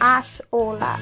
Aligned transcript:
Ash 0.00 0.40
Aulak. 0.52 1.00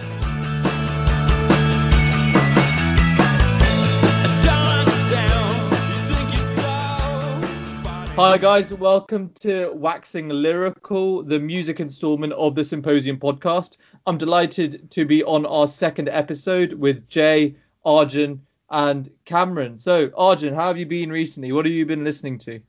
Hi 8.16 8.36
guys, 8.36 8.74
welcome 8.74 9.30
to 9.40 9.70
Waxing 9.72 10.28
Lyrical, 10.28 11.22
the 11.22 11.38
music 11.38 11.80
installment 11.80 12.34
of 12.34 12.54
the 12.54 12.64
Symposium 12.64 13.18
podcast. 13.18 13.78
I'm 14.06 14.18
delighted 14.18 14.90
to 14.90 15.06
be 15.06 15.24
on 15.24 15.46
our 15.46 15.66
second 15.66 16.08
episode 16.10 16.74
with 16.74 17.08
Jay, 17.08 17.56
Arjun, 17.84 18.42
and 18.68 19.10
Cameron. 19.24 19.78
So, 19.78 20.10
Arjun, 20.16 20.54
how 20.54 20.66
have 20.66 20.76
you 20.76 20.84
been 20.84 21.10
recently? 21.10 21.52
What 21.52 21.64
have 21.64 21.72
you 21.72 21.86
been 21.86 22.04
listening 22.04 22.36
to? 22.40 22.60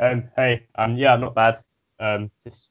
Um, 0.00 0.24
hey, 0.36 0.66
um, 0.76 0.96
yeah, 0.96 1.16
not 1.16 1.34
bad. 1.34 1.58
Um, 1.98 2.30
just 2.46 2.70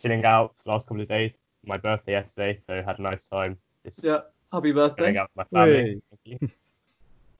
chilling 0.00 0.24
out 0.24 0.54
the 0.64 0.70
last 0.70 0.86
couple 0.86 1.02
of 1.02 1.08
days. 1.08 1.36
My 1.66 1.76
birthday 1.76 2.12
yesterday, 2.12 2.58
so 2.66 2.82
had 2.82 2.98
a 2.98 3.02
nice 3.02 3.28
time. 3.28 3.58
Just 3.84 4.02
Yeah, 4.04 4.20
happy 4.52 4.72
birthday. 4.72 5.16
out 5.18 5.30
with 5.36 5.46
my 5.52 5.58
family. 5.58 6.02
Thank 6.10 6.20
you. 6.42 6.48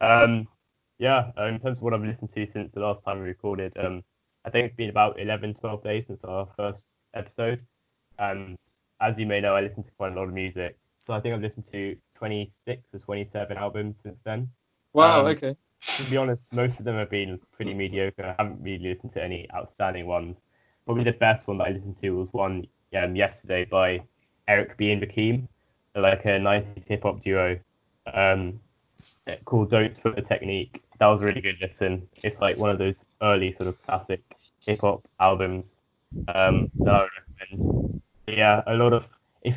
Um, 0.01 0.49
yeah, 0.99 1.31
uh, 1.39 1.45
in 1.47 1.61
terms 1.61 1.77
of 1.79 1.83
what 1.83 1.95
I've 1.95 2.03
listened 2.03 2.33
to 2.35 2.47
since 2.53 2.71
the 2.75 2.81
last 2.81 3.05
time 3.05 3.21
we 3.21 3.27
recorded, 3.27 3.73
um, 3.79 4.03
I 4.45 4.51
think 4.51 4.67
it's 4.67 4.77
been 4.77 4.91
about 4.91 5.19
11, 5.21 5.55
12 5.55 5.83
days 5.83 6.05
since 6.07 6.21
our 6.25 6.49
first 6.57 6.79
episode. 7.15 7.61
And 8.19 8.57
as 9.01 9.15
you 9.19 9.27
may 9.27 9.41
know, 9.41 9.57
I 9.57 9.61
listen 9.61 9.85
to 9.85 9.91
quite 9.97 10.13
a 10.13 10.17
lot 10.17 10.29
of 10.29 10.35
music. 10.35 10.77
So 11.07 11.15
I 11.15 11.21
think 11.21 11.35
I've 11.35 11.43
listened 11.43 11.65
to 11.73 11.97
26 12.17 12.83
or 12.93 12.99
27 13.01 13.57
albums 13.57 13.97
since 14.03 14.19
then. 14.25 14.49
Wow, 14.93 15.27
Um, 15.27 15.27
okay. 15.27 15.55
To 15.97 16.05
be 16.05 16.17
honest, 16.17 16.43
most 16.53 16.79
of 16.79 16.85
them 16.85 16.97
have 16.97 17.11
been 17.11 17.39
pretty 17.53 17.75
mediocre. 17.75 18.25
I 18.39 18.43
haven't 18.43 18.63
really 18.63 18.93
listened 18.95 19.13
to 19.15 19.23
any 19.23 19.49
outstanding 19.55 20.07
ones. 20.07 20.37
Probably 20.85 21.05
the 21.05 21.13
best 21.13 21.47
one 21.47 21.59
that 21.59 21.69
I 21.69 21.71
listened 21.71 21.97
to 22.03 22.11
was 22.17 22.29
one 22.33 22.67
um, 22.97 23.17
yesterday 23.17 23.65
by 23.65 24.03
Eric 24.49 24.77
B. 24.77 24.91
and 24.91 25.03
Rakim, 25.03 25.49
like 25.95 26.25
a 26.25 26.39
90s 26.39 26.87
hip 26.87 27.03
hop 27.03 27.23
duo 27.23 27.59
um, 28.13 28.61
called 29.45 29.71
Don't 29.71 29.95
Sweat 30.01 30.17
the 30.17 30.23
Technique. 30.23 30.83
That 30.99 31.07
was 31.07 31.21
a 31.23 31.25
really 31.25 31.41
good 31.41 31.59
listen. 31.61 32.09
It's 32.23 32.41
like 32.41 32.59
one 32.59 32.71
of 32.71 32.79
those 32.79 32.95
early 33.23 33.55
sort 33.57 33.69
of 33.69 33.83
classic 33.85 34.23
hip 34.67 34.81
hop 34.81 35.07
albums 35.19 35.65
um, 36.35 36.71
that 36.81 36.95
I 36.95 37.03
would 37.03 37.11
recommend. 37.41 38.03
Yeah, 38.27 38.63
a 38.67 38.75
lot 38.75 38.93
of 38.93 39.05
if 39.43 39.55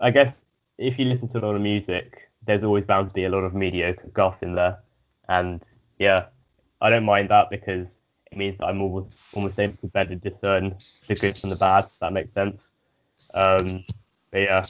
I 0.00 0.10
guess 0.10 0.34
if 0.78 0.98
you 0.98 1.04
listen 1.06 1.28
to 1.28 1.38
a 1.38 1.44
lot 1.46 1.54
of 1.54 1.62
music, 1.62 2.30
there's 2.46 2.64
always 2.64 2.84
bound 2.84 3.08
to 3.08 3.14
be 3.14 3.24
a 3.24 3.28
lot 3.28 3.44
of 3.44 3.54
mediocre 3.54 4.08
guff 4.14 4.42
in 4.42 4.54
there, 4.54 4.78
and 5.28 5.62
yeah, 5.98 6.26
I 6.80 6.90
don't 6.90 7.04
mind 7.04 7.28
that 7.30 7.50
because 7.50 7.86
it 8.30 8.38
means 8.38 8.58
that 8.58 8.66
I'm 8.66 8.80
almost 8.80 9.08
almost 9.32 9.58
able 9.58 9.76
to 9.78 9.86
better 9.88 10.14
discern 10.14 10.76
the 11.08 11.14
good 11.14 11.36
from 11.36 11.50
the 11.50 11.56
bad. 11.56 11.84
If 11.84 11.98
that 12.00 12.12
makes 12.12 12.32
sense. 12.32 12.60
Um, 13.34 13.84
but 14.30 14.38
yeah, 14.38 14.66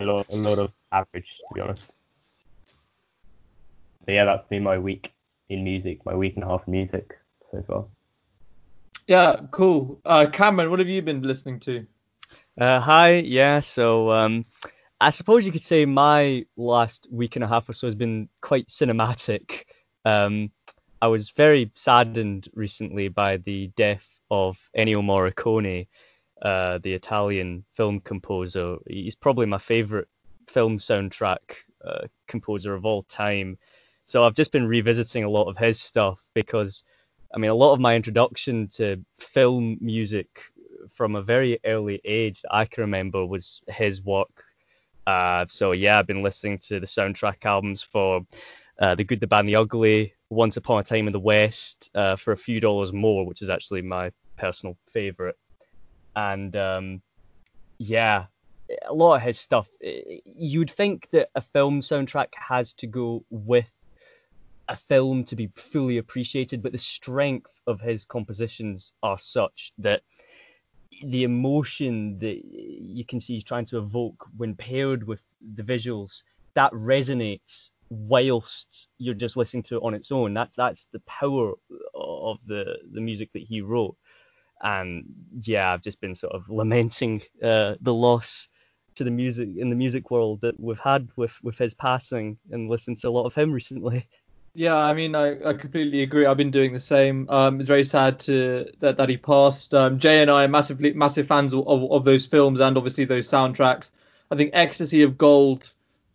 a 0.00 0.04
lot 0.04 0.26
a 0.30 0.36
lot 0.36 0.58
of 0.58 0.72
average 0.92 1.26
to 1.48 1.54
be 1.54 1.60
honest. 1.60 1.86
So 4.04 4.12
yeah, 4.12 4.24
that's 4.24 4.46
been 4.48 4.62
my 4.62 4.78
week 4.78 5.12
in 5.48 5.64
music, 5.64 6.04
my 6.04 6.14
week 6.14 6.34
and 6.34 6.44
a 6.44 6.46
half 6.46 6.66
in 6.66 6.72
music 6.72 7.18
so 7.50 7.64
far. 7.66 7.84
Yeah, 9.06 9.36
cool. 9.50 10.00
Uh, 10.04 10.26
Cameron, 10.30 10.70
what 10.70 10.78
have 10.78 10.88
you 10.88 11.02
been 11.02 11.22
listening 11.22 11.60
to? 11.60 11.86
Uh, 12.58 12.80
hi, 12.80 13.16
yeah. 13.16 13.60
So 13.60 14.10
um, 14.10 14.44
I 15.00 15.10
suppose 15.10 15.44
you 15.44 15.52
could 15.52 15.64
say 15.64 15.84
my 15.86 16.46
last 16.56 17.06
week 17.10 17.36
and 17.36 17.44
a 17.44 17.48
half 17.48 17.68
or 17.68 17.72
so 17.72 17.86
has 17.86 17.94
been 17.94 18.28
quite 18.40 18.68
cinematic. 18.68 19.64
Um, 20.04 20.50
I 21.02 21.08
was 21.08 21.30
very 21.30 21.70
saddened 21.74 22.48
recently 22.54 23.08
by 23.08 23.36
the 23.38 23.68
death 23.76 24.06
of 24.30 24.58
Ennio 24.76 25.02
Morricone, 25.02 25.86
uh, 26.42 26.78
the 26.82 26.94
Italian 26.94 27.64
film 27.74 28.00
composer. 28.00 28.76
He's 28.86 29.14
probably 29.14 29.46
my 29.46 29.58
favorite 29.58 30.08
film 30.48 30.78
soundtrack 30.78 31.38
uh, 31.84 32.06
composer 32.26 32.74
of 32.74 32.84
all 32.84 33.02
time. 33.02 33.58
So 34.04 34.24
I've 34.24 34.34
just 34.34 34.52
been 34.52 34.66
revisiting 34.66 35.24
a 35.24 35.30
lot 35.30 35.48
of 35.48 35.56
his 35.56 35.80
stuff 35.80 36.22
because, 36.34 36.84
I 37.34 37.38
mean, 37.38 37.50
a 37.50 37.54
lot 37.54 37.72
of 37.72 37.80
my 37.80 37.96
introduction 37.96 38.68
to 38.74 39.02
film 39.18 39.78
music 39.80 40.28
from 40.90 41.16
a 41.16 41.22
very 41.22 41.58
early 41.64 42.00
age 42.04 42.42
that 42.42 42.54
I 42.54 42.64
can 42.66 42.82
remember 42.82 43.24
was 43.26 43.62
his 43.68 44.02
work. 44.02 44.44
Uh, 45.06 45.46
so 45.48 45.72
yeah, 45.72 45.98
I've 45.98 46.06
been 46.06 46.22
listening 46.22 46.58
to 46.68 46.80
the 46.80 46.86
soundtrack 46.86 47.44
albums 47.44 47.82
for 47.82 48.22
uh, 48.78 48.94
The 48.94 49.04
Good, 49.04 49.20
the 49.20 49.26
Bad, 49.26 49.40
and 49.40 49.48
the 49.48 49.56
Ugly, 49.56 50.14
Once 50.34 50.56
Upon 50.56 50.80
a 50.80 50.82
Time 50.82 51.06
in 51.06 51.12
the 51.12 51.20
West, 51.20 51.90
uh, 51.94 52.16
for 52.16 52.32
a 52.32 52.36
few 52.36 52.60
dollars 52.60 52.92
more, 52.92 53.26
which 53.26 53.42
is 53.42 53.50
actually 53.50 53.82
my 53.82 54.10
personal 54.36 54.76
favorite. 54.90 55.36
And 56.16 56.54
um, 56.56 57.02
yeah, 57.78 58.26
a 58.86 58.92
lot 58.92 59.16
of 59.16 59.22
his 59.22 59.38
stuff. 59.38 59.68
You'd 59.80 60.70
think 60.70 61.08
that 61.12 61.28
a 61.34 61.40
film 61.40 61.80
soundtrack 61.80 62.28
has 62.34 62.74
to 62.74 62.86
go 62.86 63.24
with 63.30 63.70
a 64.68 64.76
film 64.76 65.24
to 65.24 65.36
be 65.36 65.50
fully 65.54 65.98
appreciated, 65.98 66.62
but 66.62 66.72
the 66.72 66.78
strength 66.78 67.50
of 67.66 67.80
his 67.80 68.04
compositions 68.04 68.92
are 69.02 69.18
such 69.18 69.72
that 69.78 70.02
the 71.04 71.24
emotion 71.24 72.18
that 72.18 72.40
you 72.44 73.04
can 73.04 73.20
see 73.20 73.34
he's 73.34 73.44
trying 73.44 73.64
to 73.66 73.78
evoke 73.78 74.26
when 74.36 74.54
paired 74.54 75.06
with 75.06 75.20
the 75.54 75.62
visuals 75.62 76.22
that 76.54 76.72
resonates 76.72 77.70
whilst 77.90 78.88
you're 78.98 79.14
just 79.14 79.36
listening 79.36 79.62
to 79.62 79.76
it 79.76 79.82
on 79.82 79.94
its 79.94 80.10
own 80.10 80.34
that's 80.34 80.56
that's 80.56 80.86
the 80.92 81.00
power 81.00 81.52
of 81.94 82.38
the 82.46 82.76
the 82.92 83.00
music 83.00 83.30
that 83.32 83.42
he 83.42 83.60
wrote 83.60 83.96
and 84.62 85.04
yeah 85.42 85.72
i've 85.72 85.82
just 85.82 86.00
been 86.00 86.14
sort 86.14 86.32
of 86.32 86.48
lamenting 86.48 87.22
uh, 87.42 87.74
the 87.80 87.94
loss 87.94 88.48
to 88.94 89.04
the 89.04 89.10
music 89.10 89.48
in 89.56 89.70
the 89.70 89.76
music 89.76 90.10
world 90.10 90.40
that 90.40 90.58
we've 90.58 90.78
had 90.78 91.08
with 91.16 91.36
with 91.42 91.58
his 91.58 91.74
passing 91.74 92.38
and 92.50 92.70
listened 92.70 92.98
to 92.98 93.08
a 93.08 93.10
lot 93.10 93.26
of 93.26 93.34
him 93.34 93.52
recently 93.60 94.06
Yeah, 94.56 94.76
I 94.76 94.94
mean, 94.94 95.16
I, 95.16 95.48
I 95.48 95.54
completely 95.54 96.02
agree. 96.02 96.26
I've 96.26 96.36
been 96.36 96.52
doing 96.52 96.72
the 96.72 96.78
same. 96.78 97.28
Um, 97.28 97.58
it's 97.58 97.66
very 97.66 97.82
sad 97.82 98.20
to 98.20 98.70
that, 98.78 98.96
that 98.98 99.08
he 99.08 99.16
passed. 99.16 99.74
Um, 99.74 99.98
Jay 99.98 100.22
and 100.22 100.30
I 100.30 100.44
are 100.44 100.48
massively 100.48 100.92
massive 100.92 101.26
fans 101.26 101.52
of, 101.52 101.66
of, 101.66 101.90
of 101.90 102.04
those 102.04 102.24
films 102.24 102.60
and 102.60 102.76
obviously 102.76 103.04
those 103.04 103.28
soundtracks. 103.28 103.90
I 104.30 104.36
think 104.36 104.50
Ecstasy 104.54 105.02
of 105.02 105.18
Gold 105.18 105.73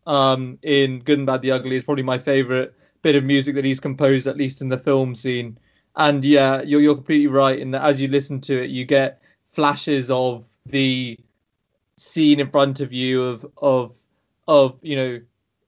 um, 0.09 0.58
in 0.64 1.00
Good 1.00 1.20
and 1.20 1.28
Bad 1.28 1.44
the 1.44 1.52
Ugly 1.52 1.75
is 1.75 1.84
probably 1.84 2.03
my 2.03 2.18
favorite 2.18 2.74
bit 3.03 3.16
of 3.16 3.24
music 3.24 3.53
that 3.56 3.64
he's 3.64 3.80
composed, 3.80 4.25
at 4.25 4.38
least 4.38 4.59
in 4.59 4.68
the 4.68 4.78
film 4.78 5.14
scene. 5.14 5.58
And 5.96 6.25
yeah, 6.25 6.64
you're 6.64 6.81
you're 6.81 6.96
completely 6.96 7.28
right 7.28 7.58
in 7.58 7.72
that 7.72 7.84
as 7.84 8.02
you 8.02 8.08
listen 8.08 8.42
to 8.42 8.64
it, 8.64 8.72
you 8.72 8.86
get 8.86 9.22
flashes 9.50 10.09
of 10.09 10.46
the 10.66 11.18
scene 11.96 12.40
in 12.40 12.50
front 12.50 12.80
of 12.80 12.92
you 12.92 13.24
of 13.24 13.46
of 13.58 13.96
of 14.48 14.80
you 14.81 14.96
know 14.96 15.22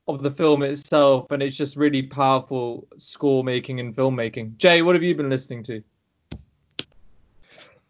of 0.07 0.23
the 0.23 0.31
film 0.31 0.63
itself, 0.63 1.29
and 1.29 1.43
it's 1.43 1.55
just 1.55 1.75
really 1.75 2.01
powerful 2.01 2.87
score 2.97 3.43
making 3.43 3.79
and 3.79 3.95
filmmaking. 3.95 4.57
Jay, 4.57 4.81
what 4.81 4.95
have 4.95 5.03
you 5.03 5.13
been 5.13 5.29
listening 5.29 5.61
to? 5.63 5.83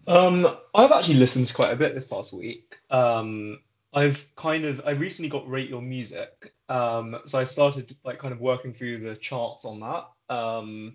Um, 0.05 0.57
I've 0.75 0.91
actually 0.91 1.15
listened 1.15 1.47
to 1.47 1.53
quite 1.53 1.71
a 1.71 1.77
bit 1.77 1.95
this 1.95 2.07
past 2.07 2.33
week. 2.33 2.77
Um, 2.89 3.59
I've 3.93 4.25
kind 4.35 4.65
of 4.65 4.81
I 4.85 4.91
recently 4.91 5.29
got 5.29 5.49
Rate 5.49 5.69
Your 5.69 5.81
Music, 5.81 6.53
um, 6.69 7.17
so 7.25 7.39
I 7.39 7.43
started 7.43 7.95
like 8.03 8.19
kind 8.19 8.33
of 8.33 8.39
working 8.39 8.73
through 8.73 8.99
the 8.99 9.15
charts 9.15 9.65
on 9.65 9.81
that. 9.81 10.09
Um, 10.33 10.93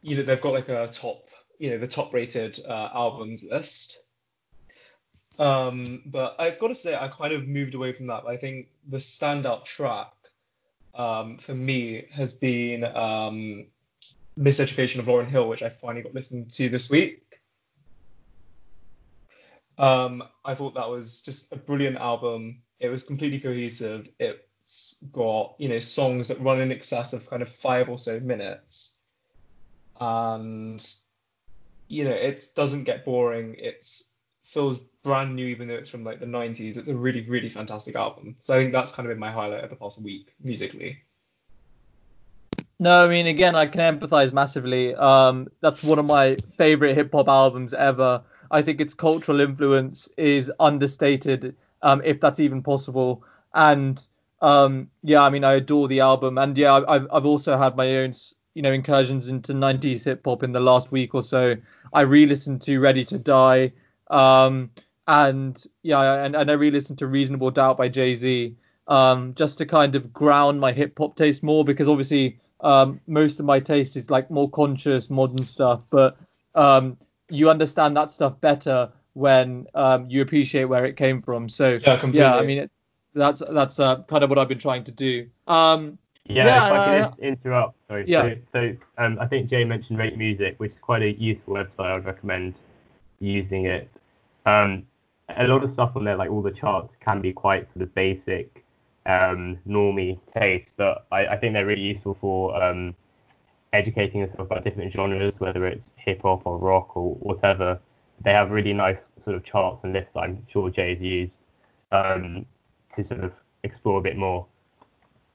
you 0.00 0.16
know, 0.16 0.22
they've 0.22 0.40
got 0.40 0.54
like 0.54 0.68
a 0.68 0.88
top, 0.88 1.28
you 1.58 1.70
know, 1.70 1.78
the 1.78 1.88
top 1.88 2.14
rated 2.14 2.58
uh, 2.66 2.88
albums 2.94 3.44
list. 3.44 4.00
Um, 5.38 6.02
but 6.06 6.36
I've 6.38 6.58
got 6.58 6.68
to 6.68 6.74
say, 6.74 6.96
I 6.96 7.08
kind 7.08 7.32
of 7.32 7.46
moved 7.46 7.74
away 7.74 7.92
from 7.92 8.06
that. 8.08 8.24
I 8.26 8.36
think 8.36 8.68
the 8.88 8.96
standout 8.96 9.64
track 9.64 10.12
um, 10.94 11.38
for 11.38 11.54
me 11.54 12.06
has 12.10 12.32
been 12.32 12.84
um, 12.84 13.66
Miseducation 14.38 14.98
of 14.98 15.06
Lauryn 15.06 15.26
Hill, 15.26 15.48
which 15.48 15.62
I 15.62 15.68
finally 15.68 16.02
got 16.02 16.14
listened 16.14 16.52
to 16.54 16.68
this 16.68 16.90
week. 16.90 17.22
Um, 19.78 20.24
I 20.44 20.54
thought 20.54 20.74
that 20.74 20.88
was 20.88 21.22
just 21.22 21.52
a 21.52 21.56
brilliant 21.56 21.96
album. 21.96 22.62
It 22.80 22.88
was 22.88 23.04
completely 23.04 23.38
cohesive. 23.38 24.08
It's 24.18 24.98
got 25.12 25.54
you 25.58 25.68
know 25.68 25.80
songs 25.80 26.28
that 26.28 26.40
run 26.40 26.60
in 26.60 26.72
excess 26.72 27.12
of 27.12 27.30
kind 27.30 27.42
of 27.42 27.48
five 27.48 27.88
or 27.88 27.98
so 27.98 28.18
minutes, 28.18 29.00
and 30.00 30.84
you 31.86 32.04
know 32.04 32.10
it 32.10 32.44
doesn't 32.56 32.84
get 32.84 33.04
boring. 33.04 33.54
It's 33.58 34.12
feels 34.44 34.78
brand 35.04 35.36
new 35.36 35.46
even 35.46 35.68
though 35.68 35.74
it's 35.74 35.90
from 35.90 36.04
like 36.04 36.20
the 36.20 36.26
90s. 36.26 36.76
It's 36.76 36.88
a 36.88 36.96
really 36.96 37.22
really 37.22 37.50
fantastic 37.50 37.94
album. 37.94 38.36
So 38.40 38.56
I 38.56 38.58
think 38.58 38.72
that's 38.72 38.92
kind 38.92 39.06
of 39.06 39.12
been 39.14 39.20
my 39.20 39.30
highlight 39.30 39.62
of 39.62 39.70
the 39.70 39.76
past 39.76 40.00
week 40.00 40.34
musically. 40.42 40.98
No, 42.80 43.04
I 43.04 43.08
mean 43.08 43.26
again, 43.26 43.54
I 43.54 43.66
can 43.66 43.98
empathize 43.98 44.32
massively. 44.32 44.94
Um, 44.94 45.48
that's 45.60 45.84
one 45.84 45.98
of 45.98 46.06
my 46.06 46.36
favorite 46.56 46.94
hip 46.94 47.12
hop 47.12 47.28
albums 47.28 47.74
ever. 47.74 48.22
I 48.50 48.62
think 48.62 48.80
its 48.80 48.94
cultural 48.94 49.40
influence 49.40 50.08
is 50.16 50.52
understated, 50.58 51.56
um, 51.82 52.02
if 52.04 52.20
that's 52.20 52.40
even 52.40 52.62
possible. 52.62 53.24
And 53.54 54.04
um, 54.40 54.88
yeah, 55.02 55.22
I 55.22 55.30
mean, 55.30 55.44
I 55.44 55.54
adore 55.54 55.88
the 55.88 56.00
album. 56.00 56.38
And 56.38 56.56
yeah, 56.56 56.74
I've 56.74 57.06
I've 57.12 57.26
also 57.26 57.56
had 57.56 57.76
my 57.76 57.98
own, 57.98 58.12
you 58.54 58.62
know, 58.62 58.72
incursions 58.72 59.28
into 59.28 59.52
90s 59.52 60.04
hip 60.04 60.22
hop 60.24 60.42
in 60.42 60.52
the 60.52 60.60
last 60.60 60.92
week 60.92 61.14
or 61.14 61.22
so. 61.22 61.56
I 61.92 62.02
re-listened 62.02 62.62
to 62.62 62.78
Ready 62.78 63.04
to 63.06 63.18
Die, 63.18 63.72
um, 64.10 64.70
and 65.06 65.62
yeah, 65.82 66.24
and, 66.24 66.36
and 66.36 66.50
I 66.50 66.54
re-listened 66.54 66.98
to 66.98 67.06
Reasonable 67.06 67.50
Doubt 67.50 67.78
by 67.78 67.88
Jay 67.88 68.14
Z, 68.14 68.54
um, 68.86 69.34
just 69.34 69.58
to 69.58 69.66
kind 69.66 69.94
of 69.94 70.12
ground 70.12 70.60
my 70.60 70.72
hip 70.72 70.98
hop 70.98 71.16
taste 71.16 71.42
more 71.42 71.64
because 71.64 71.88
obviously 71.88 72.38
um, 72.60 73.00
most 73.06 73.40
of 73.40 73.46
my 73.46 73.60
taste 73.60 73.96
is 73.96 74.10
like 74.10 74.30
more 74.30 74.50
conscious 74.50 75.10
modern 75.10 75.44
stuff, 75.44 75.84
but 75.90 76.16
um, 76.54 76.96
you 77.30 77.50
understand 77.50 77.96
that 77.96 78.10
stuff 78.10 78.40
better 78.40 78.90
when 79.14 79.66
um, 79.74 80.08
you 80.08 80.22
appreciate 80.22 80.64
where 80.64 80.84
it 80.84 80.96
came 80.96 81.20
from. 81.20 81.48
So 81.48 81.78
Yeah, 81.84 82.08
yeah 82.12 82.36
I 82.36 82.44
mean 82.44 82.58
it, 82.58 82.70
that's 83.14 83.42
that's 83.50 83.78
uh, 83.80 84.02
kind 84.02 84.24
of 84.24 84.30
what 84.30 84.38
I've 84.38 84.48
been 84.48 84.58
trying 84.58 84.84
to 84.84 84.92
do. 84.92 85.28
Um, 85.46 85.98
Yeah, 86.24 86.46
Yeah, 86.46 86.66
if 86.66 86.72
I 86.72 86.84
could 86.84 87.02
uh, 87.02 87.26
interrupt. 87.26 87.76
Sorry. 87.88 88.04
Yeah. 88.06 88.22
So, 88.22 88.36
so 88.52 88.76
um, 88.98 89.18
I 89.20 89.26
think 89.26 89.50
Jay 89.50 89.64
mentioned 89.64 89.98
Rate 89.98 90.16
Music, 90.16 90.54
which 90.58 90.72
is 90.72 90.78
quite 90.80 91.02
a 91.02 91.12
useful 91.12 91.54
website. 91.54 91.96
I'd 91.96 92.04
recommend 92.04 92.54
using 93.18 93.66
it. 93.66 93.90
Um, 94.46 94.86
a 95.36 95.46
lot 95.46 95.62
of 95.64 95.72
stuff 95.74 95.92
on 95.94 96.04
there, 96.04 96.16
like 96.16 96.30
all 96.30 96.42
the 96.42 96.52
charts, 96.52 96.92
can 97.04 97.20
be 97.20 97.32
quite 97.32 97.66
sort 97.74 97.82
of 97.82 97.94
basic, 97.94 98.64
um, 99.06 99.58
normie 99.66 100.18
taste, 100.38 100.68
but 100.76 101.06
I, 101.10 101.26
I 101.26 101.36
think 101.36 101.54
they're 101.54 101.66
really 101.66 101.82
useful 101.82 102.16
for 102.20 102.62
um, 102.62 102.94
educating 103.72 104.20
yourself 104.20 104.50
about 104.50 104.64
different 104.64 104.92
genres, 104.92 105.34
whether 105.38 105.66
it's 105.66 105.82
hip 106.08 106.22
hop 106.22 106.42
or 106.46 106.58
rock 106.58 106.96
or 106.96 107.14
whatever. 107.16 107.78
They 108.24 108.32
have 108.32 108.50
really 108.50 108.72
nice 108.72 108.98
sort 109.24 109.36
of 109.36 109.44
charts 109.44 109.80
and 109.84 109.92
lists. 109.92 110.10
I'm 110.16 110.46
sure 110.52 110.70
Jay's 110.70 111.00
used 111.00 111.32
um, 111.92 112.46
to 112.96 113.06
sort 113.08 113.24
of 113.24 113.32
explore 113.62 113.98
a 113.98 114.02
bit 114.02 114.16
more. 114.16 114.46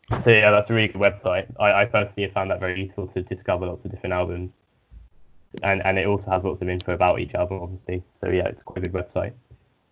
So 0.09 0.29
yeah, 0.29 0.51
that's 0.51 0.69
a 0.69 0.73
really 0.73 0.89
good 0.89 1.01
website. 1.01 1.47
I, 1.59 1.81
I 1.81 1.85
personally 1.85 2.23
have 2.23 2.33
found 2.33 2.51
that 2.51 2.59
very 2.59 2.83
useful 2.83 3.07
to 3.07 3.21
discover 3.23 3.67
lots 3.67 3.85
of 3.85 3.91
different 3.91 4.13
albums. 4.13 4.51
And 5.61 5.85
and 5.85 5.97
it 5.99 6.07
also 6.07 6.29
has 6.31 6.43
lots 6.43 6.61
of 6.61 6.69
info 6.69 6.93
about 6.93 7.19
each 7.19 7.33
album, 7.35 7.59
obviously. 7.61 8.03
So 8.21 8.29
yeah, 8.29 8.47
it's 8.47 8.61
quite 8.65 8.85
a 8.85 8.89
good 8.89 8.93
website. 8.93 9.33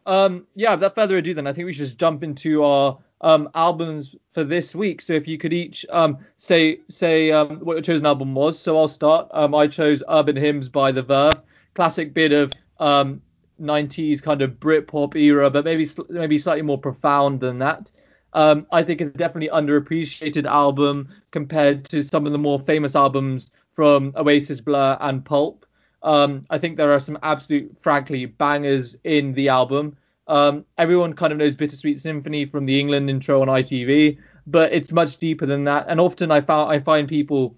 Um, 0.06 0.48
yeah, 0.56 0.74
without 0.74 0.96
further 0.96 1.18
ado, 1.18 1.34
then 1.34 1.48
I 1.48 1.54
think 1.54 1.66
we 1.66 1.74
should 1.74 1.86
just 1.86 1.98
jump 1.98 2.24
into 2.24 2.64
our 2.64 2.98
um, 3.22 3.50
albums 3.54 4.16
for 4.34 4.44
this 4.44 4.74
week. 4.74 5.02
So 5.02 5.14
if 5.14 5.28
you 5.28 5.38
could 5.38 5.54
each 5.54 5.86
um, 5.90 6.18
say 6.38 6.80
say 6.90 7.32
um, 7.32 7.60
what 7.60 7.74
your 7.74 7.82
chosen 7.82 8.06
album 8.06 8.34
was. 8.34 8.60
So 8.60 8.78
I'll 8.78 8.88
start. 8.88 9.30
Um, 9.32 9.54
I 9.56 9.68
chose 9.68 10.04
Urban 10.10 10.36
Hymns 10.36 10.70
by 10.70 10.92
The 10.92 11.04
Verve, 11.04 11.42
classic 11.76 12.14
bit 12.14 12.34
of 12.34 12.52
um, 12.80 13.22
90s 13.62 14.22
kind 14.22 14.42
of 14.42 14.60
Britpop 14.60 15.16
era, 15.16 15.50
but 15.50 15.66
maybe 15.66 15.88
maybe 16.10 16.40
slightly 16.40 16.64
more 16.64 16.80
profound 16.80 17.40
than 17.40 17.60
that. 17.60 17.92
Um, 18.34 18.66
I 18.72 18.84
think 18.84 19.02
it's 19.02 19.12
definitely 19.12 19.50
underappreciated 19.50 20.46
album 20.46 21.10
compared 21.32 21.86
to 21.86 22.02
some 22.02 22.26
of 22.26 22.32
the 22.32 22.40
more 22.40 22.60
famous 22.60 22.96
albums 22.96 23.52
from 23.74 24.14
Oasis, 24.16 24.62
Blur, 24.62 24.98
and 25.02 25.24
Pulp. 25.24 25.66
Um, 26.04 26.46
I 26.50 26.58
think 26.58 26.78
there 26.78 26.92
are 26.92 27.00
some 27.00 27.18
absolute, 27.24 27.76
frankly, 27.80 28.26
bangers 28.26 28.96
in 29.04 29.34
the 29.34 29.50
album. 29.50 29.98
Um, 30.28 30.66
everyone 30.78 31.14
kind 31.14 31.34
of 31.34 31.40
knows 31.40 31.56
Bittersweet 31.56 32.00
Symphony 32.00 32.46
from 32.46 32.66
the 32.66 32.80
England 32.80 33.10
intro 33.10 33.42
on 33.42 33.48
ITV, 33.48 34.18
but 34.48 34.72
it's 34.72 34.92
much 34.92 35.18
deeper 35.18 35.46
than 35.46 35.64
that. 35.66 35.86
And 35.88 36.00
often 36.00 36.32
I 36.32 36.44
I 36.48 36.80
find 36.80 37.08
people 37.08 37.56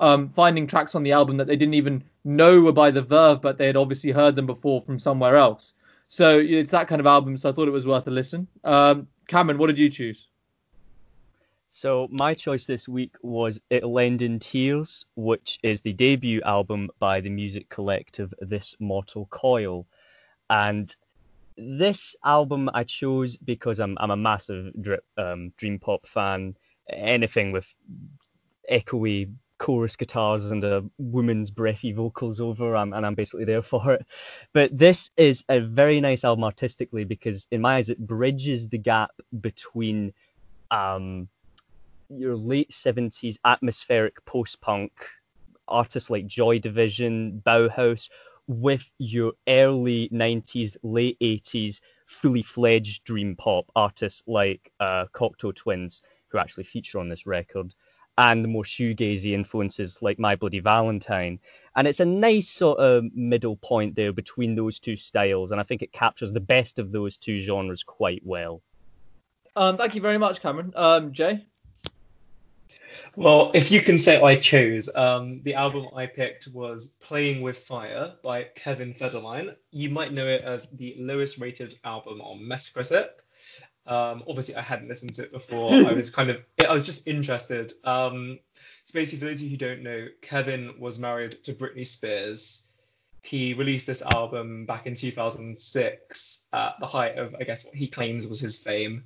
um, 0.00 0.30
finding 0.30 0.66
tracks 0.66 0.94
on 0.94 1.02
the 1.02 1.12
album 1.12 1.36
that 1.36 1.46
they 1.46 1.56
didn't 1.56 1.74
even 1.74 2.02
know 2.24 2.60
were 2.60 2.72
by 2.72 2.90
the 2.90 3.02
Verve, 3.02 3.40
but 3.40 3.58
they 3.58 3.66
had 3.66 3.76
obviously 3.76 4.10
heard 4.10 4.36
them 4.36 4.46
before 4.46 4.82
from 4.82 4.98
somewhere 4.98 5.36
else. 5.36 5.74
So 6.08 6.38
it's 6.38 6.70
that 6.72 6.88
kind 6.88 7.00
of 7.00 7.06
album. 7.06 7.36
So 7.36 7.50
I 7.50 7.52
thought 7.52 7.68
it 7.68 7.72
was 7.72 7.86
worth 7.86 8.06
a 8.06 8.10
listen. 8.10 8.46
Um, 8.62 9.08
Cameron, 9.28 9.58
what 9.58 9.68
did 9.68 9.78
you 9.78 9.88
choose? 9.88 10.28
So 11.76 12.06
my 12.08 12.34
choice 12.34 12.66
this 12.66 12.88
week 12.88 13.16
was 13.20 13.60
It'll 13.68 13.98
End 13.98 14.22
in 14.22 14.38
Tears, 14.38 15.06
which 15.16 15.58
is 15.64 15.80
the 15.80 15.92
debut 15.92 16.40
album 16.42 16.88
by 17.00 17.20
the 17.20 17.30
music 17.30 17.68
collective 17.68 18.32
This 18.38 18.76
Mortal 18.78 19.26
Coil. 19.26 19.84
And 20.48 20.94
this 21.58 22.14
album 22.24 22.70
I 22.72 22.84
chose 22.84 23.36
because 23.36 23.80
I'm 23.80 23.98
I'm 23.98 24.12
a 24.12 24.16
massive 24.16 24.72
drip, 24.80 25.04
um, 25.18 25.52
dream 25.56 25.80
pop 25.80 26.06
fan. 26.06 26.56
Anything 26.88 27.50
with 27.50 27.66
echoey 28.70 29.32
chorus 29.58 29.96
guitars 29.96 30.52
and 30.52 30.62
a 30.62 30.84
woman's 30.98 31.50
breathy 31.50 31.90
vocals 31.90 32.38
over, 32.38 32.76
I'm, 32.76 32.92
and 32.92 33.04
I'm 33.04 33.16
basically 33.16 33.46
there 33.46 33.62
for 33.62 33.94
it. 33.94 34.06
But 34.52 34.78
this 34.78 35.10
is 35.16 35.42
a 35.48 35.58
very 35.58 36.00
nice 36.00 36.24
album 36.24 36.44
artistically 36.44 37.02
because, 37.02 37.48
in 37.50 37.62
my 37.62 37.78
eyes, 37.78 37.88
it 37.88 37.98
bridges 37.98 38.68
the 38.68 38.78
gap 38.78 39.10
between 39.40 40.12
um, 40.70 41.28
your 42.08 42.36
late 42.36 42.70
70s 42.70 43.36
atmospheric 43.44 44.24
post 44.24 44.60
punk 44.60 44.92
artists 45.68 46.10
like 46.10 46.26
Joy 46.26 46.58
Division, 46.58 47.42
Bauhaus, 47.44 48.08
with 48.46 48.90
your 48.98 49.32
early 49.48 50.08
90s, 50.10 50.76
late 50.82 51.18
80s, 51.20 51.80
fully 52.06 52.42
fledged 52.42 53.04
dream 53.04 53.36
pop 53.36 53.66
artists 53.74 54.22
like 54.26 54.70
uh, 54.80 55.06
Cocteau 55.14 55.54
Twins, 55.54 56.02
who 56.28 56.38
actually 56.38 56.64
feature 56.64 56.98
on 56.98 57.08
this 57.08 57.26
record, 57.26 57.74
and 58.18 58.44
the 58.44 58.48
more 58.48 58.64
shoegazy 58.64 59.32
influences 59.32 60.02
like 60.02 60.18
My 60.18 60.36
Bloody 60.36 60.60
Valentine. 60.60 61.40
And 61.74 61.88
it's 61.88 62.00
a 62.00 62.04
nice 62.04 62.48
sort 62.48 62.78
of 62.78 63.04
middle 63.14 63.56
point 63.56 63.96
there 63.96 64.12
between 64.12 64.54
those 64.54 64.78
two 64.78 64.96
styles, 64.96 65.50
and 65.50 65.60
I 65.60 65.64
think 65.64 65.82
it 65.82 65.92
captures 65.92 66.32
the 66.32 66.40
best 66.40 66.78
of 66.78 66.92
those 66.92 67.16
two 67.16 67.40
genres 67.40 67.82
quite 67.82 68.22
well. 68.24 68.62
Um, 69.56 69.76
thank 69.76 69.94
you 69.94 70.00
very 70.00 70.18
much, 70.18 70.40
Cameron. 70.40 70.72
Um, 70.76 71.12
Jay. 71.12 71.46
Well, 73.16 73.52
if 73.54 73.70
you 73.70 73.80
can 73.80 73.98
say 73.98 74.20
I 74.20 74.36
chose, 74.36 74.90
um, 74.94 75.42
the 75.42 75.54
album 75.54 75.86
I 75.94 76.06
picked 76.06 76.48
was 76.48 76.88
Playing 77.00 77.42
with 77.42 77.58
Fire 77.58 78.14
by 78.22 78.44
Kevin 78.44 78.92
Federline. 78.92 79.54
You 79.70 79.90
might 79.90 80.12
know 80.12 80.26
it 80.26 80.42
as 80.42 80.66
the 80.68 80.96
lowest 80.98 81.38
rated 81.38 81.78
album 81.84 82.20
on 82.20 82.40
Metacritic. 82.40 83.08
Um, 83.86 84.24
obviously, 84.28 84.56
I 84.56 84.62
hadn't 84.62 84.88
listened 84.88 85.14
to 85.14 85.24
it 85.24 85.32
before. 85.32 85.72
I 85.72 85.92
was 85.92 86.10
kind 86.10 86.30
of, 86.30 86.42
I 86.58 86.72
was 86.72 86.84
just 86.84 87.06
interested. 87.06 87.72
Um, 87.84 88.40
so 88.84 88.98
basically, 88.98 89.20
for 89.20 89.24
those 89.26 89.40
of 89.40 89.42
you 89.42 89.50
who 89.50 89.56
don't 89.58 89.82
know, 89.82 90.08
Kevin 90.20 90.74
was 90.80 90.98
married 90.98 91.44
to 91.44 91.52
Britney 91.52 91.86
Spears. 91.86 92.68
He 93.22 93.54
released 93.54 93.86
this 93.86 94.02
album 94.02 94.66
back 94.66 94.86
in 94.86 94.94
2006 94.94 96.46
at 96.52 96.74
the 96.80 96.86
height 96.86 97.16
of, 97.16 97.36
I 97.38 97.44
guess, 97.44 97.64
what 97.64 97.74
he 97.74 97.86
claims 97.86 98.26
was 98.26 98.40
his 98.40 98.62
fame. 98.62 99.04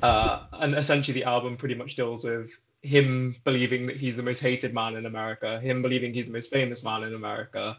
Uh, 0.00 0.44
and 0.52 0.74
essentially, 0.74 1.14
the 1.14 1.24
album 1.24 1.56
pretty 1.56 1.74
much 1.74 1.96
deals 1.96 2.24
with 2.24 2.58
him 2.82 3.36
believing 3.44 3.86
that 3.86 3.96
he's 3.96 4.16
the 4.16 4.22
most 4.22 4.40
hated 4.40 4.72
man 4.72 4.96
in 4.96 5.06
America, 5.06 5.60
him 5.60 5.82
believing 5.82 6.14
he's 6.14 6.26
the 6.26 6.32
most 6.32 6.50
famous 6.52 6.84
man 6.84 7.02
in 7.02 7.14
America, 7.14 7.78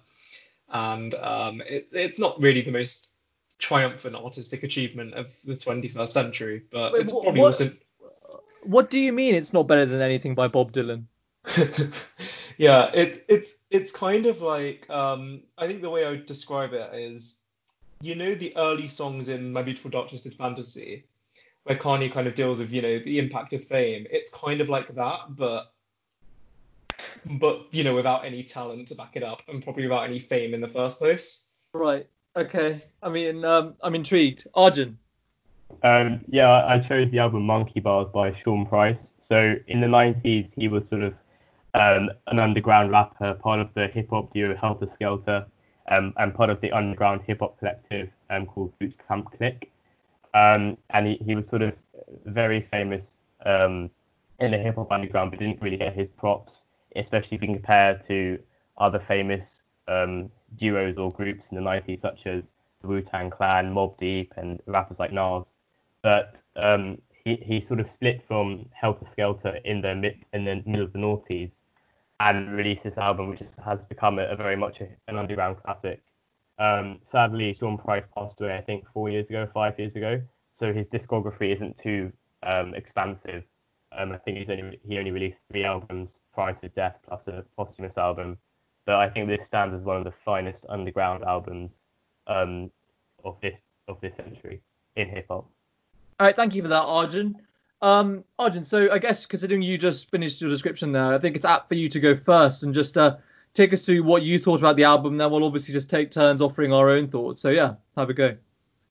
and 0.69 1.15
um, 1.15 1.61
it, 1.61 1.87
it's 1.91 2.19
not 2.19 2.39
really 2.41 2.61
the 2.61 2.71
most 2.71 3.11
triumphant 3.57 4.15
artistic 4.15 4.63
achievement 4.63 5.13
of 5.13 5.27
the 5.45 5.53
21st 5.53 6.09
century, 6.09 6.63
but 6.71 6.93
Wait, 6.93 7.01
it's 7.03 7.11
wh- 7.13 7.21
probably 7.23 7.41
what- 7.41 7.47
also. 7.47 7.71
What 8.63 8.89
do 8.89 8.99
you 8.99 9.13
mean 9.13 9.35
it's 9.35 9.53
not 9.53 9.67
better 9.67 9.85
than 9.85 10.01
anything 10.01 10.35
by 10.35 10.49
Bob 10.49 10.73
Dylan? 10.73 11.05
yeah, 12.57 12.91
it's 12.93 13.19
it's 13.29 13.55
it's 13.69 13.91
kind 13.91 14.25
of 14.25 14.41
like 14.41 14.87
um, 14.89 15.41
I 15.57 15.65
think 15.65 15.81
the 15.81 15.89
way 15.89 16.05
I 16.05 16.11
would 16.11 16.25
describe 16.25 16.73
it 16.73 16.93
is, 16.93 17.39
you 18.01 18.15
know, 18.15 18.35
the 18.35 18.55
early 18.57 18.89
songs 18.89 19.29
in 19.29 19.53
My 19.53 19.61
Beautiful 19.63 19.91
Dark 19.91 20.09
Twisted 20.09 20.35
Fantasy, 20.35 21.05
where 21.63 21.77
Kanye 21.77 22.11
kind 22.11 22.27
of 22.27 22.35
deals 22.35 22.59
with 22.59 22.71
you 22.71 22.81
know 22.81 22.99
the 22.99 23.19
impact 23.19 23.53
of 23.53 23.63
fame. 23.63 24.05
It's 24.09 24.33
kind 24.33 24.61
of 24.61 24.69
like 24.69 24.93
that, 24.95 25.19
but 25.29 25.71
but 27.25 27.67
you 27.71 27.83
know 27.83 27.95
without 27.95 28.25
any 28.25 28.43
talent 28.43 28.87
to 28.89 28.95
back 28.95 29.15
it 29.15 29.23
up, 29.23 29.41
and 29.47 29.63
probably 29.63 29.83
without 29.83 30.03
any 30.03 30.19
fame 30.19 30.53
in 30.53 30.61
the 30.61 30.69
first 30.69 30.99
place. 30.99 31.47
Right. 31.73 32.07
Okay. 32.35 32.81
I 33.01 33.09
mean, 33.09 33.43
um, 33.43 33.75
I'm 33.81 33.95
intrigued. 33.95 34.47
Arjun. 34.53 34.97
Um, 35.83 36.21
yeah, 36.27 36.49
I 36.49 36.75
I 36.75 36.79
chose 36.79 37.11
the 37.11 37.19
album 37.19 37.43
Monkey 37.43 37.81
Barz 37.81 38.11
by 38.11 38.35
Sean 38.43 38.65
Price. 38.65 38.97
So 39.29 39.55
in 39.67 39.79
the 39.79 39.87
90s, 39.87 40.49
he 40.55 40.67
was 40.67 40.81
sort 40.89 41.03
of 41.03 41.13
um, 41.75 42.09
an 42.27 42.39
underground 42.39 42.91
rapper, 42.91 43.35
part 43.35 43.59
of 43.59 43.69
the 43.75 43.87
hip 43.87 44.09
hop 44.09 44.33
duo 44.33 44.55
Helter 44.55 44.87
Skelter, 44.95 45.45
um, 45.89 46.13
and 46.17 46.33
part 46.33 46.49
of 46.49 46.59
the 46.61 46.71
underground 46.71 47.21
hip 47.27 47.39
hop 47.39 47.59
collective 47.59 48.09
um, 48.29 48.47
called 48.47 48.77
Boot 48.79 48.95
Camp 49.07 49.31
Click. 49.37 49.71
Um, 50.33 50.77
and 50.91 51.07
he, 51.07 51.21
he 51.25 51.35
was 51.35 51.45
sort 51.49 51.61
of 51.61 51.73
very 52.25 52.67
famous 52.71 53.01
um, 53.45 53.89
in 54.39 54.51
the 54.51 54.57
hip 54.57 54.75
hop 54.75 54.91
underground, 54.91 55.31
but 55.31 55.39
didn't 55.39 55.61
really 55.61 55.77
get 55.77 55.95
his 55.95 56.07
props, 56.17 56.51
especially 56.95 57.37
being 57.37 57.53
compared 57.53 58.07
to 58.07 58.39
other 58.77 59.03
famous 59.07 59.41
um, 59.87 60.31
duos 60.57 60.97
or 60.97 61.11
groups 61.11 61.41
in 61.51 61.55
the 61.55 61.63
90s, 61.63 62.01
such 62.01 62.19
as 62.25 62.43
the 62.81 62.87
Wu 62.87 63.01
Tang 63.01 63.29
Clan, 63.29 63.73
Mobb 63.73 63.97
Deep, 63.99 64.31
and 64.37 64.59
rappers 64.65 64.97
like 64.99 65.11
Nas. 65.11 65.43
But 66.01 66.35
um, 66.55 66.99
he, 67.25 67.35
he 67.35 67.65
sort 67.67 67.79
of 67.79 67.87
split 67.95 68.21
from 68.27 68.65
Helter 68.71 69.05
Skelter 69.11 69.59
in 69.65 69.81
the 69.81 69.95
mid 69.95 70.23
in 70.33 70.45
the 70.45 70.61
middle 70.65 70.85
of 70.85 70.93
the 70.93 70.99
noughties 70.99 71.51
and 72.19 72.51
released 72.51 72.83
this 72.83 72.97
album, 72.97 73.29
which 73.29 73.41
has 73.63 73.79
become 73.87 74.19
a, 74.19 74.23
a 74.23 74.35
very 74.35 74.55
much 74.55 74.81
a, 74.81 74.87
an 75.07 75.17
underground 75.17 75.57
classic. 75.63 76.01
Um, 76.59 76.99
sadly, 77.11 77.55
Sean 77.59 77.77
Price 77.77 78.03
passed 78.15 78.39
away, 78.41 78.57
I 78.57 78.61
think, 78.61 78.85
four 78.93 79.09
years 79.09 79.27
ago, 79.29 79.47
five 79.53 79.79
years 79.79 79.95
ago. 79.95 80.21
So 80.59 80.73
his 80.73 80.85
discography 80.87 81.55
isn't 81.55 81.77
too 81.81 82.11
um, 82.43 82.73
expansive. 82.73 83.43
Um, 83.97 84.11
I 84.11 84.17
think 84.17 84.37
he's 84.37 84.49
only 84.49 84.79
he 84.87 84.97
only 84.97 85.11
released 85.11 85.37
three 85.49 85.63
albums 85.63 86.09
prior 86.33 86.53
to 86.55 86.69
death, 86.69 86.97
plus 87.07 87.21
a 87.27 87.43
posthumous 87.57 87.97
album. 87.97 88.37
But 88.85 88.95
I 88.95 89.09
think 89.09 89.27
this 89.27 89.39
stands 89.47 89.73
as 89.73 89.81
one 89.81 89.97
of 89.97 90.03
the 90.03 90.13
finest 90.25 90.59
underground 90.67 91.23
albums 91.23 91.71
um, 92.27 92.69
of 93.23 93.37
this 93.41 93.55
of 93.87 93.99
this 94.01 94.13
century 94.17 94.61
in 94.95 95.09
hip 95.09 95.27
hop. 95.29 95.49
All 96.19 96.27
right, 96.27 96.35
thank 96.35 96.55
you 96.55 96.61
for 96.61 96.67
that, 96.67 96.83
Arjun. 96.83 97.37
Um, 97.81 98.25
Arjun, 98.37 98.65
so 98.65 98.91
I 98.91 98.99
guess 98.99 99.25
considering 99.25 99.61
you 99.61 99.77
just 99.77 100.11
finished 100.11 100.41
your 100.41 100.49
description 100.49 100.91
there, 100.91 101.13
I 101.13 101.17
think 101.17 101.37
it's 101.37 101.45
apt 101.45 101.69
for 101.69 101.75
you 101.75 101.87
to 101.89 101.99
go 101.99 102.15
first 102.17 102.63
and 102.63 102.73
just 102.73 102.97
uh, 102.97 103.15
take 103.53 103.73
us 103.73 103.85
through 103.85 104.03
what 104.03 104.23
you 104.23 104.39
thought 104.39 104.59
about 104.59 104.75
the 104.75 104.83
album. 104.83 105.17
Then 105.17 105.31
we'll 105.31 105.43
obviously 105.43 105.73
just 105.73 105.89
take 105.89 106.11
turns 106.11 106.41
offering 106.41 106.73
our 106.73 106.89
own 106.89 107.07
thoughts. 107.09 107.41
So 107.41 107.49
yeah, 107.49 107.75
have 107.97 108.09
a 108.09 108.13
go. 108.13 108.35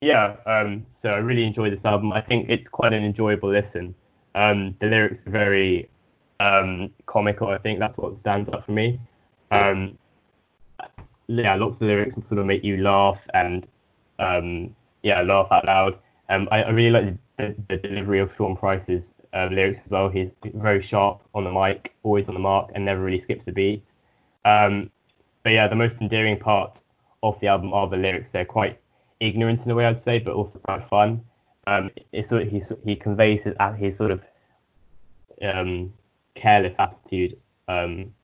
Yeah, 0.00 0.37
um, 0.47 0.87
so 1.03 1.09
I 1.09 1.19
really 1.19 1.45
enjoyed 1.45 1.73
this 1.73 1.85
album. 1.85 2.12
I 2.12 2.21
think 2.21 2.49
it's 2.49 2.69
quite 2.69 2.93
an 2.93 3.05
enjoyable 3.05 3.50
listen. 3.50 3.95
Um, 4.35 4.77
the 4.81 4.87
lyrics 4.87 5.27
are 5.27 5.31
very 5.31 5.88
um, 6.38 6.91
comical. 7.07 7.49
I 7.49 7.59
think 7.59 7.81
that's 7.81 7.97
what 7.97 8.19
stands 8.21 8.49
out 8.53 8.65
for 8.65 8.73
me. 8.73 9.00
Um, 9.50 9.99
yeah, 11.27 11.57
lots 11.57 11.75
of 11.75 11.83
lyrics 11.83 12.15
sort 12.29 12.38
of 12.38 12.47
make 12.47 12.62
you 12.62 12.79
laugh 12.79 13.19
and 13.35 13.67
um, 14.19 14.75
yeah, 15.03 15.21
laugh 15.23 15.49
out 15.50 15.67
loud. 15.67 15.99
Um, 16.29 16.49
I, 16.50 16.62
I 16.62 16.71
really 16.71 16.91
like 16.91 17.17
the, 17.38 17.55
the, 17.69 17.77
delivery 17.77 18.21
of 18.21 18.31
Sean 18.37 18.57
Price's 18.57 19.03
uh, 19.35 19.49
lyrics 19.50 19.81
as 19.85 19.91
well. 19.91 20.09
He's 20.09 20.29
very 20.55 20.87
sharp 20.87 21.23
on 21.35 21.45
the 21.45 21.53
mic, 21.53 21.93
always 22.03 22.27
on 22.29 22.35
the 22.35 22.41
mark, 22.41 22.71
and 22.75 22.85
never 22.85 23.00
really 23.00 23.23
skips 23.25 23.43
a 23.47 23.53
beat. 23.53 23.83
Um, 24.49 24.90
but 25.43 25.52
yeah, 25.52 25.69
the 25.69 25.76
most 25.76 25.95
endearing 26.00 26.38
part 26.38 26.78
of 27.23 27.38
the 27.40 27.49
album 27.49 27.73
are 27.75 27.88
the 27.88 27.97
lyrics. 27.97 28.28
They're 28.33 28.45
quite 28.45 28.81
ignorant 29.21 29.61
in 29.64 29.71
a 29.71 29.75
way, 29.75 29.85
I'd 29.85 30.02
say, 30.05 30.19
but 30.21 30.33
also 30.33 30.59
quite 30.61 30.88
fun. 30.88 31.23
Um, 31.67 31.90
it's 32.12 32.28
sort 32.31 32.43
of, 32.43 32.49
he, 32.49 32.62
he 32.85 32.97
conveys 32.97 33.40
his, 33.45 33.55
his 33.78 33.97
sort 33.99 34.11
of 34.11 34.23
um, 35.43 35.93
careless 36.35 36.75
attitude 36.78 37.37
um, 37.69 38.14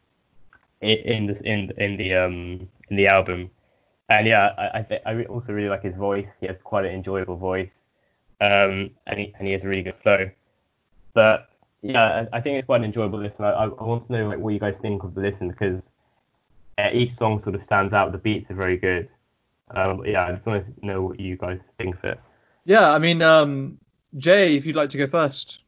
in 0.80 1.26
the 1.26 1.42
in 1.42 1.70
in 1.78 1.96
the 1.96 2.14
um 2.14 2.68
in 2.90 2.96
the 2.96 3.06
album. 3.06 3.50
And 4.08 4.26
yeah, 4.26 4.50
I 4.58 4.78
I, 4.78 4.82
th- 4.82 5.02
I 5.06 5.24
also 5.24 5.52
really 5.52 5.68
like 5.68 5.82
his 5.82 5.94
voice. 5.94 6.26
He 6.40 6.46
has 6.46 6.56
quite 6.62 6.84
an 6.84 6.92
enjoyable 6.92 7.36
voice, 7.36 7.70
um, 8.40 8.90
and 9.06 9.18
he 9.18 9.34
and 9.38 9.46
he 9.46 9.52
has 9.52 9.62
a 9.62 9.66
really 9.66 9.82
good 9.82 9.96
flow. 10.02 10.30
But 11.14 11.48
yeah, 11.82 12.26
I, 12.32 12.38
I 12.38 12.40
think 12.40 12.58
it's 12.58 12.66
quite 12.66 12.80
an 12.80 12.84
enjoyable 12.84 13.18
listen. 13.18 13.44
I, 13.44 13.64
I 13.64 13.66
want 13.66 14.06
to 14.06 14.12
know 14.12 14.28
like 14.28 14.38
what 14.38 14.52
you 14.54 14.60
guys 14.60 14.74
think 14.82 15.04
of 15.04 15.14
the 15.14 15.22
listen 15.22 15.48
because 15.48 15.80
uh, 16.78 16.90
each 16.92 17.16
song 17.18 17.42
sort 17.42 17.54
of 17.54 17.62
stands 17.64 17.92
out. 17.92 18.12
The 18.12 18.18
beats 18.18 18.50
are 18.50 18.54
very 18.54 18.76
good. 18.76 19.08
Um, 19.70 20.04
yeah, 20.04 20.26
I 20.26 20.32
just 20.32 20.46
want 20.46 20.64
to 20.64 20.86
know 20.86 21.02
what 21.02 21.20
you 21.20 21.36
guys 21.36 21.58
think 21.78 21.96
of 21.96 22.04
it. 22.04 22.20
Yeah, 22.64 22.90
I 22.90 22.98
mean, 22.98 23.22
um, 23.22 23.78
Jay, 24.16 24.56
if 24.56 24.66
you'd 24.66 24.76
like 24.76 24.90
to 24.90 24.98
go 24.98 25.06
first. 25.06 25.60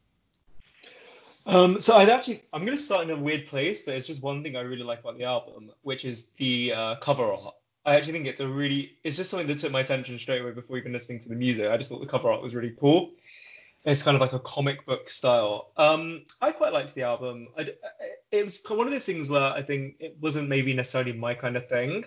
Um, 1.47 1.81
so 1.81 1.97
I'd 1.97 2.09
actually, 2.09 2.43
I'm 2.53 2.65
going 2.65 2.77
to 2.77 2.83
start 2.83 3.05
in 3.05 3.11
a 3.11 3.17
weird 3.17 3.47
place, 3.47 3.85
but 3.85 3.95
it's 3.95 4.07
just 4.07 4.23
one 4.23 4.43
thing 4.43 4.57
I 4.57 4.61
really 4.61 4.83
like 4.83 5.01
about 5.01 5.17
the 5.17 5.25
album, 5.25 5.71
which 5.83 6.05
is 6.05 6.31
the 6.39 6.73
uh, 6.73 6.95
cover 6.97 7.25
art. 7.25 7.55
I 7.85 7.95
actually 7.95 8.15
think 8.15 8.27
it's 8.27 8.41
a 8.41 8.49
really, 8.49 8.97
it's 9.05 9.17
just 9.17 9.31
something 9.31 9.47
that 9.47 9.59
took 9.59 9.71
my 9.71 9.81
attention 9.81 10.19
straight 10.19 10.43
away 10.43 10.51
before 10.51 10.77
even 10.77 10.93
listening 10.93 11.21
to 11.21 11.29
the 11.29 11.37
music. 11.37 11.71
I 11.71 11.77
just 11.77 11.89
thought 11.89 12.01
the 12.01 12.07
cover 12.07 12.31
art 12.31 12.43
was 12.43 12.55
really 12.55 12.75
cool. 12.81 13.13
It's 13.85 14.03
kind 14.03 14.17
of 14.17 14.21
like 14.21 14.33
a 14.33 14.41
comic 14.41 14.85
book 14.85 15.09
style. 15.09 15.71
Um, 15.77 16.25
I 16.41 16.51
quite 16.51 16.73
liked 16.73 16.97
the 16.97 17.05
album. 17.05 17.47
I, 17.57 17.69
it 18.31 18.43
was 18.43 18.63
one 18.69 18.87
of 18.87 18.93
those 18.93 19.07
things 19.07 19.31
where 19.31 19.53
I 19.53 19.63
think 19.63 19.97
it 20.01 20.17
wasn't 20.21 20.49
maybe 20.49 20.75
necessarily 20.75 21.13
my 21.13 21.35
kind 21.35 21.57
of 21.57 21.69
thing. 21.69 22.05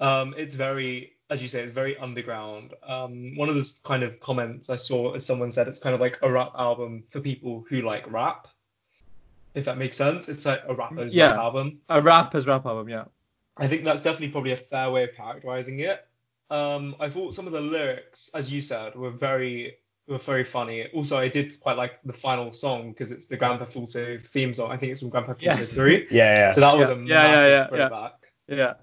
Um, 0.00 0.34
it's 0.36 0.56
very 0.56 1.12
as 1.32 1.40
you 1.40 1.48
say, 1.48 1.62
it's 1.62 1.72
very 1.72 1.96
underground. 1.96 2.74
Um, 2.86 3.36
one 3.36 3.48
of 3.48 3.54
those 3.54 3.80
kind 3.84 4.02
of 4.02 4.20
comments 4.20 4.68
I 4.68 4.76
saw 4.76 5.14
as 5.14 5.24
someone 5.24 5.50
said 5.50 5.66
it's 5.66 5.80
kind 5.80 5.94
of 5.94 6.00
like 6.00 6.18
a 6.22 6.30
rap 6.30 6.52
album 6.56 7.04
for 7.10 7.20
people 7.20 7.64
who 7.68 7.80
like 7.80 8.10
rap. 8.12 8.48
If 9.54 9.64
that 9.64 9.78
makes 9.78 9.96
sense, 9.96 10.28
it's 10.28 10.44
like 10.44 10.62
a 10.68 10.74
rapper's 10.74 11.14
yeah, 11.14 11.30
rap 11.30 11.38
album. 11.38 11.78
A 11.88 12.02
rapper's 12.02 12.46
rap 12.46 12.66
album, 12.66 12.90
yeah. 12.90 13.04
I 13.56 13.66
think 13.66 13.84
that's 13.84 14.02
definitely 14.02 14.28
probably 14.28 14.52
a 14.52 14.58
fair 14.58 14.90
way 14.90 15.04
of 15.04 15.14
characterizing 15.14 15.80
it. 15.80 16.06
Um, 16.50 16.94
I 17.00 17.08
thought 17.08 17.34
some 17.34 17.46
of 17.46 17.52
the 17.52 17.60
lyrics, 17.62 18.30
as 18.34 18.52
you 18.52 18.60
said, 18.60 18.94
were 18.94 19.10
very 19.10 19.78
were 20.08 20.18
very 20.18 20.44
funny. 20.44 20.86
Also, 20.88 21.16
I 21.16 21.28
did 21.28 21.58
quite 21.60 21.76
like 21.76 22.02
the 22.04 22.12
final 22.12 22.52
song 22.52 22.90
because 22.90 23.12
it's 23.12 23.26
the 23.26 23.36
Grand 23.36 23.60
Theft 23.60 23.76
Auto 23.76 24.18
theme 24.18 24.52
song. 24.52 24.70
I 24.70 24.76
think 24.76 24.92
it's 24.92 25.00
from 25.00 25.10
Grand 25.10 25.26
Theft 25.26 25.42
Auto 25.42 25.56
yes. 25.56 25.72
3. 25.72 26.08
yeah, 26.10 26.34
yeah. 26.34 26.50
So 26.52 26.60
that 26.60 26.76
was 26.76 26.88
yeah. 26.88 26.94
a 26.94 26.98
yeah, 26.98 27.04
massive 27.04 27.50
yeah, 27.50 27.58
yeah, 27.58 27.66
throwback. 27.68 28.12
Yeah. 28.48 28.74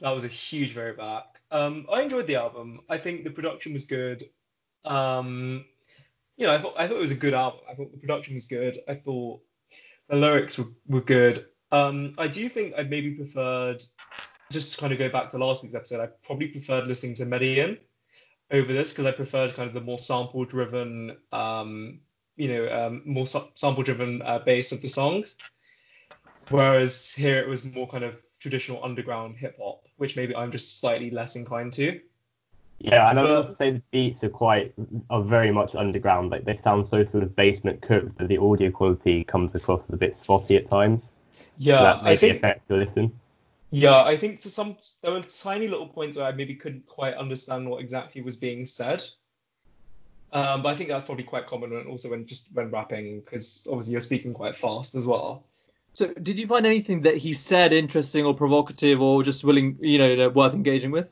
That 0.00 0.10
was 0.10 0.24
a 0.24 0.28
huge 0.28 0.72
throwback. 0.72 1.24
Um, 1.50 1.86
I 1.92 2.02
enjoyed 2.02 2.26
the 2.26 2.36
album. 2.36 2.80
I 2.88 2.98
think 2.98 3.24
the 3.24 3.30
production 3.30 3.72
was 3.72 3.84
good. 3.84 4.28
Um, 4.84 5.64
you 6.36 6.46
know, 6.46 6.54
I 6.54 6.58
thought 6.58 6.74
I 6.76 6.86
thought 6.86 6.96
it 6.96 7.02
was 7.02 7.10
a 7.10 7.16
good 7.16 7.34
album. 7.34 7.60
I 7.68 7.74
thought 7.74 7.92
the 7.92 7.98
production 7.98 8.34
was 8.34 8.46
good. 8.46 8.80
I 8.88 8.94
thought 8.94 9.42
the 10.08 10.16
lyrics 10.16 10.58
were, 10.58 10.68
were 10.86 11.00
good. 11.02 11.46
Um, 11.70 12.14
I 12.18 12.28
do 12.28 12.48
think 12.48 12.74
I 12.78 12.82
maybe 12.82 13.12
preferred, 13.12 13.82
just 14.50 14.74
to 14.74 14.80
kind 14.80 14.92
of 14.92 14.98
go 14.98 15.08
back 15.08 15.28
to 15.30 15.38
last 15.38 15.62
week's 15.62 15.74
episode, 15.74 16.00
I 16.00 16.06
probably 16.24 16.48
preferred 16.48 16.86
listening 16.86 17.14
to 17.16 17.26
Medellin 17.26 17.78
over 18.50 18.72
this 18.72 18.90
because 18.90 19.06
I 19.06 19.12
preferred 19.12 19.54
kind 19.54 19.68
of 19.68 19.74
the 19.74 19.80
more 19.80 19.98
sample 19.98 20.44
driven, 20.44 21.16
um, 21.32 22.00
you 22.36 22.48
know, 22.48 22.86
um, 22.86 23.02
more 23.04 23.26
sample 23.26 23.82
driven 23.82 24.22
uh, 24.22 24.38
bass 24.40 24.72
of 24.72 24.82
the 24.82 24.88
songs. 24.88 25.36
Whereas 26.50 27.12
here 27.12 27.38
it 27.38 27.48
was 27.48 27.64
more 27.64 27.88
kind 27.88 28.02
of 28.02 28.22
traditional 28.40 28.82
underground 28.82 29.36
hip 29.36 29.56
hop, 29.62 29.84
which 29.98 30.16
maybe 30.16 30.34
I'm 30.34 30.50
just 30.50 30.80
slightly 30.80 31.10
less 31.10 31.36
inclined 31.36 31.74
to. 31.74 32.00
Yeah, 32.78 33.10
and 33.10 33.20
I 33.20 33.40
would 33.40 33.58
say 33.58 33.72
the 33.72 33.82
beats 33.90 34.24
are 34.24 34.30
quite 34.30 34.72
are 35.10 35.22
very 35.22 35.52
much 35.52 35.74
underground. 35.74 36.30
Like 36.30 36.46
they 36.46 36.58
sound 36.64 36.88
so 36.90 37.04
sort 37.12 37.22
of 37.22 37.36
basement 37.36 37.82
cooked 37.82 38.16
that 38.18 38.28
the 38.28 38.38
audio 38.38 38.70
quality 38.70 39.22
comes 39.22 39.54
across 39.54 39.82
as 39.88 39.94
a 39.94 39.96
bit 39.98 40.16
spotty 40.22 40.56
at 40.56 40.70
times. 40.70 41.02
Yeah, 41.58 41.78
so 41.78 41.82
that 41.84 42.00
I 42.02 42.16
think 42.16 42.38
affect 42.38 42.68
the 42.68 42.76
listen. 42.76 43.19
Yeah, 43.72 44.02
I 44.02 44.16
think 44.16 44.40
to 44.40 44.50
some 44.50 44.76
there 45.02 45.12
were 45.12 45.22
tiny 45.22 45.68
little 45.68 45.86
points 45.86 46.16
where 46.16 46.26
I 46.26 46.32
maybe 46.32 46.56
couldn't 46.56 46.86
quite 46.86 47.14
understand 47.14 47.68
what 47.68 47.80
exactly 47.80 48.20
was 48.20 48.36
being 48.36 48.64
said. 48.64 49.04
Um, 50.32 50.62
but 50.62 50.70
I 50.70 50.74
think 50.76 50.90
that's 50.90 51.04
probably 51.04 51.24
quite 51.24 51.46
common 51.46 51.70
when 51.70 51.86
also 51.86 52.10
when 52.10 52.26
just 52.26 52.54
when 52.54 52.70
rapping 52.70 53.20
because 53.20 53.66
obviously 53.68 53.92
you're 53.92 54.00
speaking 54.00 54.32
quite 54.34 54.56
fast 54.56 54.94
as 54.94 55.06
well. 55.06 55.44
So, 55.92 56.06
did 56.14 56.38
you 56.38 56.46
find 56.46 56.66
anything 56.66 57.02
that 57.02 57.16
he 57.16 57.32
said 57.32 57.72
interesting 57.72 58.24
or 58.24 58.32
provocative 58.32 59.00
or 59.00 59.24
just 59.24 59.42
willing, 59.42 59.76
you 59.80 59.98
know, 59.98 60.28
worth 60.28 60.54
engaging 60.54 60.92
with? 60.92 61.08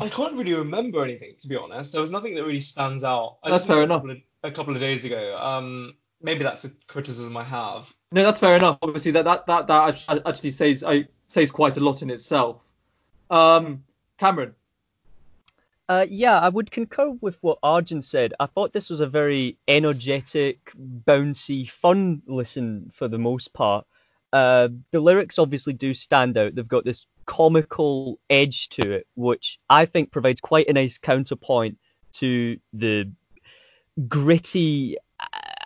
I 0.00 0.08
can't 0.08 0.34
really 0.34 0.54
remember 0.54 1.04
anything 1.04 1.34
to 1.38 1.48
be 1.48 1.56
honest. 1.56 1.92
There 1.92 2.00
was 2.00 2.10
nothing 2.10 2.34
that 2.34 2.44
really 2.44 2.60
stands 2.60 3.04
out. 3.04 3.38
I 3.42 3.50
that's 3.50 3.66
fair 3.66 3.82
enough. 3.82 4.04
A 4.04 4.08
couple, 4.08 4.10
of, 4.10 4.18
a 4.42 4.50
couple 4.50 4.74
of 4.74 4.80
days 4.80 5.04
ago. 5.04 5.38
Um, 5.38 5.94
maybe 6.22 6.42
that's 6.44 6.64
a 6.64 6.70
criticism 6.86 7.36
I 7.36 7.44
have. 7.44 7.92
No, 8.12 8.22
that's 8.22 8.40
fair 8.40 8.56
enough. 8.56 8.78
Obviously, 8.82 9.12
that 9.12 9.24
that 9.24 9.46
that, 9.46 9.66
that 9.66 10.22
actually 10.26 10.50
says 10.50 10.84
I 10.84 11.08
says 11.26 11.50
quite 11.50 11.76
a 11.76 11.80
lot 11.80 12.02
in 12.02 12.10
itself. 12.10 12.60
Um, 13.30 13.84
Cameron. 14.18 14.54
Uh, 15.86 16.06
yeah, 16.08 16.40
I 16.40 16.48
would 16.48 16.70
concur 16.70 17.10
with 17.20 17.36
what 17.42 17.58
Arjun 17.62 18.00
said. 18.00 18.32
I 18.40 18.46
thought 18.46 18.72
this 18.72 18.88
was 18.88 19.00
a 19.00 19.06
very 19.06 19.58
energetic, 19.68 20.72
bouncy, 21.06 21.68
fun 21.68 22.22
listen 22.26 22.90
for 22.94 23.06
the 23.06 23.18
most 23.18 23.52
part. 23.52 23.86
Uh, 24.32 24.68
the 24.92 25.00
lyrics 25.00 25.38
obviously 25.38 25.74
do 25.74 25.92
stand 25.92 26.38
out. 26.38 26.54
They've 26.54 26.66
got 26.66 26.84
this 26.84 27.06
comical 27.26 28.18
edge 28.30 28.68
to 28.70 28.92
it, 28.92 29.06
which 29.14 29.58
I 29.68 29.84
think 29.84 30.10
provides 30.10 30.40
quite 30.40 30.68
a 30.68 30.72
nice 30.72 30.96
counterpoint 30.96 31.78
to 32.14 32.58
the 32.72 33.12
gritty. 34.08 34.96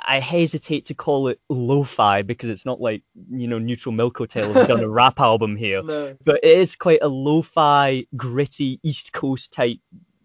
I 0.08 0.20
hesitate 0.20 0.86
to 0.86 0.94
call 0.94 1.28
it 1.28 1.40
lo-fi 1.48 2.22
because 2.22 2.50
it's 2.50 2.66
not 2.66 2.80
like 2.80 3.02
you 3.30 3.46
know 3.46 3.58
Neutral 3.58 3.92
Milk 3.92 4.16
Hotel 4.18 4.52
have 4.52 4.68
done 4.68 4.82
a 4.82 4.88
rap 5.00 5.20
album 5.20 5.56
here, 5.56 5.82
no. 5.82 6.16
but 6.24 6.40
it 6.42 6.58
is 6.58 6.74
quite 6.74 7.00
a 7.02 7.08
lo-fi, 7.08 8.06
gritty 8.16 8.80
East 8.82 9.12
Coast 9.12 9.52
type 9.52 9.78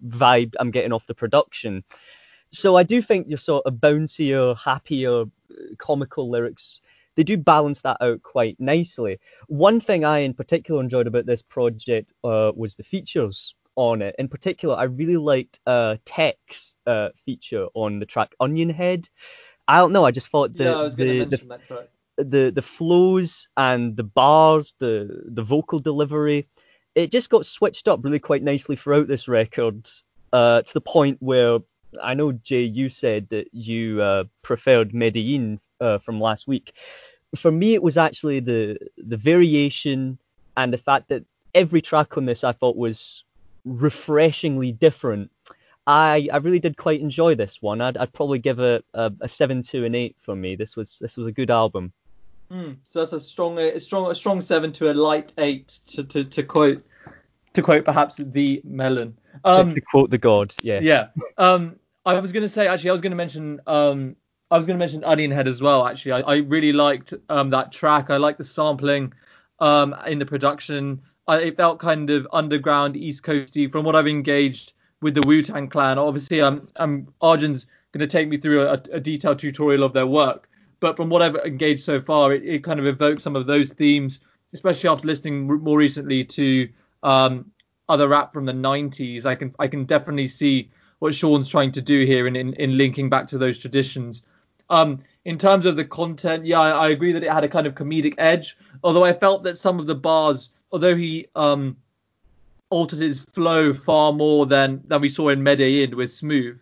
vibe 0.07 0.53
I'm 0.59 0.71
getting 0.71 0.93
off 0.93 1.05
the 1.05 1.13
production. 1.13 1.83
So 2.49 2.75
I 2.75 2.83
do 2.83 3.01
think 3.01 3.27
your 3.27 3.37
sort 3.37 3.65
of 3.65 3.75
bouncier, 3.75 4.57
happier, 4.57 5.25
comical 5.77 6.29
lyrics 6.29 6.81
they 7.15 7.23
do 7.23 7.37
balance 7.37 7.81
that 7.83 7.97
out 8.01 8.23
quite 8.23 8.59
nicely. 8.59 9.19
One 9.47 9.79
thing 9.79 10.03
I 10.03 10.19
in 10.19 10.33
particular 10.33 10.81
enjoyed 10.81 11.07
about 11.07 11.25
this 11.25 11.41
project 11.41 12.11
uh, 12.23 12.51
was 12.55 12.75
the 12.75 12.83
features 12.83 13.55
on 13.75 14.01
it. 14.01 14.15
In 14.19 14.27
particular, 14.27 14.75
I 14.75 14.83
really 14.83 15.17
liked 15.17 15.59
uh, 15.65 15.97
Tek's 16.05 16.75
uh, 16.85 17.09
feature 17.15 17.67
on 17.73 17.99
the 17.99 18.05
track 18.05 18.33
Onion 18.39 18.69
Head. 18.69 19.09
I 19.67 19.77
don't 19.77 19.93
know, 19.93 20.05
I 20.05 20.11
just 20.11 20.27
thought 20.27 20.53
the 20.53 20.63
yeah, 20.63 20.89
the, 20.95 21.25
the, 21.25 21.87
the 22.23 22.51
the 22.53 22.61
flows 22.61 23.47
and 23.57 23.95
the 23.95 24.03
bars, 24.03 24.73
the 24.79 25.23
the 25.25 25.43
vocal 25.43 25.79
delivery, 25.79 26.47
it 26.95 27.11
just 27.11 27.29
got 27.29 27.45
switched 27.45 27.87
up 27.87 28.03
really 28.03 28.19
quite 28.19 28.43
nicely 28.43 28.75
throughout 28.75 29.07
this 29.07 29.27
record, 29.27 29.89
uh, 30.33 30.61
to 30.61 30.73
the 30.73 30.81
point 30.81 31.17
where 31.21 31.59
I 32.01 32.13
know 32.13 32.31
Jay, 32.31 32.63
you 32.63 32.89
said 32.89 33.29
that 33.29 33.47
you 33.53 34.01
uh, 34.01 34.25
preferred 34.41 34.93
Medellin 34.93 35.59
uh, 35.79 35.97
from 35.97 36.19
last 36.19 36.47
week. 36.47 36.73
For 37.35 37.51
me, 37.51 37.73
it 37.73 37.83
was 37.83 37.97
actually 37.97 38.39
the 38.41 38.77
the 38.97 39.17
variation 39.17 40.19
and 40.57 40.73
the 40.73 40.77
fact 40.77 41.09
that 41.09 41.23
every 41.55 41.81
track 41.81 42.17
on 42.17 42.25
this 42.25 42.43
I 42.43 42.51
thought 42.51 42.75
was 42.75 43.23
refreshingly 43.65 44.71
different. 44.71 45.31
I, 45.85 46.29
I 46.31 46.37
really 46.37 46.59
did 46.59 46.77
quite 46.77 47.01
enjoy 47.01 47.35
this 47.35 47.61
one. 47.61 47.81
I'd, 47.81 47.97
I'd 47.97 48.13
probably 48.13 48.39
give 48.39 48.59
it 48.59 48.85
a, 48.93 49.11
a 49.21 49.27
seven 49.27 49.61
to 49.63 49.85
an 49.85 49.95
eight 49.95 50.15
for 50.19 50.35
me. 50.35 50.55
This 50.55 50.75
was 50.75 50.97
this 50.99 51.17
was 51.17 51.27
a 51.27 51.31
good 51.31 51.51
album. 51.51 51.91
Mm, 52.51 52.77
so 52.89 52.99
that's 52.99 53.13
a 53.13 53.19
strong, 53.19 53.57
a 53.57 53.79
strong, 53.79 54.09
a 54.11 54.15
strong 54.15 54.39
seven 54.39 54.71
to 54.73 54.91
a 54.91 54.93
light 54.93 55.33
eight 55.37 55.79
to, 55.87 56.03
to, 56.03 56.23
to 56.23 56.43
quote, 56.43 56.85
to 57.53 57.61
quote 57.61 57.83
perhaps 57.83 58.17
the 58.17 58.61
melon. 58.63 59.17
Um, 59.43 59.71
to 59.71 59.81
quote 59.81 60.09
the 60.09 60.17
god, 60.17 60.53
yes. 60.61 60.83
Yeah. 60.83 61.05
Um, 61.37 61.77
I 62.05 62.19
was 62.19 62.31
gonna 62.31 62.49
say 62.49 62.67
actually, 62.67 62.89
I 62.91 62.93
was 62.93 63.01
gonna 63.01 63.15
mention 63.15 63.59
um, 63.67 64.15
I 64.51 64.57
was 64.57 64.67
gonna 64.67 64.79
mention 64.79 65.03
Onion 65.03 65.31
Head 65.31 65.47
as 65.47 65.61
well. 65.61 65.85
Actually, 65.87 66.13
I, 66.13 66.19
I 66.21 66.37
really 66.37 66.73
liked 66.73 67.13
um 67.29 67.49
that 67.49 67.71
track. 67.71 68.09
I 68.09 68.17
liked 68.17 68.37
the 68.37 68.45
sampling 68.45 69.13
um 69.59 69.95
in 70.07 70.19
the 70.19 70.25
production. 70.25 71.01
I, 71.27 71.39
it 71.39 71.57
felt 71.57 71.79
kind 71.79 72.09
of 72.09 72.27
underground, 72.31 72.95
East 72.95 73.23
Coasty. 73.23 73.71
From 73.71 73.83
what 73.83 73.95
I've 73.95 74.07
engaged 74.07 74.73
with 75.03 75.13
the 75.13 75.21
Wu 75.21 75.43
Tang 75.43 75.67
Clan, 75.67 75.99
obviously, 75.99 76.41
um, 76.41 76.67
um 76.77 77.07
Arjun's 77.21 77.67
gonna 77.91 78.07
take 78.07 78.27
me 78.27 78.37
through 78.37 78.61
a, 78.61 78.81
a 78.91 78.99
detailed 78.99 79.39
tutorial 79.39 79.83
of 79.83 79.93
their 79.93 80.07
work. 80.07 80.49
But 80.79 80.97
from 80.97 81.09
what 81.09 81.21
I've 81.21 81.35
engaged 81.35 81.81
so 81.81 82.01
far, 82.01 82.33
it, 82.33 82.43
it 82.43 82.63
kind 82.63 82.79
of 82.79 82.87
evokes 82.87 83.23
some 83.23 83.35
of 83.35 83.45
those 83.45 83.71
themes, 83.71 84.19
especially 84.53 84.89
after 84.89 85.07
listening 85.07 85.47
more 85.47 85.77
recently 85.77 86.25
to 86.25 86.67
um, 87.03 87.51
other 87.87 88.07
rap 88.07 88.33
from 88.33 88.45
the 88.45 88.53
90s. 88.53 89.25
I 89.25 89.35
can 89.35 89.53
I 89.59 89.67
can 89.67 89.85
definitely 89.85 90.27
see 90.27 90.71
what 90.99 91.13
Sean's 91.13 91.49
trying 91.49 91.71
to 91.73 91.81
do 91.81 92.05
here 92.05 92.27
in, 92.27 92.35
in, 92.35 92.53
in 92.53 92.77
linking 92.77 93.09
back 93.09 93.27
to 93.27 93.37
those 93.37 93.59
traditions. 93.59 94.23
Um, 94.69 95.03
in 95.25 95.37
terms 95.37 95.65
of 95.65 95.75
the 95.75 95.85
content, 95.85 96.45
yeah, 96.45 96.59
I, 96.59 96.69
I, 96.69 96.89
agree 96.89 97.11
that 97.11 97.23
it 97.23 97.31
had 97.31 97.43
a 97.43 97.49
kind 97.49 97.67
of 97.67 97.75
comedic 97.75 98.15
edge. 98.17 98.57
Although 98.83 99.03
I 99.03 99.13
felt 99.13 99.43
that 99.43 99.57
some 99.57 99.79
of 99.79 99.85
the 99.85 99.95
bars, 99.95 100.49
although 100.71 100.95
he 100.95 101.27
um, 101.35 101.77
altered 102.73 102.99
his 102.99 103.19
flow 103.19 103.71
far 103.73 104.11
more 104.11 104.47
than 104.47 104.81
than 104.87 104.99
we 104.99 105.09
saw 105.09 105.29
in 105.29 105.43
Medellin 105.43 105.95
with 105.95 106.11
Smooth, 106.11 106.59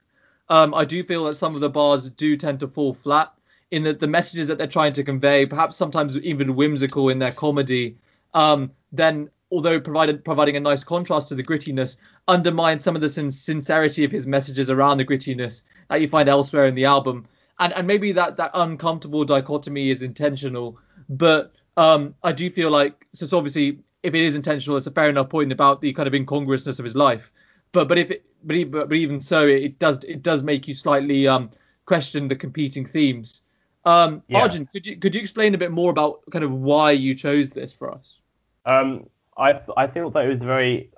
um, 0.50 0.74
I 0.74 0.84
do 0.84 1.04
feel 1.04 1.24
that 1.26 1.36
some 1.36 1.56
of 1.56 1.62
the 1.62 1.70
bars 1.70 2.10
do 2.10 2.36
tend 2.36 2.60
to 2.60 2.68
fall 2.68 2.94
flat 2.94 3.32
in 3.72 3.84
that 3.84 4.02
the 4.02 4.08
messages 4.08 4.50
that 4.50 4.58
they're 4.58 4.68
trying 4.68 4.92
to 4.94 5.04
convey, 5.04 5.46
perhaps 5.46 5.78
sometimes 5.78 6.18
even 6.18 6.56
whimsical 6.56 7.08
in 7.08 7.20
their 7.20 7.32
comedy, 7.32 7.96
um, 8.34 8.72
then 8.92 9.30
although 9.52 9.80
provided 9.80 10.26
providing 10.26 10.58
a 10.58 10.60
nice 10.60 10.84
contrast 10.84 11.30
to 11.30 11.36
the 11.36 11.44
grittiness, 11.44 11.96
undermine 12.28 12.82
some 12.82 12.96
of 12.96 13.02
the 13.02 13.10
sin- 13.10 13.32
sincerity 13.32 14.04
of 14.04 14.12
his 14.12 14.28
messages 14.28 14.70
around 14.70 14.98
the 14.98 15.06
grittiness 15.06 15.62
that 15.90 16.02
you 16.02 16.08
find 16.10 16.28
elsewhere 16.28 16.68
in 16.68 16.76
the 16.76 16.86
album. 16.86 17.26
And 17.60 17.72
and 17.74 17.88
maybe 17.88 18.12
that 18.12 18.36
that 18.38 18.52
uncomfortable 18.54 19.24
dichotomy 19.24 19.90
is 19.90 20.04
intentional, 20.04 20.78
but 21.08 21.54
um, 21.78 22.16
I 22.22 22.34
do 22.34 22.50
feel 22.50 22.72
like 22.72 23.08
so 23.14 23.24
it's 23.24 23.34
obviously 23.34 23.80
if 24.04 24.16
it 24.16 24.22
is 24.22 24.36
intentional, 24.36 24.78
it's 24.78 24.88
a 24.88 24.92
fair 24.92 25.10
enough 25.10 25.30
point 25.30 25.52
about 25.52 25.82
the 25.82 25.94
kind 25.94 26.08
of 26.08 26.14
incongruousness 26.14 26.80
of 26.80 26.86
his 26.86 26.96
life. 26.96 27.32
But 27.72 27.88
but 27.88 27.98
if 27.98 28.12
it, 28.12 28.26
but, 28.44 28.72
but 28.72 28.94
even 28.94 29.22
so, 29.22 29.48
it 29.48 29.80
does 29.80 30.04
it 30.04 30.24
does 30.24 30.44
make 30.44 30.68
you 30.68 30.76
slightly 30.76 31.28
um, 31.28 31.52
question 31.86 32.28
the 32.28 32.36
competing 32.36 32.86
themes. 32.86 33.42
Um, 33.86 34.22
yeah. 34.28 34.42
Arjun, 34.42 34.66
could 34.66 34.86
you 34.86 34.98
could 34.98 35.16
you 35.16 35.22
explain 35.22 35.56
a 35.56 35.58
bit 35.58 35.72
more 35.72 35.92
about 35.92 36.22
kind 36.32 36.44
of 36.44 36.52
why 36.52 36.92
you 36.92 37.16
chose 37.16 37.52
this 37.52 37.74
for 37.74 37.92
us? 37.92 38.18
Um, 38.66 39.08
I 39.38 39.60
I 39.78 39.88
feel 39.88 40.10
that 40.12 40.26
it 40.26 40.30
was 40.30 40.42
a 40.42 40.46
very, 40.46 40.92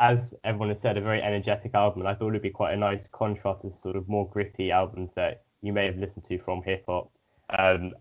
as 0.00 0.18
everyone 0.44 0.70
has 0.70 0.78
said, 0.82 0.96
a 0.96 1.00
very 1.00 1.22
energetic 1.22 1.74
album, 1.74 2.02
and 2.02 2.08
I 2.08 2.14
thought 2.14 2.30
it'd 2.30 2.42
be 2.42 2.50
quite 2.50 2.74
a 2.74 2.76
nice 2.76 3.00
contrast 3.12 3.62
to 3.62 3.72
sort 3.82 3.96
of 3.96 4.08
more 4.08 4.28
gritty 4.28 4.70
albums 4.70 5.10
that 5.16 5.44
you 5.62 5.72
may 5.72 5.86
have 5.86 5.96
listened 5.96 6.24
to 6.28 6.38
from 6.40 6.62
hip 6.62 6.84
hop. 6.86 7.10
Um, 7.56 7.92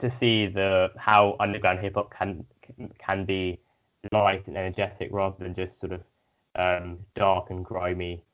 to 0.00 0.12
see 0.20 0.46
the 0.46 0.90
how 0.96 1.36
underground 1.40 1.80
hip 1.80 1.94
hop 1.94 2.12
can 2.16 2.44
can 2.98 3.24
be 3.24 3.60
light 4.12 4.46
and 4.46 4.56
energetic 4.56 5.08
rather 5.12 5.36
than 5.38 5.54
just 5.54 5.72
sort 5.80 5.92
of 5.92 6.00
um, 6.56 6.98
dark 7.14 7.50
and 7.50 7.64
grimy 7.64 8.24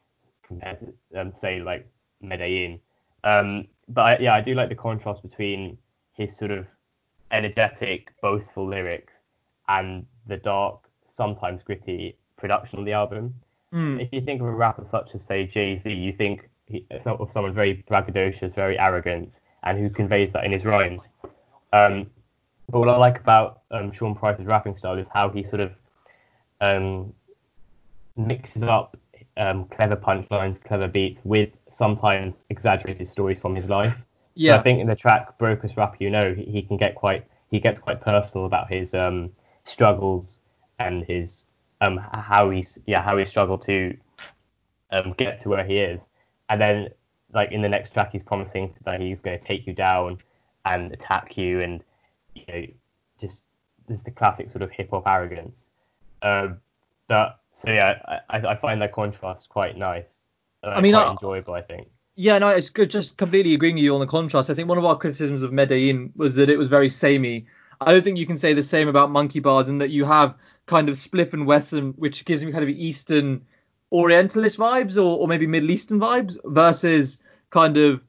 compared 0.47 0.79
to 0.81 1.21
um, 1.21 1.33
say 1.41 1.61
like 1.61 1.87
Medellin. 2.21 2.81
Um, 3.25 3.67
but 3.89 4.03
I, 4.03 4.19
yeah, 4.19 4.35
I 4.35 4.41
do 4.41 4.55
like 4.55 4.69
the 4.69 4.75
contrast 4.75 5.23
between 5.23 5.79
his 6.13 6.29
sort 6.39 6.51
of 6.51 6.67
energetic, 7.31 8.09
boastful 8.23 8.67
lyrics 8.69 9.13
and 9.69 10.07
the 10.27 10.37
dark, 10.37 10.81
sometimes 11.17 11.61
gritty 11.65 12.17
production 12.37 12.79
on 12.79 12.85
the 12.85 12.93
album. 12.93 13.35
Mm. 13.73 14.01
If 14.01 14.09
you 14.13 14.21
think 14.21 14.41
of 14.41 14.47
a 14.47 14.53
rapper 14.53 14.87
such 14.91 15.09
as 15.15 15.21
say 15.29 15.47
Jay 15.53 15.81
Z, 15.83 15.91
you 15.91 16.13
think 16.13 16.49
he, 16.67 16.87
of 17.05 17.29
someone 17.33 17.55
very 17.55 17.85
braggadocious, 17.91 18.55
very 18.55 18.79
arrogant, 18.79 19.33
and 19.63 19.79
who 19.79 19.91
conveys 19.91 20.33
that 20.33 20.45
in 20.45 20.53
his 20.53 20.65
rhymes. 20.65 21.01
Um, 21.73 22.11
but 22.69 22.81
what 22.81 22.89
I 22.89 22.97
like 22.97 23.21
about 23.21 23.63
um, 23.71 23.93
Sean 23.93 24.15
Price's 24.15 24.47
rapping 24.47 24.77
style 24.77 24.99
is 24.99 25.07
how 25.13 25.31
he 25.31 25.45
sort 25.45 25.61
of 25.61 25.73
um, 26.61 27.13
mixes 28.17 28.63
up 28.63 28.97
um, 29.37 29.65
clever 29.67 29.97
punchlines, 29.97 30.63
clever 30.63 30.89
beats 30.89 31.21
with 31.25 31.51
sometimes 31.71 32.37
exaggerated 32.51 33.07
stories 33.07 33.39
from 33.39 33.55
his 33.55 33.69
life. 33.69 33.95
Yeah. 34.35 34.55
So 34.55 34.61
I 34.61 34.63
think 34.63 34.81
in 34.81 34.87
the 34.87 34.97
track 34.97 35.39
"Brokest 35.39 35.77
Rapper 35.77 35.97
You 36.01 36.11
Know," 36.11 36.35
he, 36.35 36.45
he 36.45 36.63
can 36.63 36.77
get 36.77 36.95
quite 36.95 37.27
he 37.51 37.61
gets 37.61 37.79
quite 37.79 38.01
personal 38.01 38.47
about 38.47 38.71
his 38.71 38.95
um, 38.95 39.31
struggles 39.65 40.41
and 40.79 41.05
his 41.05 41.45
um 41.81 41.99
how 42.13 42.51
he's 42.51 42.79
yeah 42.87 43.03
how 43.03 43.17
he 43.17 43.25
struggled 43.27 43.63
to 43.63 43.97
um 44.91 45.15
get 45.17 45.41
to 45.41 45.49
where 45.49 45.65
he 45.65 45.79
is, 45.79 46.01
and 46.49 46.61
then 46.61 46.89
like 47.33 47.53
in 47.53 47.63
the 47.63 47.69
next 47.69 47.93
track 47.93 48.13
he's 48.13 48.23
promising 48.23 48.75
that 48.85 49.01
he's 49.01 49.21
going 49.21 49.39
to 49.39 49.45
take 49.45 49.67
you 49.67 49.73
down 49.73 50.19
and 50.65 50.93
attack 50.93 51.37
you 51.37 51.61
and 51.61 51.83
you 52.37 52.45
know 52.49 52.67
just 53.21 53.43
this 53.89 53.99
is 53.99 54.05
the 54.05 54.11
classic 54.11 54.51
sort 54.51 54.63
of 54.63 54.71
hip 54.71 54.91
hop 54.91 55.05
arrogance. 55.07 55.71
Um, 56.23 56.61
that 57.09 57.39
so 57.55 57.71
yeah, 57.71 58.21
I, 58.29 58.39
I 58.39 58.57
find 58.57 58.81
that 58.83 58.93
contrast 58.93 59.49
quite 59.49 59.77
nice. 59.77 60.27
I 60.63 60.81
mean, 60.81 60.95
quite 60.95 61.07
I, 61.07 61.11
enjoyable, 61.13 61.55
I 61.55 61.63
think. 61.63 61.89
Yeah, 62.17 62.39
no, 62.39 62.49
it's 62.49 62.71
good. 62.71 62.91
Just 62.91 63.17
completely 63.17 63.55
agreeing 63.55 63.77
with 63.77 63.85
you 63.85 63.95
on 63.95 64.01
the 64.01 64.07
contrast. 64.07 64.51
I 64.51 64.55
think 64.55 64.69
one 64.69 64.79
of 64.79 64.85
our 64.85 64.97
criticisms 64.97 65.43
of 65.43 65.53
Medellin 65.53 66.13
was 66.17 66.35
that 66.37 66.51
it 66.51 66.57
was 66.57 66.69
very 66.69 66.89
samey. 66.89 67.47
I 67.81 67.93
don't 67.93 68.03
think 68.03 68.19
you 68.19 68.27
can 68.27 68.39
say 68.39 68.55
the 68.55 68.63
same 68.63 68.89
about 68.89 69.11
Monkey 69.11 69.41
Barz 69.41 69.69
in 69.69 69.79
that 69.79 69.91
you 69.91 70.05
have 70.05 70.35
kind 70.67 70.89
of 70.89 70.97
Spliff 70.97 71.35
and 71.35 71.47
Wesson, 71.47 71.93
which 71.97 72.25
gives 72.25 72.45
me 72.45 72.53
kind 72.53 72.65
of 72.65 72.71
Eastern 72.71 73.45
Orientalist 73.93 74.59
vibes 74.59 74.97
or, 74.97 75.19
or 75.19 75.29
maybe 75.29 75.47
Middle 75.47 75.71
Eastern 75.71 76.01
vibes, 76.01 76.37
versus 76.45 77.19
kind 77.51 77.77
of 77.77 78.03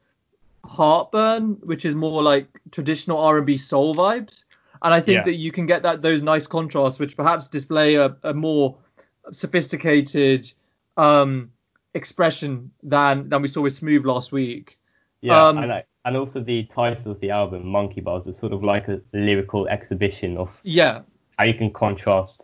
Heartburn, 0.67 1.57
which 1.63 1.85
is 1.85 1.95
more 1.95 2.21
like 2.21 2.47
traditional 2.71 3.19
R&B 3.19 3.57
soul 3.57 3.95
vibes. 3.95 4.43
And 4.83 4.93
I 4.93 5.01
think 5.01 5.17
yeah. 5.17 5.23
that 5.23 5.35
you 5.35 5.51
can 5.51 5.65
get 5.65 5.81
that 5.83 6.01
those 6.01 6.21
nice 6.21 6.45
contrasts, 6.45 6.99
which 6.99 7.17
perhaps 7.17 7.47
display 7.47 7.95
a, 7.95 8.15
a 8.23 8.33
more 8.33 8.77
sophisticated 9.31 10.51
um, 10.97 11.51
expression 11.93 12.71
than 12.83 13.29
than 13.29 13.41
we 13.41 13.47
saw 13.47 13.61
with 13.61 13.73
Smooth 13.73 14.05
last 14.05 14.31
week. 14.31 14.77
Yeah, 15.21 15.47
um, 15.47 15.57
and, 15.57 15.73
I, 15.73 15.83
and 16.05 16.15
also 16.15 16.41
the 16.41 16.65
title 16.65 17.11
of 17.11 17.19
the 17.21 17.31
album, 17.31 17.65
Monkey 17.65 18.01
Barz, 18.01 18.27
is 18.27 18.37
sort 18.37 18.53
of 18.53 18.63
like 18.63 18.87
a 18.87 19.01
lyrical 19.13 19.67
exhibition 19.67 20.37
of 20.37 20.49
yeah 20.63 21.01
how 21.37 21.45
you 21.45 21.53
can 21.55 21.71
contrast 21.71 22.43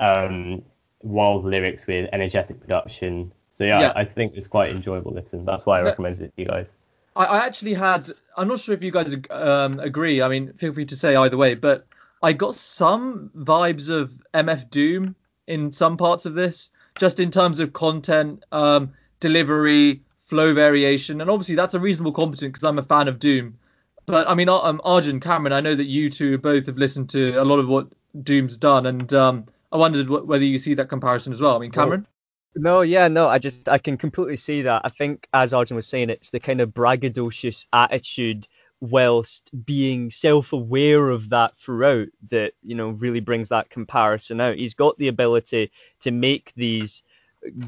um, 0.00 0.62
wild 1.00 1.44
lyrics 1.44 1.86
with 1.86 2.08
energetic 2.12 2.60
production. 2.60 3.32
So 3.52 3.64
yeah, 3.64 3.80
yeah. 3.80 3.92
I, 3.94 4.00
I, 4.00 4.04
think 4.04 4.34
it's 4.34 4.46
quite 4.46 4.70
enjoyable 4.70 5.12
listen. 5.12 5.44
That's 5.44 5.66
why 5.66 5.78
I 5.78 5.82
recommended 5.82 6.22
it 6.22 6.34
to 6.36 6.42
you 6.42 6.48
guys. 6.48 6.68
I, 7.16 7.24
I 7.24 7.46
actually 7.46 7.74
had. 7.74 8.10
I'm 8.36 8.48
not 8.48 8.60
sure 8.60 8.74
if 8.74 8.82
you 8.82 8.90
guys 8.90 9.14
um, 9.30 9.78
agree. 9.80 10.22
I 10.22 10.28
mean, 10.28 10.52
feel 10.54 10.72
free 10.72 10.86
to 10.86 10.96
say 10.96 11.16
either 11.16 11.36
way, 11.36 11.54
but 11.54 11.86
I 12.22 12.32
got 12.32 12.54
some 12.54 13.30
vibes 13.36 13.90
of 13.90 14.20
MF 14.34 14.70
Doom 14.70 15.14
in 15.46 15.72
some 15.72 15.96
parts 15.96 16.24
of 16.24 16.34
this, 16.34 16.70
just 16.98 17.20
in 17.20 17.30
terms 17.30 17.60
of 17.60 17.72
content, 17.72 18.44
um, 18.52 18.92
delivery, 19.20 20.02
flow 20.20 20.54
variation, 20.54 21.20
and 21.20 21.28
obviously 21.28 21.54
that's 21.54 21.74
a 21.74 21.80
reasonable 21.80 22.12
competent 22.12 22.54
because 22.54 22.66
I'm 22.66 22.78
a 22.78 22.82
fan 22.82 23.08
of 23.08 23.18
Doom. 23.18 23.58
But 24.06 24.28
I 24.28 24.34
mean, 24.34 24.48
um, 24.48 24.80
Arjun, 24.84 25.20
Cameron, 25.20 25.52
I 25.52 25.60
know 25.60 25.74
that 25.74 25.84
you 25.84 26.10
two 26.10 26.38
both 26.38 26.66
have 26.66 26.76
listened 26.76 27.10
to 27.10 27.34
a 27.36 27.44
lot 27.44 27.58
of 27.58 27.68
what 27.68 27.88
Doom's 28.22 28.56
done, 28.56 28.86
and 28.86 29.12
um, 29.12 29.46
I 29.70 29.76
wondered 29.76 30.08
whether 30.08 30.44
you 30.44 30.58
see 30.58 30.74
that 30.74 30.88
comparison 30.88 31.32
as 31.32 31.40
well. 31.40 31.56
I 31.56 31.58
mean, 31.58 31.70
Cameron. 31.70 32.06
No, 32.54 32.82
yeah, 32.82 33.08
no, 33.08 33.28
I 33.28 33.38
just 33.38 33.68
I 33.68 33.78
can 33.78 33.96
completely 33.96 34.36
see 34.36 34.62
that. 34.62 34.82
I 34.84 34.90
think 34.90 35.26
as 35.32 35.54
Arjun 35.54 35.76
was 35.76 35.86
saying, 35.86 36.10
it's 36.10 36.30
the 36.30 36.40
kind 36.40 36.60
of 36.60 36.70
braggadocious 36.70 37.66
attitude 37.72 38.46
whilst 38.80 39.50
being 39.64 40.10
self-aware 40.10 41.08
of 41.08 41.30
that 41.30 41.56
throughout 41.56 42.08
that 42.28 42.52
you 42.64 42.74
know 42.74 42.90
really 42.90 43.20
brings 43.20 43.48
that 43.48 43.70
comparison 43.70 44.40
out 44.40 44.56
he's 44.56 44.74
got 44.74 44.98
the 44.98 45.06
ability 45.06 45.70
to 46.00 46.10
make 46.10 46.52
these 46.56 47.04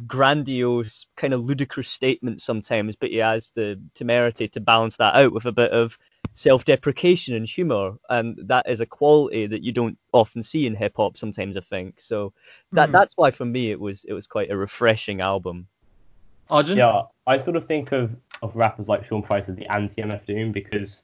grandiose 0.07 1.07
kind 1.17 1.33
of 1.33 1.45
ludicrous 1.45 1.89
statements 1.89 2.43
sometimes 2.45 2.97
but 2.97 3.11
he 3.11 3.19
has 3.19 3.51
the 3.55 3.81
temerity 3.95 4.49
to 4.49 4.61
balance 4.61 4.97
that 4.97 5.15
out 5.15 5.33
with 5.33 5.47
a 5.47 5.53
bit 5.53 5.71
of 5.71 5.97
self-deprecation 6.35 7.35
and 7.35 7.47
humor 7.47 7.93
and 8.11 8.37
that 8.45 8.69
is 8.69 8.81
a 8.81 8.87
quality 8.87 9.47
that 9.47 9.63
you 9.63 9.71
don't 9.71 9.97
often 10.13 10.43
see 10.43 10.67
in 10.67 10.75
hip 10.75 10.93
hop 10.97 11.17
sometimes 11.17 11.57
i 11.57 11.61
think 11.61 12.01
so 12.01 12.33
that 12.73 12.89
mm. 12.89 12.93
that's 12.93 13.17
why 13.17 13.31
for 13.31 13.45
me 13.45 13.71
it 13.71 13.79
was 13.79 14.05
it 14.05 14.13
was 14.13 14.27
quite 14.27 14.51
a 14.51 14.57
refreshing 14.57 15.21
album 15.21 15.67
Arjun? 16.51 16.77
Yeah, 16.77 17.03
I 17.27 17.39
sort 17.39 17.57
of 17.57 17.67
think 17.67 17.93
of, 17.93 18.15
of 18.43 18.55
rappers 18.55 18.89
like 18.89 19.07
Sean 19.07 19.23
Price 19.23 19.49
as 19.49 19.57
the 19.57 19.67
anti 19.67 20.03
MF 20.03 20.27
Doom 20.27 20.53
because 20.53 21.03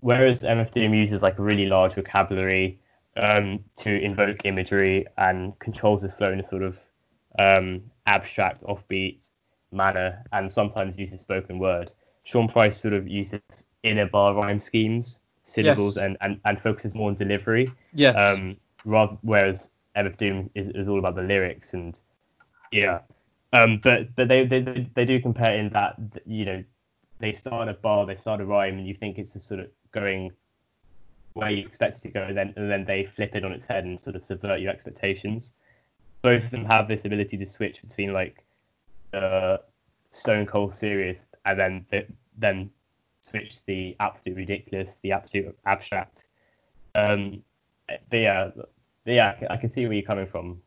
whereas 0.00 0.40
MF 0.40 0.72
Doom 0.74 0.94
uses 0.94 1.22
like 1.22 1.38
a 1.38 1.42
really 1.42 1.66
large 1.66 1.94
vocabulary 1.94 2.80
um, 3.16 3.60
to 3.76 3.90
invoke 3.90 4.44
imagery 4.44 5.06
and 5.16 5.58
controls 5.58 6.02
his 6.02 6.12
flow 6.12 6.32
in 6.32 6.40
a 6.40 6.46
sort 6.46 6.62
of 6.62 6.76
um, 7.38 7.82
abstract, 8.06 8.62
offbeat 8.64 9.28
manner 9.72 10.22
and 10.32 10.50
sometimes 10.50 10.98
uses 10.98 11.20
spoken 11.20 11.58
word, 11.58 11.92
Sean 12.24 12.48
Price 12.48 12.80
sort 12.80 12.94
of 12.94 13.06
uses 13.06 13.40
inner 13.86 14.06
bar 14.06 14.34
rhyme 14.34 14.60
schemes, 14.60 15.18
syllables, 15.44 15.96
yes. 15.96 16.04
and, 16.04 16.16
and, 16.20 16.40
and 16.44 16.60
focuses 16.60 16.94
more 16.94 17.08
on 17.08 17.14
delivery. 17.14 17.72
Yes. 17.94 18.16
Um, 18.16 18.56
rather, 18.84 19.16
whereas 19.22 19.68
MF 19.96 20.16
Doom 20.16 20.50
is, 20.54 20.68
is 20.70 20.88
all 20.88 20.98
about 20.98 21.14
the 21.14 21.22
lyrics 21.22 21.74
and 21.74 21.98
yeah. 22.72 23.00
Um, 23.52 23.80
but 23.82 24.14
but 24.16 24.28
they, 24.28 24.44
they 24.44 24.88
they 24.94 25.04
do 25.04 25.20
compare 25.20 25.56
in 25.56 25.70
that 25.70 25.96
you 26.26 26.44
know 26.44 26.64
they 27.20 27.32
start 27.32 27.68
a 27.68 27.74
bar, 27.74 28.04
they 28.04 28.16
start 28.16 28.40
a 28.40 28.44
rhyme, 28.44 28.78
and 28.78 28.86
you 28.86 28.94
think 28.94 29.18
it's 29.18 29.32
just 29.32 29.46
sort 29.46 29.60
of 29.60 29.68
going 29.92 30.32
where 31.34 31.50
you 31.50 31.66
expect 31.66 31.98
it 31.98 32.02
to 32.02 32.08
go, 32.08 32.22
and 32.22 32.36
then 32.36 32.52
and 32.56 32.70
then 32.70 32.84
they 32.84 33.08
flip 33.14 33.34
it 33.34 33.44
on 33.44 33.52
its 33.52 33.64
head 33.64 33.84
and 33.84 33.98
sort 34.00 34.16
of 34.16 34.24
subvert 34.24 34.60
your 34.60 34.72
expectations. 34.72 35.52
Both 36.22 36.44
of 36.44 36.50
them 36.50 36.64
have 36.64 36.88
this 36.88 37.04
ability 37.04 37.36
to 37.36 37.46
switch 37.46 37.80
between 37.82 38.12
like 38.12 38.44
uh, 39.12 39.58
stone 40.12 40.44
cold 40.44 40.74
serious 40.74 41.20
and 41.44 41.58
then 41.58 41.86
the, 41.90 42.06
then 42.36 42.70
switch 43.26 43.64
the 43.66 43.96
absolute 44.00 44.36
ridiculous, 44.36 44.92
the 45.02 45.12
absolute 45.12 45.56
abstract. 45.66 46.24
Um, 46.94 47.42
but 47.86 48.18
yeah, 48.18 48.50
but 48.54 48.70
yeah, 49.04 49.36
I 49.50 49.56
can 49.56 49.70
see 49.70 49.86
where 49.86 49.94
you're 49.94 50.06
coming 50.06 50.26
from. 50.26 50.60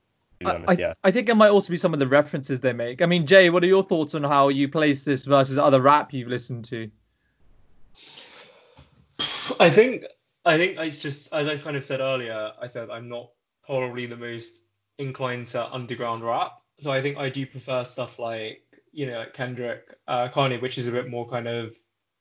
Honest, 0.46 0.70
I, 0.70 0.74
yeah. 0.74 0.94
I 1.04 1.12
think 1.12 1.28
it 1.28 1.36
might 1.36 1.50
also 1.50 1.72
be 1.72 1.78
some 1.78 1.94
of 1.94 2.00
the 2.00 2.08
references 2.08 2.62
they 2.62 2.72
make. 2.72 3.02
I 3.02 3.06
mean, 3.06 3.26
Jay, 3.26 3.50
what 3.50 3.64
are 3.64 3.68
your 3.68 3.84
thoughts 3.84 4.16
on 4.16 4.24
how 4.24 4.48
you 4.48 4.70
place 4.70 5.04
this 5.04 5.26
versus 5.26 5.58
other 5.58 5.82
rap 5.82 6.14
you've 6.14 6.30
listened 6.30 6.64
to? 6.66 6.90
I 9.60 9.70
think 9.70 10.06
I 10.46 10.58
think 10.58 10.78
I 10.78 10.90
just 10.90 11.34
as 11.34 11.50
I 11.50 11.58
kind 11.58 11.76
of 11.76 11.84
said 11.84 12.00
earlier, 12.00 12.52
I 12.62 12.68
said 12.68 12.90
I'm 12.90 13.10
not 13.10 13.32
probably 13.66 14.06
the 14.06 14.16
most 14.16 14.62
inclined 14.98 15.48
to 15.48 15.74
underground 15.74 16.24
rap. 16.24 16.54
So 16.80 16.92
I 16.92 17.02
think 17.02 17.18
I 17.18 17.30
do 17.30 17.46
prefer 17.46 17.84
stuff 17.84 18.18
like 18.18 18.64
you 18.94 19.08
know 19.08 19.26
Kendrick, 19.34 19.94
uh, 20.08 20.30
Kanye, 20.30 20.62
which 20.62 20.78
is 20.78 20.88
a 20.88 20.92
bit 20.92 21.10
more 21.10 21.28
kind 21.28 21.48
of 21.48 21.76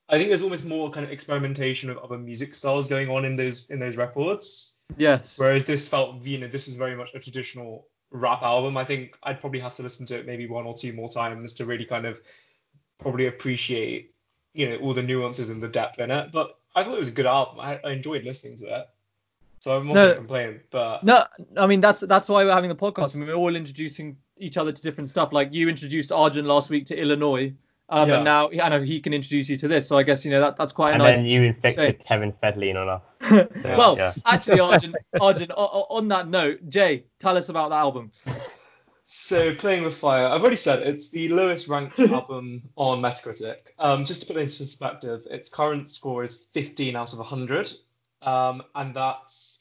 I 0.08 0.16
think 0.16 0.28
there's 0.28 0.42
almost 0.42 0.64
more 0.64 0.90
kind 0.90 1.04
of 1.04 1.12
experimentation 1.12 1.90
of 1.90 1.98
other 1.98 2.16
music 2.16 2.54
styles 2.54 2.88
going 2.88 3.10
on 3.10 3.24
in 3.24 3.36
those 3.36 3.66
in 3.68 3.78
those 3.78 3.96
records. 3.96 4.78
Yes. 4.96 5.38
Whereas 5.38 5.66
this 5.66 5.88
felt, 5.88 6.24
you 6.24 6.38
know, 6.38 6.48
this 6.48 6.66
is 6.66 6.76
very 6.76 6.96
much 6.96 7.14
a 7.14 7.18
traditional 7.18 7.86
rap 8.10 8.42
album. 8.42 8.76
I 8.76 8.84
think 8.84 9.16
I'd 9.22 9.40
probably 9.40 9.60
have 9.60 9.76
to 9.76 9.82
listen 9.82 10.06
to 10.06 10.18
it 10.18 10.26
maybe 10.26 10.46
one 10.46 10.64
or 10.64 10.74
two 10.74 10.92
more 10.94 11.10
times 11.10 11.54
to 11.54 11.66
really 11.66 11.84
kind 11.84 12.06
of 12.06 12.20
probably 12.98 13.26
appreciate, 13.26 14.14
you 14.54 14.70
know, 14.70 14.76
all 14.78 14.94
the 14.94 15.02
nuances 15.02 15.50
and 15.50 15.62
the 15.62 15.68
depth 15.68 15.98
in 15.98 16.10
it. 16.10 16.32
But 16.32 16.58
I 16.74 16.84
thought 16.84 16.94
it 16.94 17.00
was 17.00 17.08
a 17.08 17.12
good 17.12 17.26
album. 17.26 17.60
I, 17.60 17.78
I 17.84 17.90
enjoyed 17.90 18.24
listening 18.24 18.56
to 18.58 18.80
it. 18.80 18.86
So 19.60 19.76
I'm 19.76 19.86
not 19.88 19.94
no, 19.94 20.06
gonna 20.06 20.14
complain, 20.14 20.60
but 20.70 21.02
no, 21.02 21.24
I 21.56 21.66
mean 21.66 21.80
that's 21.80 22.00
that's 22.00 22.28
why 22.28 22.44
we're 22.44 22.52
having 22.52 22.70
the 22.70 22.76
podcast. 22.76 23.14
I 23.14 23.18
mean, 23.18 23.28
we're 23.28 23.34
all 23.34 23.56
introducing 23.56 24.16
each 24.36 24.56
other 24.56 24.70
to 24.70 24.82
different 24.82 25.10
stuff. 25.10 25.32
Like 25.32 25.52
you 25.52 25.68
introduced 25.68 26.12
Arjun 26.12 26.46
last 26.46 26.70
week 26.70 26.86
to 26.86 26.96
Illinois, 26.96 27.52
um, 27.90 28.08
yeah. 28.08 28.16
And 28.16 28.24
now 28.24 28.50
I 28.50 28.68
know 28.68 28.82
he 28.82 29.00
can 29.00 29.14
introduce 29.14 29.48
you 29.48 29.56
to 29.58 29.68
this, 29.68 29.88
so 29.88 29.96
I 29.96 30.02
guess 30.02 30.24
you 30.24 30.30
know 30.30 30.40
that 30.40 30.56
that's 30.56 30.72
quite 30.72 30.92
and 30.92 31.02
nice. 31.02 31.16
And 31.16 31.28
then 31.28 31.32
you 31.32 31.48
infected 31.48 32.04
Kevin 32.04 32.32
Federline 32.32 32.76
on 32.76 32.88
us. 32.88 33.48
well, 33.64 33.96
yeah. 33.96 34.12
actually, 34.26 34.60
Arjun, 34.60 34.94
Arjun, 35.20 35.50
on 35.52 36.08
that 36.08 36.28
note, 36.28 36.68
Jay, 36.68 37.04
tell 37.18 37.36
us 37.36 37.48
about 37.48 37.70
the 37.70 37.76
album. 37.76 38.10
So, 39.10 39.54
Playing 39.54 39.84
with 39.84 39.94
Fire, 39.96 40.26
I've 40.26 40.42
already 40.42 40.56
said 40.56 40.86
it's 40.86 41.08
the 41.08 41.30
lowest 41.30 41.66
ranked 41.66 41.98
album 41.98 42.68
on 42.76 43.00
Metacritic. 43.00 43.56
Um, 43.78 44.04
just 44.04 44.20
to 44.20 44.26
put 44.26 44.36
it 44.36 44.40
into 44.40 44.58
perspective, 44.58 45.22
its 45.30 45.48
current 45.48 45.88
score 45.88 46.24
is 46.24 46.44
15 46.52 46.94
out 46.94 47.14
of 47.14 47.18
100, 47.18 47.72
um, 48.20 48.62
and 48.74 48.94
that's 48.94 49.60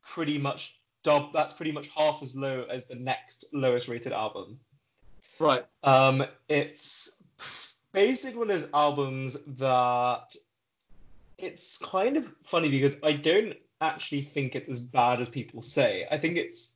pretty 0.00 0.38
much 0.38 0.78
dub, 1.02 1.32
that's 1.32 1.54
pretty 1.54 1.72
much 1.72 1.88
half 1.88 2.22
as 2.22 2.36
low 2.36 2.66
as 2.70 2.86
the 2.86 2.94
next 2.94 3.46
lowest 3.52 3.88
rated 3.88 4.12
album. 4.12 4.60
Right. 5.40 5.66
Um, 5.82 6.24
it's 6.48 7.16
basically 7.94 8.38
one 8.38 8.50
of 8.50 8.60
those 8.60 8.70
albums 8.74 9.36
that 9.56 10.24
it's 11.38 11.78
kind 11.78 12.18
of 12.18 12.30
funny 12.42 12.68
because 12.68 12.98
I 13.02 13.12
don't 13.12 13.54
actually 13.80 14.22
think 14.22 14.54
it's 14.54 14.68
as 14.68 14.80
bad 14.80 15.22
as 15.22 15.28
people 15.28 15.62
say. 15.62 16.06
I 16.10 16.18
think 16.18 16.36
it's 16.36 16.74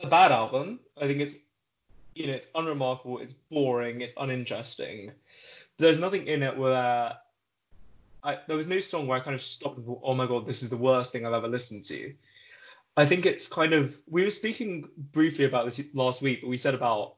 a 0.00 0.06
bad 0.06 0.32
album. 0.32 0.80
I 1.00 1.06
think 1.06 1.20
it's 1.20 1.36
you 2.14 2.28
know 2.28 2.32
it's 2.32 2.46
unremarkable, 2.54 3.18
it's 3.18 3.34
boring, 3.34 4.00
it's 4.00 4.14
uninteresting. 4.16 5.12
There's 5.78 6.00
nothing 6.00 6.26
in 6.26 6.42
it 6.42 6.56
where 6.56 7.18
I, 8.24 8.38
there 8.46 8.56
was 8.56 8.66
no 8.66 8.80
song 8.80 9.06
where 9.06 9.18
I 9.18 9.20
kind 9.20 9.34
of 9.34 9.42
stopped 9.42 9.76
and 9.76 9.84
thought, 9.84 10.00
oh 10.02 10.14
my 10.14 10.26
god, 10.26 10.46
this 10.46 10.62
is 10.62 10.70
the 10.70 10.76
worst 10.76 11.12
thing 11.12 11.26
I've 11.26 11.34
ever 11.34 11.48
listened 11.48 11.84
to. 11.86 12.14
I 12.96 13.04
think 13.04 13.26
it's 13.26 13.48
kind 13.48 13.74
of 13.74 13.96
we 14.08 14.24
were 14.24 14.30
speaking 14.30 14.88
briefly 15.12 15.44
about 15.44 15.66
this 15.66 15.82
last 15.92 16.22
week, 16.22 16.40
but 16.40 16.48
we 16.48 16.56
said 16.56 16.74
about 16.74 17.15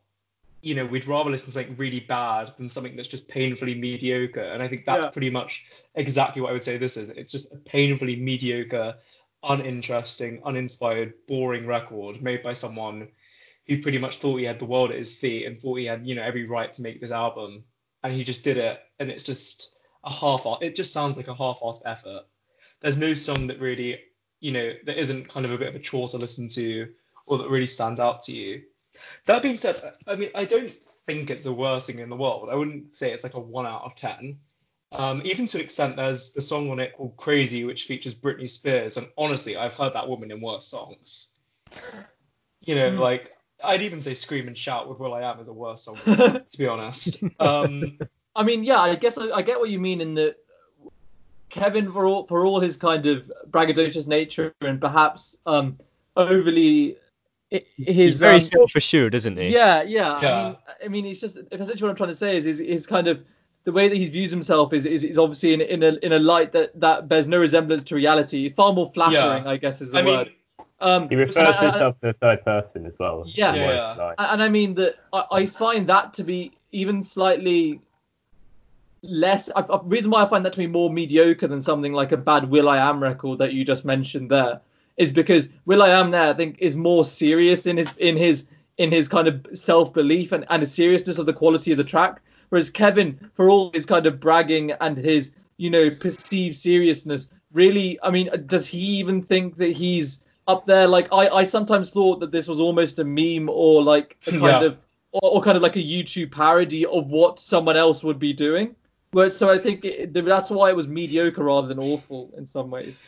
you 0.60 0.74
know, 0.74 0.84
we'd 0.84 1.06
rather 1.06 1.30
listen 1.30 1.46
to 1.46 1.52
something 1.52 1.76
really 1.76 2.00
bad 2.00 2.52
than 2.58 2.68
something 2.68 2.96
that's 2.96 3.08
just 3.08 3.28
painfully 3.28 3.74
mediocre. 3.74 4.40
And 4.40 4.62
I 4.62 4.68
think 4.68 4.84
that's 4.84 5.04
yeah. 5.04 5.10
pretty 5.10 5.30
much 5.30 5.66
exactly 5.94 6.42
what 6.42 6.50
I 6.50 6.52
would 6.52 6.64
say 6.64 6.78
this 6.78 6.96
is. 6.96 7.10
It's 7.10 7.32
just 7.32 7.52
a 7.52 7.56
painfully 7.56 8.16
mediocre, 8.16 8.96
uninteresting, 9.42 10.42
uninspired, 10.44 11.14
boring 11.28 11.66
record 11.66 12.20
made 12.22 12.42
by 12.42 12.54
someone 12.54 13.08
who 13.66 13.80
pretty 13.82 13.98
much 13.98 14.16
thought 14.16 14.36
he 14.36 14.44
had 14.44 14.58
the 14.58 14.64
world 14.64 14.90
at 14.90 14.98
his 14.98 15.14
feet 15.14 15.46
and 15.46 15.60
thought 15.60 15.76
he 15.76 15.84
had, 15.84 16.06
you 16.06 16.14
know, 16.14 16.22
every 16.22 16.46
right 16.46 16.72
to 16.72 16.82
make 16.82 17.00
this 17.00 17.12
album. 17.12 17.64
And 18.02 18.12
he 18.12 18.24
just 18.24 18.42
did 18.42 18.58
it. 18.58 18.80
And 18.98 19.10
it's 19.10 19.24
just 19.24 19.70
a 20.04 20.12
half 20.12 20.46
it 20.60 20.74
just 20.74 20.92
sounds 20.92 21.16
like 21.16 21.28
a 21.28 21.34
half-assed 21.34 21.82
effort. 21.84 22.22
There's 22.80 22.98
no 22.98 23.14
song 23.14 23.48
that 23.48 23.60
really, 23.60 24.00
you 24.40 24.52
know, 24.52 24.72
that 24.86 24.98
isn't 24.98 25.28
kind 25.28 25.44
of 25.44 25.52
a 25.52 25.58
bit 25.58 25.68
of 25.68 25.74
a 25.74 25.80
chore 25.80 26.08
to 26.08 26.16
listen 26.16 26.48
to 26.48 26.88
or 27.26 27.38
that 27.38 27.50
really 27.50 27.66
stands 27.66 28.00
out 28.00 28.22
to 28.22 28.32
you. 28.32 28.62
That 29.26 29.42
being 29.42 29.56
said, 29.56 29.80
I 30.06 30.16
mean, 30.16 30.30
I 30.34 30.44
don't 30.44 30.70
think 31.06 31.30
it's 31.30 31.44
the 31.44 31.52
worst 31.52 31.87
thing 31.87 31.98
in 31.98 32.11
the 32.11 32.16
world. 32.16 32.48
I 32.50 32.54
wouldn't 32.54 32.96
say 32.96 33.12
it's 33.12 33.24
like 33.24 33.34
a 33.34 33.40
one 33.40 33.66
out 33.66 33.82
of 33.82 33.96
ten. 33.96 34.38
Um, 34.90 35.20
even 35.24 35.46
to 35.48 35.58
an 35.58 35.64
extent, 35.64 35.96
there's 35.96 36.32
the 36.32 36.42
song 36.42 36.70
on 36.70 36.80
it 36.80 36.96
called 36.96 37.16
"Crazy," 37.16 37.64
which 37.64 37.84
features 37.84 38.14
Britney 38.14 38.48
Spears, 38.48 38.96
and 38.96 39.08
honestly, 39.18 39.56
I've 39.56 39.74
heard 39.74 39.94
that 39.94 40.08
woman 40.08 40.30
in 40.30 40.40
worse 40.40 40.66
songs. 40.66 41.32
You 42.61 42.74
know, 42.74 42.90
mm. 42.90 42.98
like 42.98 43.37
I'd 43.62 43.82
even 43.82 44.00
say 44.00 44.14
"Scream 44.14 44.48
and 44.48 44.56
Shout" 44.56 44.88
with 44.88 44.98
"Will 44.98 45.14
I 45.14 45.22
Am" 45.22 45.40
is 45.40 45.48
a 45.48 45.52
worse 45.52 45.82
song, 45.82 45.96
to 46.06 46.44
be 46.58 46.66
honest. 46.66 47.22
Um, 47.40 47.98
I 48.34 48.42
mean, 48.44 48.64
yeah, 48.64 48.80
I 48.80 48.94
guess 48.94 49.18
I, 49.18 49.30
I, 49.30 49.42
get 49.42 49.58
what 49.58 49.68
you 49.68 49.78
mean 49.80 50.00
in 50.00 50.14
that 50.14 50.37
Kevin, 51.48 51.92
for 51.92 52.06
all 52.06 52.26
for 52.26 52.44
all 52.46 52.61
his 52.61 52.76
kind 52.76 53.04
of 53.06 53.30
braggadocious 53.50 54.06
nature 54.06 54.54
and 54.61 54.80
perhaps 54.80 55.37
um, 55.44 55.78
overly 56.16 56.96
his 57.50 57.62
he's 57.76 58.20
very 58.20 58.37
um, 58.37 58.40
self 58.40 58.76
assured, 58.76 59.14
isn't 59.14 59.37
he? 59.38 59.48
Yeah, 59.48 59.82
yeah, 59.82 60.20
yeah. 60.20 60.34
I 60.34 60.44
mean, 60.44 60.56
I 60.84 60.88
mean, 60.88 61.06
it's 61.06 61.20
just 61.20 61.38
essentially 61.50 61.82
what 61.82 61.90
I'm 61.90 61.96
trying 61.96 62.11
to 62.11 62.16
say 62.16 62.37
is, 62.37 62.46
is, 62.46 62.61
is 62.61 62.87
kind 62.87 63.08
of 63.08 63.22
the 63.64 63.72
way 63.72 63.88
that 63.88 63.96
he 63.96 64.08
views 64.08 64.30
himself 64.30 64.72
is, 64.72 64.84
is, 64.87 65.04
is 65.04 65.18
obviously 65.18 65.54
in, 65.54 65.61
in 65.61 65.82
a 65.82 65.96
in 66.02 66.12
a 66.12 66.18
light 66.18 66.52
that 66.52 66.78
that 66.80 67.08
bears 67.08 67.26
no 67.26 67.38
resemblance 67.38 67.84
to 67.84 67.94
reality, 67.94 68.50
far 68.50 68.72
more 68.72 68.90
flattering, 68.92 69.44
yeah. 69.44 69.50
I 69.50 69.56
guess, 69.56 69.80
is 69.80 69.92
the 69.92 70.00
I 70.00 70.04
word. 70.04 70.26
Mean, 70.26 70.34
um, 70.80 71.08
he 71.08 71.16
refers 71.16 71.34
to 71.34 71.52
himself 71.52 72.00
to 72.00 72.08
the 72.08 72.12
third 72.14 72.44
person 72.44 72.87
as 72.87 72.92
well. 72.98 73.24
Yeah, 73.26 73.54
yeah. 73.54 73.94
yeah. 73.96 74.14
And 74.18 74.42
I 74.42 74.48
mean 74.48 74.74
that 74.74 74.96
I, 75.12 75.24
I, 75.32 75.46
find 75.46 75.88
that 75.88 76.14
to 76.14 76.24
be 76.24 76.52
even 76.70 77.02
slightly 77.02 77.80
less. 79.02 79.48
A 79.56 79.80
reason 79.82 80.11
why 80.11 80.22
I 80.22 80.28
find 80.28 80.44
that 80.44 80.52
to 80.52 80.58
be 80.58 80.66
more 80.66 80.90
mediocre 80.90 81.48
than 81.48 81.62
something 81.62 81.92
like 81.92 82.12
a 82.12 82.16
bad 82.16 82.48
Will 82.48 82.68
I 82.68 82.76
Am 82.76 83.02
record 83.02 83.38
that 83.38 83.54
you 83.54 83.64
just 83.64 83.84
mentioned 83.84 84.30
there 84.30 84.61
is 84.98 85.12
because 85.12 85.48
Will 85.64 85.82
I 85.82 85.90
Am 85.90 86.11
there 86.11 86.28
I 86.28 86.34
think 86.34 86.58
is 86.58 86.76
more 86.76 87.04
serious 87.04 87.66
in 87.66 87.78
his 87.78 87.94
in 87.96 88.16
his 88.16 88.46
in 88.76 88.90
his 88.90 89.08
kind 89.08 89.28
of 89.28 89.46
self 89.54 89.92
belief 89.92 90.32
and, 90.32 90.44
and 90.50 90.62
the 90.62 90.66
seriousness 90.66 91.18
of 91.18 91.26
the 91.26 91.32
quality 91.32 91.72
of 91.72 91.78
the 91.78 91.84
track. 91.84 92.20
Whereas 92.50 92.70
Kevin, 92.70 93.30
for 93.34 93.48
all 93.48 93.70
his 93.72 93.87
kind 93.87 94.06
of 94.06 94.20
bragging 94.20 94.72
and 94.72 94.96
his 94.96 95.32
you 95.56 95.70
know 95.70 95.90
perceived 95.90 96.56
seriousness, 96.56 97.28
really, 97.52 97.98
I 98.02 98.11
mean, 98.11 98.30
does 98.46 98.66
he 98.66 98.78
even 98.98 99.22
think 99.22 99.56
that 99.56 99.72
he's 99.72 100.22
up 100.46 100.66
there? 100.66 100.87
Like 100.87 101.08
I, 101.12 101.28
I 101.28 101.44
sometimes 101.44 101.90
thought 101.90 102.20
that 102.20 102.32
this 102.32 102.48
was 102.48 102.61
almost 102.61 102.98
a 102.98 103.04
meme 103.04 103.48
or 103.48 103.82
like 103.82 104.16
a 104.26 104.30
kind 104.30 104.42
yeah. 104.42 104.62
of 104.62 104.78
or, 105.12 105.37
or, 105.37 105.42
kind 105.42 105.56
of 105.56 105.62
like 105.62 105.76
a 105.76 105.82
YouTube 105.82 106.30
parody 106.30 106.84
of 106.84 107.06
what 107.06 107.40
someone 107.40 107.76
else 107.76 108.02
would 108.02 108.18
be 108.18 108.32
doing. 108.32 108.76
But 109.11 109.32
so 109.32 109.48
I 109.50 109.58
think 109.58 109.84
it, 109.84 110.12
that's 110.12 110.50
why 110.50 110.68
it 110.68 110.76
was 110.76 110.87
mediocre 110.87 111.44
rather 111.44 111.66
than 111.66 111.78
awful 111.78 112.30
in 112.37 112.44
some 112.44 112.70
ways. 112.70 113.00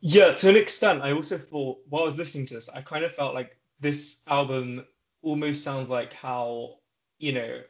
Yeah, 0.00 0.32
to 0.32 0.48
an 0.48 0.56
extent. 0.56 1.02
I 1.02 1.12
also 1.12 1.38
thought 1.38 1.78
while 1.88 2.02
I 2.02 2.06
was 2.06 2.16
listening 2.16 2.46
to 2.46 2.54
this, 2.54 2.68
I 2.68 2.80
kind 2.80 3.04
of 3.04 3.14
felt 3.14 3.34
like 3.34 3.56
this 3.80 4.22
album 4.28 4.84
almost 5.22 5.62
sounds 5.62 5.88
like 5.88 6.12
how, 6.12 6.76
you 7.18 7.32
know, 7.32 7.60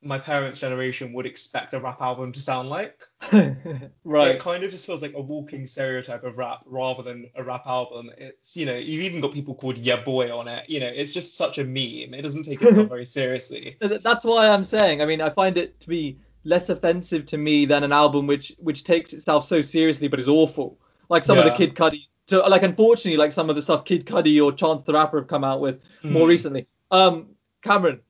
my 0.00 0.18
parents' 0.18 0.60
generation 0.60 1.12
would 1.12 1.26
expect 1.26 1.74
a 1.74 1.80
rap 1.80 2.00
album 2.00 2.32
to 2.32 2.40
sound 2.40 2.68
like. 2.68 3.04
right. 3.32 4.34
It 4.34 4.40
kind 4.40 4.62
of 4.62 4.70
just 4.70 4.86
feels 4.86 5.02
like 5.02 5.14
a 5.14 5.20
walking 5.20 5.66
stereotype 5.66 6.22
of 6.22 6.38
rap 6.38 6.60
rather 6.66 7.02
than 7.02 7.30
a 7.34 7.42
rap 7.42 7.66
album. 7.66 8.10
It's, 8.16 8.56
you 8.56 8.66
know, 8.66 8.76
you've 8.76 9.02
even 9.02 9.20
got 9.20 9.32
people 9.32 9.54
called 9.54 9.76
Yeah 9.76 10.02
Boy 10.02 10.36
on 10.36 10.46
it. 10.46 10.68
You 10.68 10.80
know, 10.80 10.86
it's 10.86 11.12
just 11.12 11.36
such 11.36 11.58
a 11.58 11.64
meme. 11.64 12.14
It 12.14 12.22
doesn't 12.22 12.44
take 12.44 12.62
itself 12.62 12.88
very 12.90 13.06
seriously. 13.06 13.76
That's 13.80 14.24
why 14.24 14.48
I'm 14.48 14.64
saying. 14.64 15.02
I 15.02 15.06
mean, 15.06 15.20
I 15.20 15.30
find 15.30 15.56
it 15.56 15.80
to 15.80 15.88
be 15.88 16.18
less 16.44 16.68
offensive 16.68 17.26
to 17.26 17.36
me 17.36 17.66
than 17.66 17.82
an 17.82 17.92
album 17.92 18.26
which 18.26 18.52
which 18.58 18.84
takes 18.84 19.12
itself 19.12 19.44
so 19.44 19.60
seriously 19.60 20.08
but 20.08 20.20
is 20.20 20.28
awful 20.28 20.78
like 21.08 21.24
some 21.24 21.36
yeah. 21.36 21.44
of 21.44 21.50
the 21.50 21.56
Kid 21.56 21.74
Cudi. 21.74 22.08
So 22.26 22.46
like 22.46 22.62
unfortunately, 22.62 23.16
like 23.16 23.32
some 23.32 23.48
of 23.48 23.56
the 23.56 23.62
stuff 23.62 23.84
Kid 23.84 24.06
Cudi 24.06 24.42
or 24.44 24.52
Chance 24.52 24.82
the 24.82 24.92
Rapper 24.92 25.18
have 25.18 25.28
come 25.28 25.44
out 25.44 25.60
with 25.60 25.80
mm. 26.02 26.10
more 26.10 26.26
recently. 26.26 26.66
Um, 26.90 27.28
Cameron. 27.62 28.00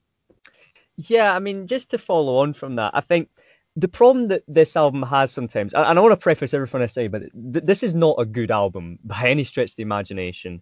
Yeah, 0.95 1.33
I 1.33 1.39
mean, 1.39 1.67
just 1.67 1.91
to 1.91 1.97
follow 1.97 2.37
on 2.37 2.53
from 2.53 2.75
that, 2.75 2.91
I 2.93 3.01
think 3.01 3.29
the 3.75 3.87
problem 3.87 4.27
that 4.27 4.43
this 4.47 4.75
album 4.75 5.03
has 5.03 5.31
sometimes, 5.31 5.73
and 5.73 5.97
I 5.97 6.01
want 6.01 6.11
to 6.11 6.17
preface 6.17 6.53
everything 6.53 6.81
I 6.81 6.87
say, 6.87 7.07
but 7.07 7.21
th- 7.53 7.63
this 7.63 7.83
is 7.83 7.93
not 7.93 8.15
a 8.19 8.25
good 8.25 8.51
album 8.51 8.99
by 9.03 9.29
any 9.29 9.45
stretch 9.45 9.71
of 9.71 9.75
the 9.77 9.83
imagination. 9.83 10.61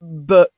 But 0.00 0.52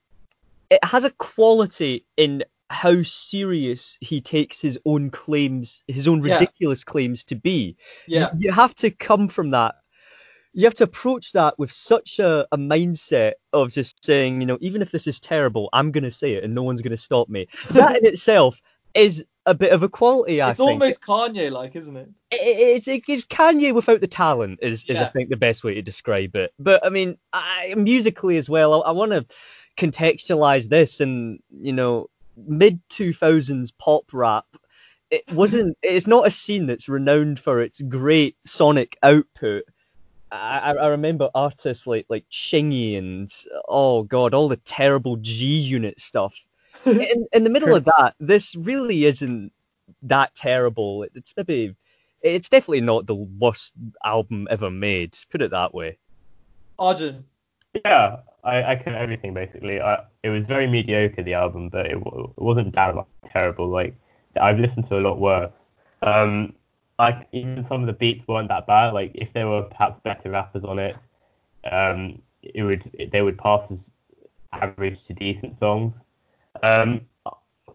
it 0.71 0.83
has 0.85 1.05
a 1.05 1.11
quality 1.11 2.07
in 2.17 2.45
how 2.71 3.03
serious 3.03 3.97
he 4.01 4.21
takes 4.21 4.61
his 4.61 4.79
own 4.85 5.11
claims, 5.11 5.83
his 5.89 6.09
own 6.09 6.23
Yeah. 6.23 6.35
ridiculous 6.35 6.85
claims 6.85 7.25
to 7.25 7.35
be. 7.35 7.77
Yeah. 8.07 8.31
You, 8.35 8.47
you 8.47 8.53
have 8.53 8.75
to 8.77 8.91
come 8.91 9.29
from 9.29 9.51
that. 9.51 9.77
You 10.55 10.65
have 10.65 10.75
to 10.75 10.85
approach 10.85 11.33
that 11.33 11.59
with 11.59 11.71
such 11.71 12.19
a, 12.19 12.47
a 12.53 12.57
mindset 12.59 13.33
of 13.53 13.71
just 13.73 14.05
saying, 14.05 14.41
you 14.41 14.47
know, 14.47 14.59
even 14.61 14.83
if 14.83 14.91
this 14.91 15.07
is 15.07 15.21
terrible, 15.21 15.69
I'm 15.73 15.93
going 15.93 16.05
to 16.05 16.11
say 16.13 16.35
it 16.35 16.45
and 16.45 16.55
no 16.55 16.63
one's 16.63 16.81
going 16.83 16.97
to 16.97 17.03
stop 17.03 17.29
me. 17.29 17.47
That 17.71 17.99
in 17.99 18.07
itself 18.13 18.61
is 18.95 19.25
a 19.47 19.55
bit 19.55 19.73
of 19.73 19.83
a 19.83 19.89
quality, 19.89 20.43
I 20.43 20.51
It's 20.51 20.59
think. 20.59 20.71
almost 20.71 21.03
Kanye 21.03 21.51
like, 21.51 21.77
isn't 21.77 21.97
it? 21.97 22.09
It- 22.31 22.87
it's, 22.89 23.05
it's 23.09 23.25
Kanye 23.27 23.73
without 23.75 24.01
the 24.01 24.07
talent 24.07 24.59
is, 24.63 24.85
is 24.89 25.01
I 25.01 25.07
think 25.07 25.29
the 25.31 25.37
best 25.37 25.65
way 25.65 25.75
to 25.75 25.83
describe 25.83 26.35
it. 26.37 26.53
But 26.59 26.85
I 26.85 26.89
mean, 26.89 27.17
I, 27.33 27.75
musically 27.77 28.37
as 28.37 28.49
well, 28.49 28.83
I, 28.83 28.89
I 28.89 28.91
want 28.93 29.13
to 29.13 29.27
contextualize 29.77 30.69
this 30.69 31.01
and 31.01 31.39
you 31.51 31.73
know 31.73 32.09
mid 32.37 32.81
2000s 32.91 33.73
pop 33.79 34.05
rap. 34.13 34.45
It 35.11 35.25
wasn't. 35.33 35.79
It's 35.83 36.07
not 36.07 36.27
a 36.27 36.31
scene 36.31 36.67
that's 36.67 36.89
renowned 36.89 37.41
for 37.41 37.63
its 37.63 37.81
great 37.81 38.37
sonic 38.45 38.99
output. 39.03 39.65
I, 40.31 40.59
I 40.59 40.73
I 40.73 40.87
remember 40.89 41.31
artists 41.35 41.87
like 41.87 42.07
like 42.09 42.25
Chingy 42.31 42.99
and 42.99 43.33
oh 43.69 44.03
god, 44.05 44.35
all 44.35 44.49
the 44.49 44.57
terrible 44.57 45.17
G 45.17 45.47
Unit 45.47 46.01
stuff. 46.01 46.35
In, 46.87 47.27
in 47.33 47.43
the 47.43 47.51
middle 47.51 47.75
of 47.75 47.85
that, 47.99 48.15
this 48.21 48.55
really 48.55 49.05
isn't 49.05 49.53
that 50.03 50.33
terrible. 50.37 51.05
It's 51.15 51.35
maybe, 51.37 51.75
it's 52.23 52.49
definitely 52.49 52.83
not 52.83 53.07
the 53.07 53.17
worst 53.17 53.75
album 54.05 54.47
ever 54.49 54.71
made. 54.71 55.19
Put 55.31 55.43
it 55.43 55.51
that 55.51 55.75
way. 55.75 55.99
Arjun. 56.79 57.25
Yeah, 57.85 58.19
I, 58.45 58.63
I 58.63 58.77
can 58.77 58.95
everything 58.95 59.35
basically. 59.35 59.81
I, 59.81 60.05
it 60.23 60.31
was 60.31 60.45
very 60.47 60.67
mediocre 60.69 61.23
the 61.23 61.35
album, 61.35 61.69
but 61.69 61.87
it, 61.87 61.97
it 61.97 62.39
wasn't 62.39 62.75
that 62.77 62.95
terrible. 63.33 63.69
Like 63.69 63.97
I've 64.41 64.59
listened 64.59 64.89
to 64.89 64.99
a 64.99 65.01
lot 65.01 65.19
worse. 65.19 65.53
Um, 66.03 66.55
like 66.99 67.29
even 67.33 67.65
some 67.69 67.83
of 67.83 67.87
the 67.87 67.93
beats 67.93 68.27
weren't 68.27 68.49
that 68.49 68.67
bad. 68.67 68.93
Like 68.93 69.13
if 69.15 69.33
there 69.33 69.49
were 69.49 69.63
perhaps 69.63 70.01
better 70.03 70.31
rappers 70.31 70.65
on 70.65 70.79
it, 70.79 70.97
um, 71.71 72.21
it 72.43 72.63
would 72.63 72.91
it, 72.93 73.13
they 73.13 73.23
would 73.23 73.39
pass 73.39 73.63
as 73.71 73.79
average 74.53 74.99
to 75.07 75.15
decent 75.15 75.59
songs. 75.59 75.95
Um, 76.63 77.03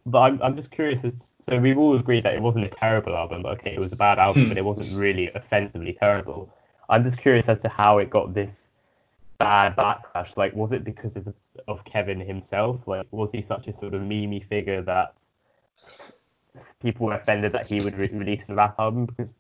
but 0.06 0.20
I'm 0.20 0.42
I'm 0.42 0.56
just 0.56 0.72
curious. 0.72 1.00
As, 1.04 1.14
so 1.50 1.58
we've 1.58 1.78
all 1.78 1.96
agreed 1.98 2.24
that 2.24 2.34
it 2.34 2.42
wasn't 2.42 2.66
a 2.66 2.70
terrible 2.80 3.16
album. 3.16 3.44
But 3.44 3.60
okay, 3.60 3.74
it 3.74 3.80
was 3.80 3.92
a 3.92 3.98
bad 3.98 4.20
album, 4.20 4.48
but 4.48 4.58
it 4.58 4.66
wasn't 4.66 5.00
really 5.00 5.30
offensively 5.36 5.98
terrible. 6.00 6.54
I'm 6.90 7.10
just 7.10 7.22
curious 7.22 7.46
as 7.48 7.58
to 7.64 7.70
how 7.70 7.98
it 8.00 8.10
got 8.10 8.34
this 8.34 8.50
bad 9.44 9.76
backlash? 9.76 10.30
Like, 10.36 10.54
was 10.56 10.72
it 10.72 10.84
because 10.84 11.12
of, 11.16 11.34
of 11.68 11.80
Kevin 11.86 12.20
himself? 12.20 12.80
Like, 12.86 13.06
was 13.12 13.30
he 13.32 13.46
such 13.48 13.68
a 13.68 13.74
sort 13.80 13.94
of 13.94 14.02
memey 14.02 14.48
figure 14.48 14.82
that 14.84 15.16
people 16.82 17.08
were 17.08 17.16
offended 17.16 17.52
that 17.54 17.68
he 17.68 17.82
would 17.82 17.98
re- 17.98 18.10
release 18.12 18.42
a 18.50 18.56
rap 18.56 18.76
album? 18.80 19.06
Because 19.06 19.32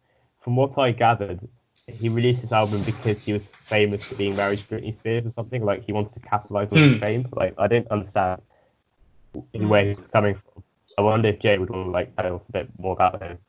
from 0.41 0.55
what 0.55 0.77
I 0.77 0.91
gathered, 0.91 1.39
he 1.87 2.09
released 2.09 2.41
this 2.41 2.51
album 2.51 2.81
because 2.83 3.17
he 3.19 3.33
was 3.33 3.41
famous 3.69 4.03
for 4.05 4.15
being 4.15 4.35
married 4.35 4.59
to 4.59 4.65
Britney 4.65 4.97
Spears 4.99 5.25
or 5.25 5.33
something. 5.35 5.63
Like, 5.63 5.85
he 5.85 5.93
wanted 5.93 6.13
to 6.13 6.19
capitalize 6.21 6.69
on 6.71 6.77
his 6.77 6.93
Hmm. 6.93 6.99
fame. 6.99 7.27
Like, 7.33 7.55
I 7.57 7.67
didn't 7.67 7.91
understand 7.91 8.41
in 9.53 9.69
where 9.69 9.83
he 9.83 9.89
was 9.95 10.05
coming 10.11 10.35
from. 10.35 10.63
I 10.97 11.01
wonder 11.01 11.29
if 11.29 11.39
Jay 11.39 11.57
would 11.57 11.69
want 11.69 11.87
to 11.87 11.91
like 11.91 12.15
tell 12.15 12.35
us 12.35 12.41
a 12.49 12.51
bit 12.51 12.69
more 12.77 12.93
about 12.93 13.21
him. 13.21 13.39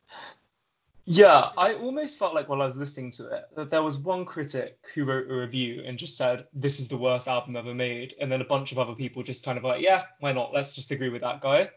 Yeah, 1.07 1.51
I 1.59 1.75
almost 1.75 2.19
felt 2.19 2.35
like 2.35 2.49
while 2.49 2.63
I 2.63 2.67
was 2.67 2.79
listening 2.79 3.11
to 3.13 3.27
it 3.27 3.45
that 3.57 3.71
there 3.71 3.83
was 3.83 3.99
one 3.99 4.25
critic 4.25 4.79
who 4.95 5.05
wrote 5.05 5.31
a 5.31 5.35
review 5.35 5.83
and 5.85 5.99
just 5.99 6.17
said 6.17 6.47
this 6.55 6.81
is 6.81 6.89
the 6.89 6.97
worst 6.97 7.29
album 7.29 7.57
ever 7.57 7.75
made, 7.75 8.15
and 8.19 8.33
then 8.33 8.41
a 8.41 8.47
bunch 8.47 8.73
of 8.73 8.79
other 8.79 8.95
people 8.95 9.23
just 9.23 9.45
kind 9.45 9.59
of 9.59 9.65
like, 9.65 9.83
yeah, 9.83 10.05
why 10.21 10.33
not? 10.33 10.55
Let's 10.55 10.73
just 10.73 10.91
agree 10.91 11.11
with 11.11 11.21
that 11.21 11.43
guy. 11.43 11.69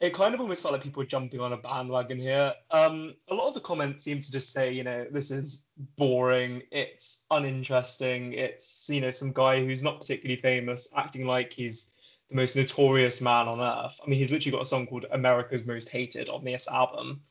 It 0.00 0.12
kind 0.12 0.34
of 0.34 0.40
almost 0.40 0.62
felt 0.62 0.72
like 0.72 0.82
people 0.82 1.02
were 1.02 1.06
jumping 1.06 1.40
on 1.40 1.52
a 1.52 1.56
bandwagon 1.56 2.18
here. 2.18 2.52
Um, 2.70 3.14
a 3.28 3.34
lot 3.34 3.48
of 3.48 3.54
the 3.54 3.60
comments 3.60 4.02
seem 4.02 4.20
to 4.20 4.32
just 4.32 4.52
say, 4.52 4.72
you 4.72 4.82
know, 4.82 5.06
this 5.10 5.30
is 5.30 5.64
boring, 5.96 6.62
it's 6.70 7.24
uninteresting, 7.30 8.32
it's 8.32 8.88
you 8.90 9.00
know 9.00 9.10
some 9.10 9.32
guy 9.32 9.64
who's 9.64 9.82
not 9.82 10.00
particularly 10.00 10.40
famous 10.40 10.88
acting 10.96 11.26
like 11.26 11.52
he's 11.52 11.94
the 12.28 12.36
most 12.36 12.56
notorious 12.56 13.20
man 13.20 13.48
on 13.48 13.60
earth. 13.60 14.00
I 14.04 14.08
mean, 14.08 14.18
he's 14.18 14.32
literally 14.32 14.56
got 14.56 14.62
a 14.62 14.66
song 14.66 14.86
called 14.86 15.06
America's 15.10 15.64
Most 15.64 15.88
Hated 15.88 16.28
on 16.28 16.44
this 16.44 16.68
album. 16.68 17.22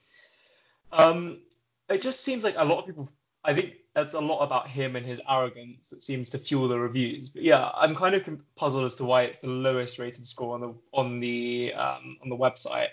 Um, 0.92 1.40
it 1.90 2.02
just 2.02 2.22
seems 2.22 2.44
like 2.44 2.56
a 2.58 2.66
lot 2.66 2.80
of 2.80 2.86
people. 2.86 3.10
I 3.44 3.54
think 3.54 3.74
that's 3.94 4.14
a 4.14 4.20
lot 4.20 4.44
about 4.44 4.68
him 4.68 4.96
and 4.96 5.06
his 5.06 5.22
arrogance 5.30 5.90
that 5.90 6.02
seems 6.02 6.32
to 6.32 6.38
fuel 6.38 6.68
the 6.68 6.80
reviews. 6.80 7.30
But 7.30 7.44
yeah, 7.44 7.70
I'm 7.76 7.96
kind 7.96 8.16
of 8.16 8.28
puzzled 8.56 8.86
as 8.86 8.96
to 8.96 9.06
why 9.06 9.24
it's 9.24 9.40
the 9.40 9.50
lowest 9.50 10.00
rated 10.00 10.26
score 10.26 10.56
on 10.56 10.62
the 10.62 10.74
on 10.94 11.20
the 11.20 11.74
um, 11.74 12.18
on 12.22 12.30
the 12.30 12.38
website. 12.38 12.90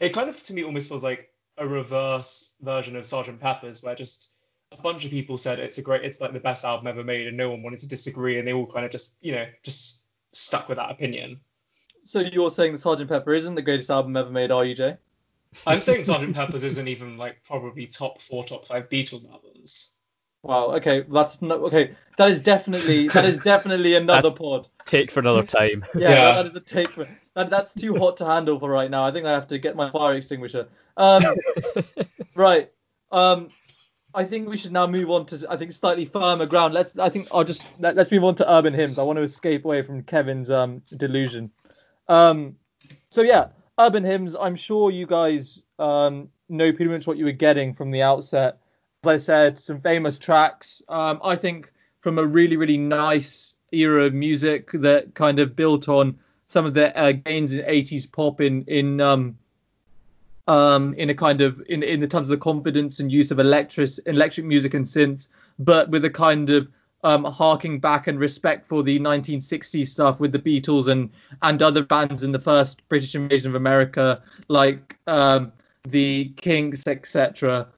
It 0.00 0.10
kind 0.10 0.28
of 0.28 0.42
to 0.44 0.54
me 0.54 0.64
almost 0.64 0.88
feels 0.88 1.04
like 1.04 1.30
a 1.58 1.66
reverse 1.66 2.54
version 2.60 2.96
of 2.96 3.04
Sgt. 3.04 3.40
Pepper's, 3.40 3.82
where 3.82 3.94
just 3.94 4.30
a 4.72 4.80
bunch 4.80 5.04
of 5.04 5.10
people 5.10 5.38
said 5.38 5.58
it's 5.58 5.78
a 5.78 5.82
great, 5.82 6.04
it's 6.04 6.20
like 6.20 6.32
the 6.32 6.40
best 6.40 6.64
album 6.64 6.86
ever 6.86 7.04
made, 7.04 7.26
and 7.26 7.36
no 7.36 7.50
one 7.50 7.62
wanted 7.62 7.78
to 7.80 7.88
disagree, 7.88 8.38
and 8.38 8.46
they 8.46 8.52
all 8.52 8.66
kind 8.66 8.84
of 8.84 8.92
just 8.92 9.16
you 9.20 9.32
know 9.32 9.46
just 9.62 10.06
stuck 10.32 10.68
with 10.68 10.76
that 10.76 10.90
opinion. 10.90 11.40
So 12.04 12.20
you're 12.20 12.50
saying 12.50 12.72
that 12.72 12.80
Sgt. 12.80 13.08
Pepper 13.08 13.34
isn't 13.34 13.54
the 13.54 13.62
greatest 13.62 13.90
album 13.90 14.16
ever 14.16 14.30
made, 14.30 14.50
are 14.50 14.64
you, 14.64 14.74
Jay? 14.74 14.96
I'm 15.66 15.80
saying 15.80 16.02
Sgt. 16.02 16.34
Pepper's 16.34 16.64
isn't 16.64 16.88
even 16.88 17.16
like 17.16 17.38
probably 17.44 17.86
top 17.86 18.20
four, 18.20 18.44
top 18.44 18.66
five 18.66 18.88
Beatles 18.88 19.30
albums. 19.30 19.96
Wow. 20.42 20.76
Okay, 20.76 21.04
that's 21.10 21.42
not 21.42 21.58
okay. 21.60 21.96
That 22.18 22.30
is 22.30 22.40
definitely 22.40 23.08
that 23.08 23.24
is 23.24 23.38
definitely 23.40 23.94
another 23.96 24.30
pod. 24.30 24.68
Take 24.84 25.10
for 25.10 25.20
another 25.20 25.42
time. 25.42 25.84
Yeah, 25.94 26.00
Yeah. 26.10 26.14
That, 26.14 26.34
that 26.34 26.46
is 26.46 26.56
a 26.56 26.60
take 26.60 26.90
for 26.90 27.08
that. 27.34 27.50
That's 27.50 27.74
too 27.74 27.96
hot 27.96 28.18
to 28.18 28.26
handle 28.26 28.58
for 28.58 28.70
right 28.70 28.90
now. 28.90 29.04
I 29.04 29.10
think 29.10 29.26
I 29.26 29.32
have 29.32 29.48
to 29.48 29.58
get 29.58 29.74
my 29.76 29.90
fire 29.90 30.14
extinguisher. 30.14 30.68
Um, 30.96 31.24
right. 32.34 32.70
Um, 33.10 33.50
I 34.14 34.24
think 34.24 34.48
we 34.48 34.56
should 34.56 34.72
now 34.72 34.86
move 34.86 35.10
on 35.10 35.26
to 35.26 35.46
I 35.48 35.56
think 35.56 35.72
slightly 35.72 36.06
firmer 36.06 36.46
ground. 36.46 36.74
Let's 36.74 36.96
I 36.98 37.08
think 37.08 37.28
I'll 37.32 37.44
just 37.44 37.66
let, 37.78 37.96
let's 37.96 38.10
move 38.10 38.24
on 38.24 38.34
to 38.36 38.50
urban 38.50 38.72
hymns. 38.72 38.98
I 38.98 39.02
want 39.02 39.18
to 39.18 39.22
escape 39.22 39.64
away 39.64 39.82
from 39.82 40.02
Kevin's 40.02 40.50
um 40.50 40.82
delusion. 40.96 41.50
Um, 42.08 42.56
so 43.10 43.22
yeah, 43.22 43.48
urban 43.78 44.04
hymns. 44.04 44.34
I'm 44.34 44.56
sure 44.56 44.90
you 44.90 45.06
guys 45.06 45.62
um 45.78 46.28
know 46.48 46.72
pretty 46.72 46.90
much 46.90 47.06
what 47.06 47.16
you 47.16 47.24
were 47.24 47.32
getting 47.32 47.74
from 47.74 47.90
the 47.90 48.02
outset. 48.02 48.58
As 49.04 49.08
I 49.08 49.16
said, 49.18 49.58
some 49.58 49.80
famous 49.80 50.18
tracks. 50.18 50.82
Um, 50.88 51.20
I 51.22 51.36
think 51.36 51.72
from 52.00 52.18
a 52.18 52.24
really 52.24 52.56
really 52.56 52.78
nice 52.78 53.54
era 53.72 54.04
of 54.04 54.14
music 54.14 54.70
that 54.72 55.14
kind 55.14 55.38
of 55.38 55.56
built 55.56 55.88
on 55.88 56.18
some 56.48 56.64
of 56.64 56.74
the 56.74 56.96
uh, 56.96 57.12
gains 57.12 57.52
in 57.52 57.64
80s 57.64 58.10
pop 58.10 58.40
in 58.40 58.64
in 58.66 59.00
um 59.00 59.36
um 60.46 60.94
in 60.94 61.10
a 61.10 61.14
kind 61.14 61.40
of 61.40 61.60
in 61.68 61.82
in 61.82 62.00
the 62.00 62.06
terms 62.06 62.30
of 62.30 62.38
the 62.38 62.42
confidence 62.42 63.00
and 63.00 63.10
use 63.10 63.30
of 63.30 63.38
electric 63.38 63.90
electric 64.06 64.46
music 64.46 64.74
and 64.74 64.86
synths, 64.86 65.28
but 65.58 65.90
with 65.90 66.04
a 66.04 66.10
kind 66.10 66.50
of 66.50 66.68
um 67.06 67.24
harking 67.24 67.78
back 67.78 68.08
and 68.08 68.18
respect 68.18 68.66
for 68.66 68.82
the 68.82 68.98
1960s 68.98 69.86
stuff 69.86 70.18
with 70.18 70.32
the 70.32 70.38
Beatles 70.38 70.88
and 70.88 71.10
and 71.42 71.62
other 71.62 71.84
bands 71.84 72.24
in 72.24 72.32
the 72.32 72.40
first 72.40 72.86
British 72.88 73.14
invasion 73.14 73.48
of 73.48 73.54
America 73.54 74.20
like 74.48 74.96
um 75.06 75.52
the 75.88 76.32
Kinks 76.36 76.86
etc. 76.86 77.68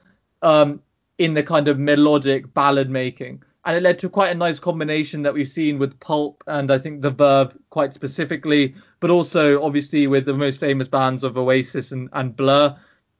Um, 0.40 0.80
in 1.18 1.34
the 1.34 1.42
kind 1.42 1.68
of 1.68 1.78
melodic 1.78 2.54
ballad 2.54 2.88
making. 2.88 3.42
And 3.64 3.76
it 3.76 3.82
led 3.82 3.98
to 3.98 4.08
quite 4.08 4.30
a 4.30 4.34
nice 4.36 4.60
combination 4.60 5.22
that 5.22 5.34
we've 5.34 5.48
seen 5.48 5.78
with 5.78 5.98
Pulp 5.98 6.44
and 6.46 6.70
I 6.70 6.78
think 6.78 7.02
The 7.02 7.10
Verve 7.10 7.58
quite 7.70 7.92
specifically, 7.92 8.74
but 9.00 9.10
also 9.10 9.62
obviously 9.62 10.06
with 10.06 10.24
the 10.24 10.32
most 10.32 10.60
famous 10.60 10.86
bands 10.88 11.24
of 11.24 11.36
Oasis 11.36 11.90
and, 11.92 12.08
and 12.12 12.34
Blur. 12.36 12.76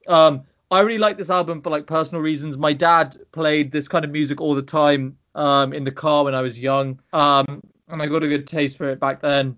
Um, 0.07 0.45
I 0.71 0.81
really 0.81 0.99
like 0.99 1.17
this 1.17 1.31
album 1.31 1.63
for 1.63 1.71
like 1.71 1.87
personal 1.87 2.23
reasons. 2.23 2.59
My 2.59 2.73
dad 2.73 3.17
played 3.33 3.73
this 3.73 3.89
kind 3.89 4.05
of 4.05 4.11
music 4.11 4.41
all 4.41 4.55
the 4.55 4.63
time 4.63 5.17
um, 5.35 5.73
in 5.73 5.85
the 5.85 5.93
car 5.93 6.25
when 6.25 6.35
I 6.35 6.43
was 6.43 6.59
young, 6.59 7.01
um, 7.13 7.63
and 7.89 8.03
I 8.03 8.07
got 8.07 8.23
a 8.23 8.29
good 8.29 8.47
taste 8.47 8.77
for 8.77 8.89
it 8.89 9.01
back 9.01 9.21
then. 9.23 9.57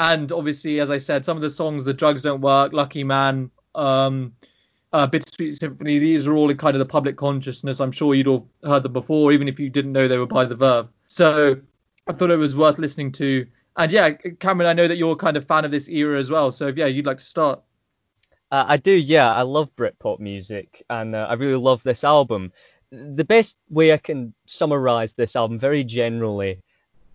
And 0.00 0.30
obviously, 0.32 0.80
as 0.80 0.90
I 0.90 0.98
said, 0.98 1.24
some 1.24 1.36
of 1.36 1.42
the 1.42 1.50
songs, 1.50 1.84
"The 1.84 1.94
Drugs 1.94 2.22
Don't 2.22 2.40
Work," 2.40 2.72
"Lucky 2.72 3.04
Man," 3.04 3.50
um, 3.74 4.32
uh, 4.92 5.06
Bittersweet 5.06 5.54
Symphony. 5.54 5.98
These 5.98 6.26
are 6.26 6.34
all 6.34 6.50
in 6.50 6.56
kind 6.56 6.74
of 6.74 6.80
the 6.80 6.86
public 6.86 7.16
consciousness. 7.16 7.80
I'm 7.80 7.92
sure 7.92 8.14
you'd 8.14 8.26
all 8.26 8.48
heard 8.64 8.82
them 8.82 8.92
before, 8.92 9.32
even 9.32 9.48
if 9.48 9.60
you 9.60 9.70
didn't 9.70 9.92
know 9.92 10.08
they 10.08 10.18
were 10.18 10.26
by 10.26 10.44
the 10.44 10.56
Verve. 10.56 10.88
So 11.06 11.56
I 12.08 12.12
thought 12.12 12.30
it 12.30 12.36
was 12.36 12.56
worth 12.56 12.78
listening 12.78 13.12
to. 13.12 13.46
And 13.76 13.92
yeah, 13.92 14.10
Cameron, 14.40 14.68
I 14.68 14.72
know 14.72 14.88
that 14.88 14.96
you're 14.96 15.14
kind 15.14 15.36
of 15.36 15.44
fan 15.44 15.64
of 15.64 15.70
this 15.70 15.88
era 15.88 16.18
as 16.18 16.30
well. 16.30 16.50
So 16.50 16.72
yeah, 16.74 16.86
you'd 16.86 17.06
like 17.06 17.18
to 17.18 17.24
start. 17.24 17.62
Uh, 18.50 18.64
I 18.68 18.76
do, 18.78 18.92
yeah. 18.92 19.32
I 19.32 19.42
love 19.42 19.74
Britpop 19.76 20.20
music, 20.20 20.82
and 20.88 21.14
uh, 21.14 21.26
I 21.28 21.34
really 21.34 21.60
love 21.60 21.82
this 21.82 22.04
album. 22.04 22.52
The 22.90 23.24
best 23.24 23.58
way 23.68 23.92
I 23.92 23.98
can 23.98 24.32
summarize 24.46 25.12
this 25.12 25.36
album 25.36 25.58
very 25.58 25.84
generally, 25.84 26.62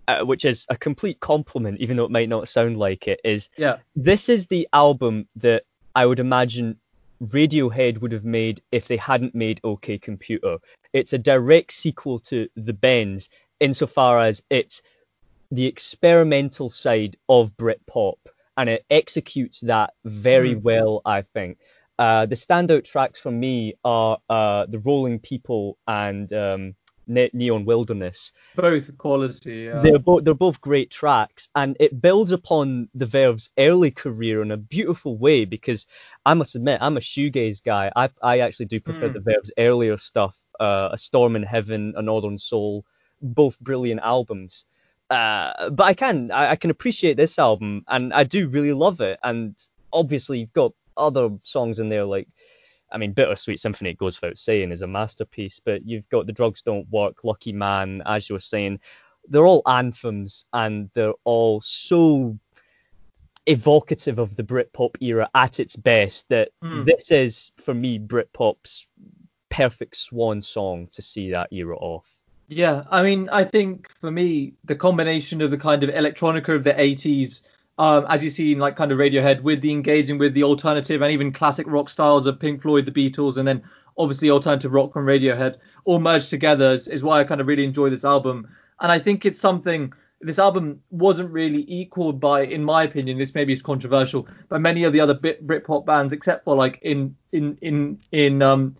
uh, 0.07 0.23
which 0.23 0.45
is 0.45 0.65
a 0.69 0.77
complete 0.77 1.19
compliment, 1.19 1.79
even 1.79 1.97
though 1.97 2.05
it 2.05 2.11
might 2.11 2.29
not 2.29 2.47
sound 2.47 2.77
like 2.77 3.07
it, 3.07 3.19
is 3.23 3.49
Yeah. 3.57 3.77
this 3.95 4.29
is 4.29 4.45
the 4.45 4.67
album 4.73 5.27
that 5.37 5.63
I 5.95 6.05
would 6.05 6.19
imagine 6.19 6.77
Radiohead 7.23 7.99
would 8.01 8.11
have 8.11 8.25
made 8.25 8.61
if 8.71 8.87
they 8.87 8.97
hadn't 8.97 9.33
made 9.33 9.61
OK 9.63 9.97
Computer. 9.97 10.57
It's 10.91 11.13
a 11.13 11.17
direct 11.17 11.71
sequel 11.71 12.19
to 12.19 12.47
The 12.55 12.73
Bends 12.73 13.29
insofar 13.59 14.19
as 14.19 14.43
it's 14.49 14.81
the 15.49 15.65
experimental 15.65 16.69
side 16.69 17.15
of 17.29 17.55
Britpop 17.57 18.17
and 18.57 18.69
it 18.69 18.85
executes 18.89 19.59
that 19.61 19.93
very 20.05 20.55
Mm. 20.55 20.61
well, 20.61 21.01
I 21.05 21.21
think. 21.21 21.57
Uh, 21.99 22.25
the 22.25 22.35
standout 22.35 22.83
tracks 22.83 23.19
for 23.19 23.31
me 23.31 23.75
are 23.85 24.17
uh, 24.29 24.65
the 24.67 24.79
Rolling 24.79 25.19
People 25.19 25.77
and 25.87 26.31
um, 26.33 26.75
Ne- 27.07 27.29
Neon 27.33 27.65
Wilderness. 27.65 28.31
Both 28.55 28.97
quality. 28.97 29.65
Yeah. 29.67 29.81
They're 29.81 29.99
both 29.99 30.23
they're 30.23 30.33
both 30.33 30.59
great 30.61 30.89
tracks, 30.89 31.49
and 31.55 31.77
it 31.79 32.01
builds 32.01 32.31
upon 32.31 32.89
the 32.95 33.05
Verve's 33.05 33.49
early 33.59 33.91
career 33.91 34.41
in 34.41 34.51
a 34.51 34.57
beautiful 34.57 35.17
way. 35.17 35.45
Because 35.45 35.85
I 36.25 36.33
must 36.33 36.55
admit, 36.55 36.79
I'm 36.81 36.97
a 36.97 37.01
shoegaze 37.01 37.61
guy. 37.63 37.91
I 37.95 38.09
I 38.21 38.39
actually 38.39 38.65
do 38.67 38.79
prefer 38.79 39.09
Mm. 39.09 39.13
the 39.13 39.19
Verve's 39.19 39.51
earlier 39.57 39.97
stuff. 39.97 40.37
Uh, 40.59 40.89
a 40.93 40.97
Storm 40.97 41.35
in 41.35 41.43
Heaven, 41.43 41.93
A 41.97 42.01
Northern 42.01 42.37
Soul, 42.37 42.85
both 43.21 43.59
brilliant 43.59 44.01
albums. 44.01 44.65
Uh, 45.13 45.69
but 45.69 45.83
I 45.83 45.93
can 45.93 46.31
I, 46.31 46.51
I 46.51 46.55
can 46.55 46.71
appreciate 46.71 47.17
this 47.17 47.37
album, 47.39 47.83
and 47.87 48.13
I 48.13 48.23
do 48.23 48.47
really 48.49 48.73
love 48.73 49.01
it. 49.01 49.19
And 49.23 49.55
obviously, 49.91 50.39
you've 50.39 50.53
got 50.53 50.73
other 50.97 51.29
songs 51.43 51.79
in 51.79 51.89
there 51.89 52.05
like 52.05 52.27
I 52.93 52.97
mean, 52.97 53.11
Bittersweet 53.11 53.59
Symphony, 53.59 53.89
it 53.89 53.97
goes 53.97 54.21
without 54.21 54.37
saying, 54.37 54.71
is 54.71 54.83
a 54.83 54.87
masterpiece, 54.87 55.59
but 55.59 55.85
you've 55.85 56.07
got 56.09 56.27
The 56.27 56.31
Drugs 56.31 56.61
Don't 56.61 56.87
Work, 56.91 57.23
Lucky 57.23 57.51
Man, 57.51 58.03
as 58.05 58.29
you 58.29 58.35
were 58.35 58.39
saying. 58.39 58.79
They're 59.27 59.47
all 59.47 59.63
anthems 59.65 60.45
and 60.53 60.89
they're 60.93 61.13
all 61.23 61.61
so 61.61 62.37
evocative 63.47 64.19
of 64.19 64.35
the 64.35 64.43
Britpop 64.43 64.95
era 65.01 65.29
at 65.33 65.59
its 65.59 65.75
best 65.75 66.29
that 66.29 66.49
Hmm. 66.61 66.83
this 66.83 67.09
is, 67.09 67.51
for 67.57 67.73
me, 67.73 67.97
Britpop's 67.97 68.87
perfect 69.49 69.95
swan 69.95 70.41
song 70.41 70.87
to 70.91 71.01
see 71.01 71.31
that 71.31 71.51
era 71.51 71.77
off. 71.77 72.09
Yeah, 72.55 72.83
I 72.91 73.01
mean, 73.01 73.29
I 73.31 73.45
think 73.45 73.89
for 73.99 74.11
me, 74.11 74.53
the 74.63 74.75
combination 74.75 75.41
of 75.41 75.49
the 75.49 75.57
kind 75.57 75.83
of 75.83 75.89
electronica 75.89 76.49
of 76.49 76.63
the 76.63 76.73
80s, 76.73 77.41
um, 77.79 78.05
as 78.07 78.23
you 78.23 78.29
see 78.29 78.51
in 78.51 78.59
like 78.59 78.75
kind 78.75 78.91
of 78.91 78.99
Radiohead, 78.99 79.41
with 79.41 79.61
the 79.61 79.71
engaging 79.71 80.19
with 80.19 80.35
the 80.35 80.43
alternative 80.43 81.01
and 81.01 81.11
even 81.11 81.31
classic 81.31 81.65
rock 81.67 81.89
styles 81.89 82.27
of 82.27 82.39
Pink 82.39 82.61
Floyd, 82.61 82.85
the 82.85 82.91
Beatles, 82.91 83.37
and 83.37 83.47
then 83.47 83.63
obviously 83.97 84.29
alternative 84.29 84.71
rock 84.71 84.93
from 84.93 85.07
Radiohead, 85.07 85.55
all 85.85 85.99
merged 85.99 86.29
together 86.29 86.73
is, 86.73 86.87
is 86.87 87.01
why 87.01 87.19
I 87.19 87.23
kind 87.23 87.41
of 87.41 87.47
really 87.47 87.63
enjoy 87.63 87.89
this 87.89 88.05
album. 88.05 88.47
And 88.81 88.91
I 88.91 88.99
think 88.99 89.25
it's 89.25 89.39
something. 89.39 89.91
This 90.21 90.37
album 90.37 90.79
wasn't 90.91 91.31
really 91.31 91.65
equaled 91.67 92.19
by, 92.19 92.41
in 92.41 92.63
my 92.63 92.83
opinion, 92.83 93.17
this 93.17 93.33
maybe 93.33 93.51
is 93.51 93.63
controversial, 93.63 94.27
by 94.47 94.59
many 94.59 94.83
of 94.83 94.93
the 94.93 94.99
other 94.99 95.15
Brit 95.15 95.45
Britpop 95.45 95.87
bands, 95.87 96.13
except 96.13 96.43
for 96.43 96.55
like 96.55 96.79
in 96.83 97.15
in 97.31 97.57
in 97.61 97.99
in 98.11 98.43
um 98.43 98.75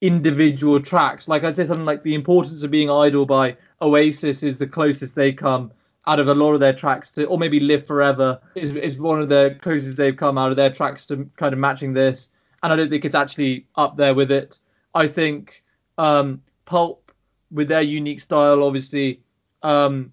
individual 0.00 0.80
tracks. 0.80 1.28
Like 1.28 1.44
I'd 1.44 1.56
say 1.56 1.66
something 1.66 1.86
like 1.86 2.02
the 2.02 2.14
importance 2.14 2.62
of 2.62 2.70
being 2.70 2.90
idle 2.90 3.26
by 3.26 3.56
Oasis 3.82 4.42
is 4.42 4.58
the 4.58 4.66
closest 4.66 5.14
they 5.14 5.32
come 5.32 5.72
out 6.06 6.20
of 6.20 6.28
a 6.28 6.34
lot 6.34 6.54
of 6.54 6.60
their 6.60 6.72
tracks 6.72 7.10
to, 7.12 7.26
or 7.26 7.38
maybe 7.38 7.60
Live 7.60 7.86
Forever 7.86 8.40
is 8.54 8.72
is 8.72 8.98
one 8.98 9.20
of 9.20 9.28
the 9.28 9.56
closest 9.60 9.96
they've 9.96 10.16
come 10.16 10.38
out 10.38 10.50
of 10.50 10.56
their 10.56 10.70
tracks 10.70 11.06
to 11.06 11.28
kind 11.36 11.52
of 11.52 11.58
matching 11.58 11.92
this. 11.92 12.30
And 12.62 12.72
I 12.72 12.76
don't 12.76 12.90
think 12.90 13.04
it's 13.04 13.14
actually 13.14 13.66
up 13.76 13.96
there 13.96 14.14
with 14.14 14.32
it. 14.32 14.58
I 14.94 15.06
think 15.06 15.62
um, 15.96 16.42
Pulp, 16.64 17.12
with 17.50 17.68
their 17.68 17.82
unique 17.82 18.20
style, 18.20 18.64
obviously 18.64 19.20
um, 19.62 20.12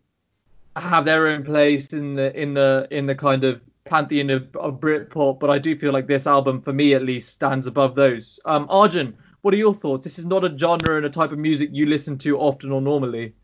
have 0.76 1.06
their 1.06 1.28
own 1.28 1.44
place 1.44 1.94
in 1.94 2.16
the 2.16 2.40
in 2.40 2.54
the 2.54 2.88
in 2.92 3.06
the 3.06 3.16
kind 3.16 3.44
of 3.44 3.62
pantheon 3.86 4.30
of, 4.32 4.54
of 4.56 4.80
Britpop. 4.80 5.40
But 5.40 5.50
I 5.50 5.60
do 5.60 5.78
feel 5.78 5.94
like 5.94 6.08
this 6.08 6.28
album, 6.28 6.62
for 6.62 6.74
me 6.74 6.94
at 6.94 7.04
least, 7.04 7.30
stands 7.30 7.68
above 7.68 7.96
those. 7.96 8.40
Um, 8.46 8.68
Arjun, 8.70 9.16
what 9.46 9.54
are 9.54 9.58
your 9.58 9.76
thoughts? 9.76 10.04
This 10.04 10.18
is 10.18 10.26
not 10.26 10.44
a 10.44 10.58
genre 10.58 10.98
and 10.98 11.06
a 11.06 11.10
type 11.10 11.32
of 11.32 11.38
music 11.38 11.70
you 11.72 11.86
listen 11.86 12.18
to 12.18 12.40
often 12.40 12.72
or 12.72 12.82
normally. 12.82 13.36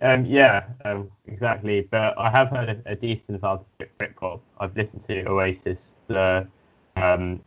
Um, 0.00 0.24
yeah, 0.24 0.66
um, 0.84 1.10
exactly. 1.26 1.80
But 1.90 2.16
I 2.16 2.30
have 2.30 2.48
heard 2.50 2.68
a, 2.68 2.92
a 2.92 2.94
decent 2.94 3.42
amount 3.42 3.62
of 3.62 3.66
Brit- 3.76 3.98
Britpop. 3.98 4.38
I've 4.60 4.76
listened 4.76 5.02
to 5.08 5.28
Oasis, 5.28 5.78
the, 6.06 6.46
um, 6.94 7.40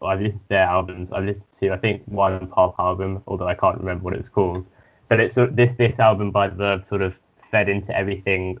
I've 0.00 0.20
listened 0.20 0.42
to 0.42 0.48
their 0.48 0.62
albums. 0.62 1.08
I've 1.12 1.24
listened 1.24 1.42
to, 1.60 1.72
I 1.72 1.76
think, 1.78 2.02
one 2.06 2.46
pop 2.46 2.76
album, 2.78 3.20
although 3.26 3.48
I 3.48 3.54
can't 3.56 3.78
remember 3.78 4.04
what 4.04 4.14
it 4.14 4.20
was 4.20 4.30
called. 4.32 4.64
But 5.08 5.18
it's 5.18 5.34
this 5.34 5.76
this 5.76 5.98
album 5.98 6.30
by 6.30 6.50
the 6.50 6.84
sort 6.88 7.02
of 7.02 7.14
fed 7.50 7.68
into 7.68 7.96
everything 7.96 8.58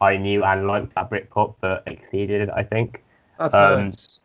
I 0.00 0.16
knew 0.16 0.42
and 0.42 0.66
liked 0.66 0.90
about 0.90 1.12
Britpop, 1.12 1.54
but 1.60 1.84
exceeded 1.86 2.40
it, 2.40 2.50
I 2.52 2.64
think. 2.64 3.04
That's 3.38 3.54
Um, 3.54 3.84
nice. 3.86 4.18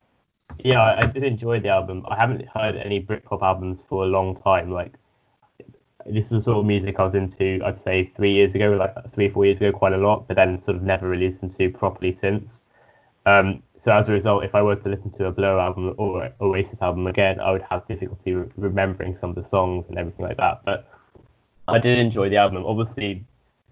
Yeah, 0.59 0.81
I, 0.81 1.05
did 1.05 1.23
enjoy 1.23 1.59
the 1.59 1.69
album. 1.69 2.05
I 2.07 2.15
haven't 2.15 2.47
heard 2.47 2.75
any 2.75 3.01
Britpop 3.01 3.41
albums 3.41 3.79
for 3.89 4.03
a 4.03 4.07
long 4.07 4.39
time. 4.41 4.71
Like 4.71 4.93
this 6.05 6.23
is 6.25 6.29
the 6.29 6.43
sort 6.43 6.57
of 6.57 6.65
music 6.65 6.95
I 6.99 7.05
was 7.05 7.15
into, 7.15 7.63
I'd 7.65 7.83
say 7.83 8.11
three 8.15 8.31
years 8.31 8.53
ago, 8.55 8.71
like 8.71 8.93
three 9.13 9.27
or 9.27 9.31
four 9.31 9.45
years 9.45 9.57
ago, 9.57 9.71
quite 9.71 9.93
a 9.93 9.97
lot, 9.97 10.27
but 10.27 10.35
then 10.35 10.61
sort 10.65 10.77
of 10.77 10.83
never 10.83 11.07
really 11.07 11.29
listened 11.31 11.55
to 11.57 11.69
properly 11.69 12.17
since. 12.21 12.43
Um, 13.25 13.61
so 13.83 13.91
as 13.91 14.07
a 14.07 14.11
result, 14.11 14.43
if 14.43 14.53
I 14.53 14.61
were 14.61 14.75
to 14.75 14.89
listen 14.89 15.11
to 15.17 15.25
a 15.25 15.31
Blur 15.31 15.59
album 15.59 15.93
or 15.97 16.31
Oasis 16.39 16.77
album 16.81 17.07
again, 17.07 17.39
I 17.39 17.51
would 17.51 17.63
have 17.69 17.87
difficulty 17.87 18.33
re- 18.33 18.49
remembering 18.55 19.17
some 19.19 19.31
of 19.31 19.35
the 19.35 19.45
songs 19.49 19.85
and 19.89 19.97
everything 19.97 20.25
like 20.25 20.37
that. 20.37 20.61
But 20.65 20.87
I 21.67 21.79
did 21.79 21.97
enjoy 21.97 22.29
the 22.29 22.37
album. 22.37 22.65
Obviously, 22.65 23.25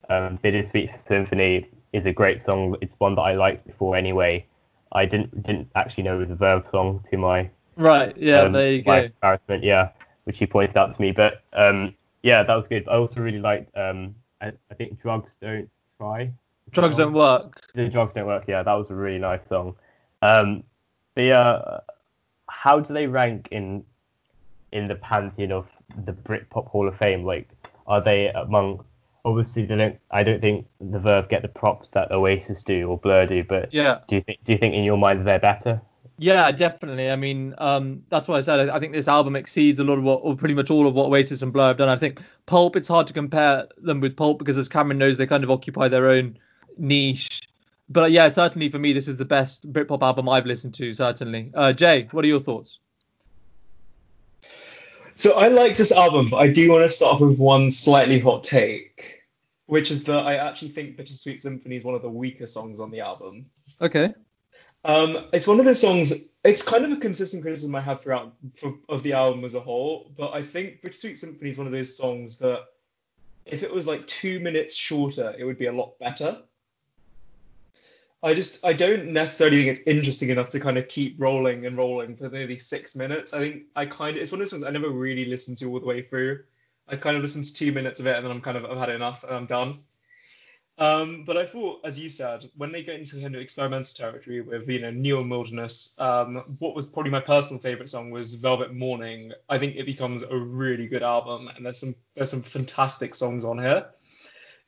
um, 0.09 0.39
Bittersweet 0.41 0.89
Symphony 1.07 1.69
is 1.93 2.05
a 2.05 2.11
great 2.11 2.43
song. 2.45 2.75
It's 2.81 2.93
one 2.97 3.15
that 3.15 3.21
I 3.21 3.35
liked 3.35 3.67
before 3.67 3.95
anyway. 3.95 4.45
I 4.91 5.05
didn't 5.05 5.43
didn't 5.43 5.69
actually 5.75 6.03
know 6.03 6.17
it 6.17 6.27
was 6.27 6.31
a 6.31 6.35
Verve 6.35 6.63
song 6.71 7.03
to 7.11 7.17
my 7.17 7.49
Right, 7.75 8.15
yeah, 8.17 8.41
um, 8.41 8.51
there 8.51 8.73
you 8.73 8.83
my 8.85 8.99
go. 8.99 9.05
embarrassment, 9.05 9.63
yeah, 9.63 9.89
which 10.25 10.37
he 10.37 10.45
pointed 10.45 10.75
out 10.75 10.95
to 10.95 11.01
me. 11.01 11.11
But 11.11 11.43
um, 11.53 11.95
yeah, 12.23 12.43
that 12.43 12.53
was 12.53 12.65
good. 12.67 12.85
I 12.89 12.95
also 12.95 13.21
really 13.21 13.39
liked. 13.39 13.75
Um, 13.77 14.15
I, 14.41 14.51
I 14.69 14.73
think 14.75 15.01
drugs 15.01 15.29
don't 15.41 15.69
try. 15.97 16.31
Drugs 16.71 16.97
don't 16.97 17.13
work. 17.13 17.61
The 17.73 17.87
drugs 17.87 18.13
don't 18.13 18.27
work. 18.27 18.43
Yeah, 18.47 18.63
that 18.63 18.73
was 18.73 18.87
a 18.89 18.93
really 18.95 19.17
nice 19.17 19.39
song. 19.47 19.75
Um, 20.21 20.63
but 21.15 21.23
yeah, 21.23 21.79
how 22.49 22.79
do 22.81 22.93
they 22.93 23.07
rank 23.07 23.47
in 23.51 23.83
in 24.73 24.87
the 24.87 24.95
pantheon 24.95 25.51
of 25.51 25.67
the 26.05 26.11
Britpop 26.11 26.67
Hall 26.67 26.87
of 26.87 26.97
Fame? 26.97 27.23
Like, 27.23 27.47
are 27.87 28.01
they 28.03 28.27
among? 28.27 28.83
Obviously, 29.25 29.65
they 29.65 29.75
don't. 29.75 29.97
I 30.11 30.23
don't 30.23 30.41
think 30.41 30.65
the 30.79 30.99
Verve 30.99 31.29
get 31.29 31.41
the 31.41 31.47
props 31.49 31.89
that 31.89 32.11
Oasis 32.11 32.63
do 32.63 32.89
or 32.89 32.97
Blur 32.97 33.25
do. 33.25 33.43
But 33.43 33.73
Yeah. 33.73 33.99
do 34.07 34.15
you 34.15 34.21
think? 34.21 34.43
Do 34.43 34.51
you 34.53 34.57
think 34.57 34.75
in 34.75 34.83
your 34.83 34.97
mind 34.97 35.25
they're 35.27 35.39
better? 35.39 35.81
Yeah, 36.21 36.51
definitely. 36.51 37.09
I 37.09 37.15
mean, 37.15 37.55
um, 37.59 38.03
that's 38.09 38.27
why 38.27 38.37
I 38.37 38.41
said 38.41 38.69
I, 38.69 38.75
I 38.75 38.79
think 38.79 38.91
this 38.91 39.07
album 39.07 39.35
exceeds 39.37 39.79
a 39.79 39.85
lot 39.85 39.97
of 39.97 40.03
what, 40.03 40.19
or 40.21 40.35
pretty 40.35 40.53
much 40.53 40.69
all 40.69 40.85
of 40.85 40.93
what 40.93 41.07
Oasis 41.07 41.41
and 41.41 41.53
Blur 41.53 41.67
have 41.67 41.77
done. 41.77 41.87
I 41.87 41.95
think 41.95 42.21
Pulp, 42.45 42.75
it's 42.75 42.89
hard 42.89 43.07
to 43.07 43.13
compare 43.13 43.67
them 43.77 44.01
with 44.01 44.17
Pulp 44.17 44.37
because, 44.39 44.57
as 44.57 44.67
Cameron 44.67 44.97
knows, 44.97 45.17
they 45.17 45.25
kind 45.27 45.43
of 45.43 45.51
occupy 45.51 45.87
their 45.87 46.09
own 46.09 46.37
niche. 46.77 47.47
But 47.89 48.11
yeah, 48.11 48.27
certainly 48.29 48.69
for 48.69 48.79
me, 48.79 48.93
this 48.93 49.07
is 49.07 49.17
the 49.17 49.25
best 49.25 49.71
Britpop 49.71 50.01
album 50.01 50.27
I've 50.29 50.45
listened 50.45 50.73
to. 50.75 50.91
Certainly. 50.93 51.51
Uh, 51.53 51.73
Jay, 51.73 52.07
what 52.11 52.25
are 52.25 52.27
your 52.27 52.41
thoughts? 52.41 52.79
So 55.19 55.33
I 55.33 55.49
like 55.49 55.75
this 55.75 55.91
album, 55.91 56.29
but 56.29 56.37
I 56.37 56.47
do 56.47 56.71
want 56.71 56.83
to 56.85 56.87
start 56.87 57.15
off 57.15 57.19
with 57.19 57.37
one 57.37 57.71
slightly 57.71 58.19
hot 58.19 58.45
take, 58.45 59.21
which 59.65 59.91
is 59.91 60.05
that 60.05 60.25
I 60.25 60.35
actually 60.35 60.69
think 60.69 60.95
Bittersweet 60.95 61.41
Symphony 61.41 61.75
is 61.75 61.83
one 61.83 61.93
of 61.93 62.01
the 62.01 62.09
weaker 62.09 62.47
songs 62.47 62.79
on 62.79 62.89
the 62.89 63.01
album. 63.01 63.47
Okay. 63.81 64.13
Um, 64.85 65.17
it's 65.33 65.45
one 65.45 65.59
of 65.59 65.65
the 65.65 65.75
songs. 65.75 66.29
It's 66.45 66.63
kind 66.63 66.85
of 66.85 66.93
a 66.93 66.95
consistent 66.95 67.43
criticism 67.43 67.75
I 67.75 67.81
have 67.81 68.01
throughout 68.01 68.33
for, 68.55 68.75
of 68.87 69.03
the 69.03 69.11
album 69.11 69.43
as 69.43 69.55
a 69.55 69.59
whole, 69.59 70.09
but 70.17 70.33
I 70.33 70.41
think 70.41 70.81
Bittersweet 70.81 71.17
Symphony 71.17 71.49
is 71.49 71.57
one 71.57 71.67
of 71.67 71.73
those 71.73 71.97
songs 71.97 72.39
that 72.39 72.67
if 73.45 73.61
it 73.63 73.73
was 73.73 73.85
like 73.85 74.07
two 74.07 74.39
minutes 74.39 74.73
shorter, 74.73 75.35
it 75.37 75.43
would 75.43 75.57
be 75.57 75.65
a 75.65 75.73
lot 75.73 75.99
better. 75.99 76.43
I 78.21 78.33
just 78.33 78.65
I 78.65 78.73
don't 78.73 79.13
necessarily 79.13 79.63
think 79.63 79.77
it's 79.77 79.87
interesting 79.87 80.29
enough 80.29 80.49
to 80.49 80.59
kind 80.59 80.77
of 80.77 80.87
keep 80.87 81.19
rolling 81.19 81.65
and 81.65 81.77
rolling 81.77 82.17
for 82.17 82.29
nearly 82.29 82.57
six 82.57 82.95
minutes. 82.95 83.33
I 83.33 83.39
think 83.39 83.63
I 83.75 83.85
kind 83.85 84.17
of 84.17 84.21
it's 84.21 84.31
one 84.31 84.41
of 84.41 84.45
those 84.45 84.51
songs 84.51 84.63
I 84.63 84.71
never 84.71 84.89
really 84.89 85.25
listened 85.25 85.57
to 85.59 85.71
all 85.71 85.79
the 85.79 85.85
way 85.85 86.01
through. 86.01 86.43
I 86.87 86.97
kind 86.97 87.15
of 87.15 87.21
listened 87.21 87.45
to 87.45 87.53
two 87.53 87.71
minutes 87.71 87.99
of 87.99 88.07
it 88.07 88.15
and 88.15 88.25
then 88.25 88.31
I'm 88.31 88.41
kind 88.41 88.57
of 88.57 88.65
I've 88.65 88.77
had 88.77 88.89
enough 88.89 89.23
and 89.23 89.33
I'm 89.33 89.45
done. 89.45 89.77
Um, 90.79 91.25
but 91.25 91.35
I 91.35 91.45
thought, 91.45 91.81
as 91.83 91.99
you 91.99 92.09
said, 92.09 92.49
when 92.55 92.71
they 92.71 92.83
get 92.83 92.95
into 92.95 93.19
kind 93.19 93.35
of 93.35 93.41
experimental 93.41 93.93
territory 93.93 94.39
with 94.39 94.67
you 94.69 94.79
know 94.79 94.91
Neon 94.91 95.29
Wilderness, 95.29 95.99
um, 95.99 96.37
what 96.59 96.73
was 96.73 96.85
probably 96.85 97.11
my 97.11 97.19
personal 97.19 97.61
favorite 97.61 97.89
song 97.89 98.11
was 98.11 98.35
Velvet 98.35 98.73
Morning. 98.73 99.33
I 99.49 99.57
think 99.59 99.75
it 99.75 99.85
becomes 99.85 100.23
a 100.23 100.37
really 100.37 100.87
good 100.87 101.03
album, 101.03 101.49
and 101.53 101.65
there's 101.65 101.79
some 101.79 101.95
there's 102.15 102.31
some 102.31 102.41
fantastic 102.41 103.13
songs 103.13 103.43
on 103.43 103.59
here. 103.59 103.87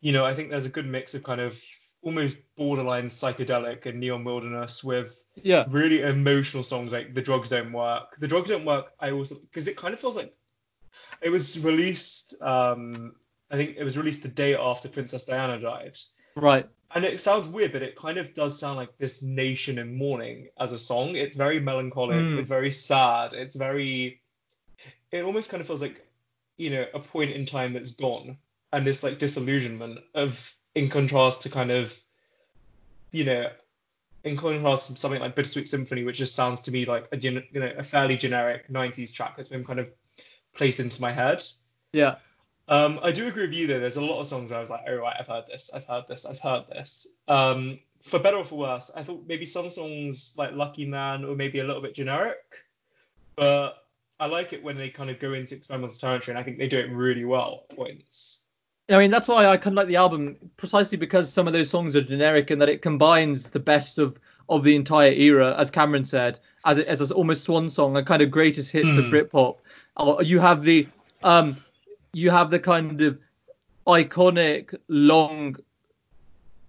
You 0.02 0.12
know, 0.12 0.26
I 0.26 0.34
think 0.34 0.50
there's 0.50 0.66
a 0.66 0.70
good 0.70 0.86
mix 0.86 1.14
of 1.14 1.24
kind 1.24 1.40
of 1.40 1.62
almost 2.04 2.38
borderline 2.56 3.06
psychedelic 3.06 3.86
and 3.86 4.00
Neon 4.00 4.24
Wilderness 4.24 4.84
with 4.84 5.24
Yeah. 5.44 5.66
really 5.70 6.02
emotional 6.02 6.64
songs 6.64 6.92
like 6.94 7.14
The 7.14 7.22
Drugs 7.22 7.50
Don't 7.50 7.72
Work. 7.72 8.18
The 8.20 8.28
Drugs 8.28 8.50
Don't 8.50 8.66
Work, 8.66 8.94
I 9.00 9.12
also 9.12 9.36
because 9.36 9.68
it 9.68 9.78
kind 9.78 9.94
of 9.94 10.00
feels 10.00 10.16
like 10.18 10.34
it 11.22 11.30
was 11.30 11.64
released. 11.64 12.42
Um, 12.42 13.16
I 13.52 13.58
think 13.58 13.76
it 13.78 13.84
was 13.84 13.98
released 13.98 14.24
the 14.24 14.30
day 14.30 14.56
after 14.56 14.90
Princess 14.90 15.26
Diana 15.26 15.60
died. 15.60 15.98
Right. 16.36 16.68
And 16.94 17.06
it 17.06 17.22
sounds 17.22 17.48
weird, 17.48 17.72
but 17.72 17.84
it 17.84 17.96
kind 17.96 18.18
of 18.18 18.34
does 18.34 18.60
sound 18.60 18.78
like 18.78 18.98
this 18.98 19.24
nation 19.24 19.78
in 19.78 19.98
mourning 19.98 20.50
as 20.60 20.74
a 20.74 20.80
song. 20.80 21.16
It's 21.16 21.38
very 21.38 21.60
melancholic. 21.60 22.18
Mm. 22.18 22.40
It's 22.40 22.50
very 22.50 22.72
sad. 22.72 23.34
It's 23.34 23.56
very. 23.56 24.22
It 25.12 25.24
almost 25.24 25.50
kind 25.50 25.62
of 25.62 25.68
feels 25.68 25.82
like, 25.82 26.06
you 26.58 26.70
know, 26.70 26.86
a 26.94 27.00
point 27.00 27.32
in 27.32 27.46
time 27.46 27.74
that's 27.74 27.92
gone, 27.92 28.38
and 28.74 28.88
this 28.88 29.04
like 29.04 29.20
disillusionment 29.20 30.00
of, 30.16 30.54
in 30.76 30.90
contrast 30.90 31.44
to 31.44 31.50
kind 31.50 31.72
of, 31.72 32.00
you 33.12 33.26
know, 33.26 33.50
in 34.24 34.38
contrast 34.38 34.88
to 34.88 34.96
something 34.98 35.20
like 35.20 35.36
Bittersweet 35.36 35.68
Symphony, 35.68 36.04
which 36.04 36.18
just 36.18 36.36
sounds 36.36 36.62
to 36.62 36.72
me 36.72 36.86
like 36.86 37.08
a 37.12 37.18
you 37.18 37.44
know 37.54 37.74
a 37.78 37.84
fairly 37.84 38.18
generic 38.18 38.68
90s 38.70 39.12
track 39.12 39.36
that's 39.36 39.50
been 39.50 39.64
kind 39.64 39.80
of 39.80 39.90
placed 40.54 40.80
into 40.80 41.02
my 41.02 41.12
head. 41.12 41.44
Yeah. 41.94 42.16
Um, 42.68 43.00
I 43.02 43.12
do 43.12 43.28
agree 43.28 43.48
with 43.48 43.54
you 43.54 43.68
though. 43.68 43.80
There's 43.80 43.98
a 43.98 44.06
lot 44.06 44.22
of 44.22 44.28
songs 44.28 44.50
where 44.50 44.58
I 44.58 44.62
was 44.62 44.70
like, 44.70 44.86
oh 44.88 44.96
right, 44.96 45.16
I've 45.20 45.28
heard 45.28 45.46
this, 45.48 45.72
I've 45.74 45.86
heard 45.86 46.06
this, 46.08 46.26
I've 46.26 46.40
heard 46.40 46.68
this. 46.70 47.08
Um, 47.28 47.80
for 48.04 48.20
better 48.20 48.38
or 48.38 48.46
for 48.46 48.58
worse, 48.58 48.92
I 48.96 49.04
thought 49.04 49.26
maybe 49.28 49.46
some 49.46 49.70
songs 49.70 50.36
like 50.38 50.54
Lucky 50.54 50.86
Man 50.86 51.26
or 51.26 51.36
maybe 51.36 51.60
a 51.60 51.64
little 51.64 51.82
bit 51.82 51.96
generic, 51.96 52.38
but 53.36 53.78
I 54.20 54.28
like 54.28 54.54
it 54.54 54.64
when 54.64 54.78
they 54.78 54.90
kind 54.90 55.10
of 55.10 55.20
go 55.20 55.34
into 55.34 55.56
experimental 55.56 55.98
territory, 55.98 56.34
and 56.34 56.40
I 56.40 56.44
think 56.44 56.60
they 56.60 56.68
do 56.68 56.80
it 56.80 56.92
really 56.92 57.26
well 57.26 57.66
at 57.70 57.76
points. 57.76 58.46
I 58.90 58.98
mean, 58.98 59.12
that's 59.12 59.28
why 59.28 59.46
I 59.46 59.58
kind 59.58 59.74
of 59.74 59.78
like 59.78 59.88
the 59.88 59.96
album 59.96 60.38
precisely 60.58 60.98
because 60.98 61.32
some 61.32 61.48
of 61.48 61.54
those 61.54 61.70
songs 61.70 61.96
are 61.96 62.02
generic 62.02 62.52
and 62.52 62.62
that 62.62 62.70
it 62.70 62.82
combines 62.82 63.50
the 63.50 63.60
best 63.60 64.00
of 64.00 64.18
of 64.50 64.64
the 64.66 64.76
entire 64.76 65.12
era, 65.12 65.56
as 65.58 65.72
Cameron 65.72 66.04
said, 66.04 66.38
as 66.66 66.78
it, 66.78 66.88
as 66.88 67.10
a 67.10 67.14
almost 67.14 67.44
swan 67.44 67.70
song, 67.70 67.96
a 67.96 68.04
kind 68.04 68.22
of 68.22 68.30
greatest 68.30 68.70
hits 68.70 68.90
mm. 68.90 68.98
of 68.98 69.06
hmm. 69.06 69.14
Britpop. 69.14 69.58
Uh, 69.96 70.22
you 70.22 70.40
have 70.40 70.64
the 70.64 70.88
um, 71.24 71.56
you 72.14 72.30
have 72.30 72.50
the 72.50 72.60
kind 72.60 73.02
of 73.02 73.18
iconic 73.88 74.76
long 74.90 75.56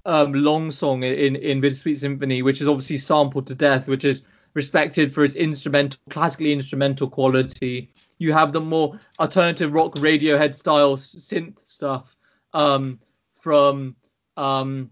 um, 0.07 0.33
long 0.33 0.71
song 0.71 1.03
in 1.03 1.37
in 1.37 1.61
Bittersweet 1.61 1.99
Symphony, 1.99 2.43
which 2.43 2.61
is 2.61 2.69
obviously 2.69 2.99
sampled 2.99 3.47
to 3.49 3.55
death, 3.55 3.89
which 3.89 4.05
is 4.05 4.23
respected 4.55 5.13
for 5.13 5.25
its 5.25 5.35
instrumental, 5.35 5.99
classically 6.11 6.53
instrumental 6.53 7.09
quality. 7.09 7.91
You 8.23 8.33
have 8.33 8.53
the 8.53 8.61
more 8.61 9.01
alternative 9.19 9.73
rock 9.73 9.95
Radiohead 9.97 10.55
style 10.55 10.97
synth 10.97 11.67
stuff 11.67 12.15
um, 12.53 13.01
from 13.35 13.97
um, 14.37 14.91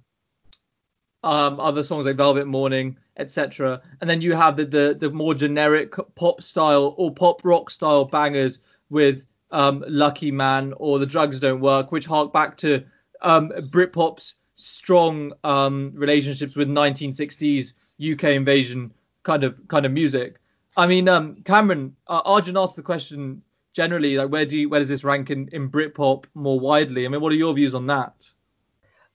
um, 1.22 1.60
other 1.60 1.84
songs 1.84 2.06
like 2.06 2.16
Velvet 2.16 2.48
Morning, 2.48 2.96
etc. 3.16 3.82
And 4.00 4.10
then 4.10 4.20
you 4.20 4.34
have 4.34 4.56
the, 4.56 4.64
the, 4.64 4.96
the 4.98 5.10
more 5.10 5.34
generic 5.34 5.94
pop 6.16 6.42
style 6.42 6.94
or 6.98 7.14
pop 7.14 7.44
rock 7.44 7.70
style 7.70 8.04
bangers 8.04 8.58
with 8.88 9.24
um, 9.52 9.84
Lucky 9.86 10.32
Man 10.32 10.74
or 10.78 10.98
The 10.98 11.06
Drugs 11.06 11.38
Don't 11.38 11.60
Work, 11.60 11.92
which 11.92 12.06
hark 12.06 12.32
back 12.32 12.56
to 12.58 12.82
um, 13.22 13.52
Britpop's 13.70 14.34
strong 14.56 15.32
um, 15.44 15.92
relationships 15.94 16.56
with 16.56 16.68
1960s 16.68 17.74
UK 18.12 18.24
invasion 18.24 18.92
kind 19.22 19.44
of 19.44 19.56
kind 19.68 19.86
of 19.86 19.92
music. 19.92 20.39
I 20.80 20.86
mean, 20.86 21.08
um, 21.10 21.36
Cameron, 21.44 21.94
uh, 22.06 22.22
Arjun 22.24 22.56
asked 22.56 22.76
the 22.76 22.82
question 22.82 23.42
generally, 23.74 24.16
like 24.16 24.30
where 24.30 24.46
do 24.46 24.56
you, 24.56 24.70
where 24.70 24.80
does 24.80 24.88
this 24.88 25.04
rank 25.04 25.30
in, 25.30 25.46
in 25.52 25.70
Britpop 25.70 26.24
more 26.32 26.58
widely? 26.58 27.04
I 27.04 27.08
mean, 27.08 27.20
what 27.20 27.32
are 27.32 27.36
your 27.36 27.52
views 27.52 27.74
on 27.74 27.86
that? 27.88 28.14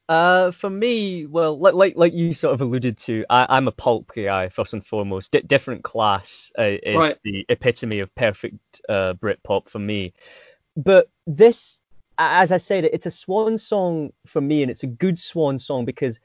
Uh, 0.07 0.51
for 0.51 0.70
me, 0.70 1.26
well, 1.26 1.57
like 1.57 1.74
like 1.74 1.93
like 1.95 2.13
you 2.13 2.36
sort 2.36 2.53
of 2.53 2.61
alluded 2.61 2.99
to, 2.99 3.26
I, 3.32 3.57
am 3.57 3.68
a 3.68 3.72
pulp 3.72 4.11
guy 4.13 4.47
first 4.47 4.76
and 4.76 4.86
foremost. 4.86 5.32
D- 5.32 5.41
different 5.41 5.84
class 5.84 6.51
uh, 6.59 6.78
is 6.84 6.97
right. 6.97 7.18
the 7.24 7.43
epitome 7.49 7.97
of 7.97 8.13
perfect 8.13 8.82
uh, 8.88 9.16
Britpop 9.16 9.68
for 9.68 9.80
me. 9.80 10.13
But 10.78 11.09
this, 11.26 11.82
as 12.20 12.51
I 12.51 12.57
said, 12.57 12.84
it's 12.84 13.07
a 13.07 13.11
swan 13.11 13.57
song 13.57 14.13
for 14.28 14.39
me, 14.39 14.61
and 14.61 14.70
it's 14.70 14.84
a 14.84 14.88
good 14.88 15.20
swan 15.20 15.57
song 15.57 15.86
because 15.86 16.20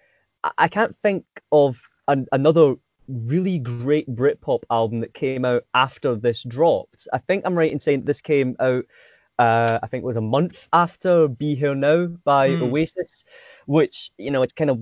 I, 0.44 0.50
I 0.58 0.68
can't 0.68 0.94
think 1.02 1.24
of 1.50 1.80
an, 2.08 2.26
another 2.30 2.74
really 3.10 3.58
great 3.58 4.08
Britpop 4.08 4.62
album 4.70 5.00
that 5.00 5.14
came 5.14 5.44
out 5.44 5.64
after 5.74 6.14
this 6.14 6.42
dropped. 6.42 7.08
I 7.12 7.18
think 7.18 7.44
I'm 7.44 7.56
right 7.56 7.72
in 7.72 7.80
saying 7.80 8.04
this 8.04 8.20
came 8.20 8.56
out. 8.60 8.84
Uh, 9.38 9.78
I 9.82 9.86
think 9.86 10.02
it 10.02 10.06
was 10.06 10.18
a 10.18 10.22
month 10.22 10.68
after 10.72 11.26
"Be 11.26 11.54
Here 11.54 11.74
Now" 11.74 12.06
by 12.24 12.50
mm. 12.50 12.62
Oasis, 12.62 13.24
which 13.66 14.10
you 14.18 14.30
know 14.30 14.42
it's 14.42 14.52
kind 14.52 14.70
of 14.70 14.80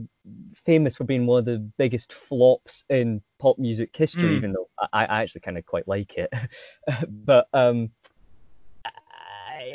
famous 0.56 0.96
for 0.96 1.04
being 1.04 1.26
one 1.26 1.38
of 1.38 1.44
the 1.44 1.58
biggest 1.78 2.12
flops 2.12 2.84
in 2.90 3.22
pop 3.38 3.58
music 3.58 3.96
history. 3.96 4.30
Mm. 4.30 4.36
Even 4.36 4.52
though 4.52 4.68
I, 4.92 5.04
I 5.04 5.22
actually 5.22 5.42
kind 5.42 5.58
of 5.58 5.64
quite 5.64 5.86
like 5.86 6.16
it, 6.16 6.32
but 7.08 7.46
um, 7.52 7.90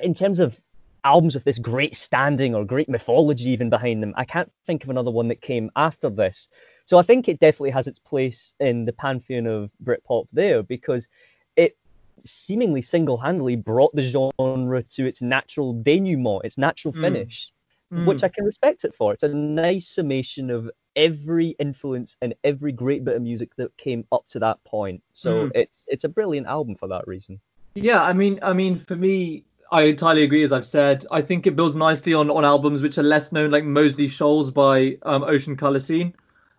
in 0.01 0.13
terms 0.13 0.39
of 0.39 0.59
albums 1.03 1.35
with 1.35 1.43
this 1.43 1.59
great 1.59 1.95
standing 1.95 2.55
or 2.55 2.65
great 2.65 2.89
mythology 2.89 3.49
even 3.49 3.69
behind 3.69 4.01
them. 4.01 4.13
I 4.15 4.25
can't 4.25 4.51
think 4.65 4.83
of 4.83 4.89
another 4.89 5.11
one 5.11 5.27
that 5.27 5.41
came 5.41 5.71
after 5.75 6.09
this. 6.09 6.47
So 6.85 6.97
I 6.97 7.01
think 7.01 7.27
it 7.27 7.39
definitely 7.39 7.71
has 7.71 7.87
its 7.87 7.99
place 7.99 8.53
in 8.59 8.85
the 8.85 8.93
pantheon 8.93 9.47
of 9.47 9.71
Britpop 9.83 10.27
there 10.33 10.63
because 10.63 11.07
it 11.55 11.77
seemingly 12.25 12.81
single-handedly 12.81 13.57
brought 13.57 13.93
the 13.95 14.01
genre 14.01 14.83
to 14.83 15.05
its 15.05 15.21
natural 15.21 15.73
denouement, 15.73 16.45
its 16.45 16.57
natural 16.57 16.93
hmm. 16.93 17.01
finish, 17.01 17.51
mm. 17.91 18.05
which 18.05 18.23
I 18.23 18.29
can 18.29 18.45
respect 18.45 18.85
it 18.85 18.93
for. 18.93 19.13
It's 19.13 19.23
a 19.23 19.29
nice 19.29 19.87
summation 19.87 20.49
of 20.49 20.69
every 20.95 21.49
influence 21.59 22.17
and 22.21 22.33
every 22.43 22.71
great 22.71 23.03
bit 23.03 23.15
of 23.15 23.21
music 23.21 23.55
that 23.57 23.75
came 23.77 24.05
up 24.11 24.25
to 24.29 24.39
that 24.39 24.63
point. 24.63 25.01
So 25.13 25.47
mm. 25.47 25.51
it's 25.55 25.85
it's 25.87 26.03
a 26.03 26.09
brilliant 26.09 26.47
album 26.47 26.75
for 26.75 26.87
that 26.89 27.07
reason. 27.07 27.39
Yeah, 27.75 28.03
I 28.03 28.13
mean, 28.13 28.39
I 28.41 28.53
mean, 28.53 28.79
for 28.79 28.95
me, 28.95 29.45
I 29.73 29.85
entirely 29.85 30.21
agree. 30.21 30.43
As 30.43 30.51
I've 30.51 30.67
said, 30.67 31.03
I 31.09 31.21
think 31.21 31.47
it 31.47 31.55
builds 31.55 31.75
nicely 31.75 32.13
on, 32.13 32.29
on 32.29 32.45
albums 32.45 32.83
which 32.83 32.99
are 32.99 33.03
less 33.03 33.31
known, 33.31 33.49
like 33.49 33.63
Moseley 33.63 34.07
Shoals 34.07 34.51
by 34.51 34.99
um, 35.01 35.23
Ocean 35.23 35.57
Colour 35.57 35.79
Scene. 35.79 36.13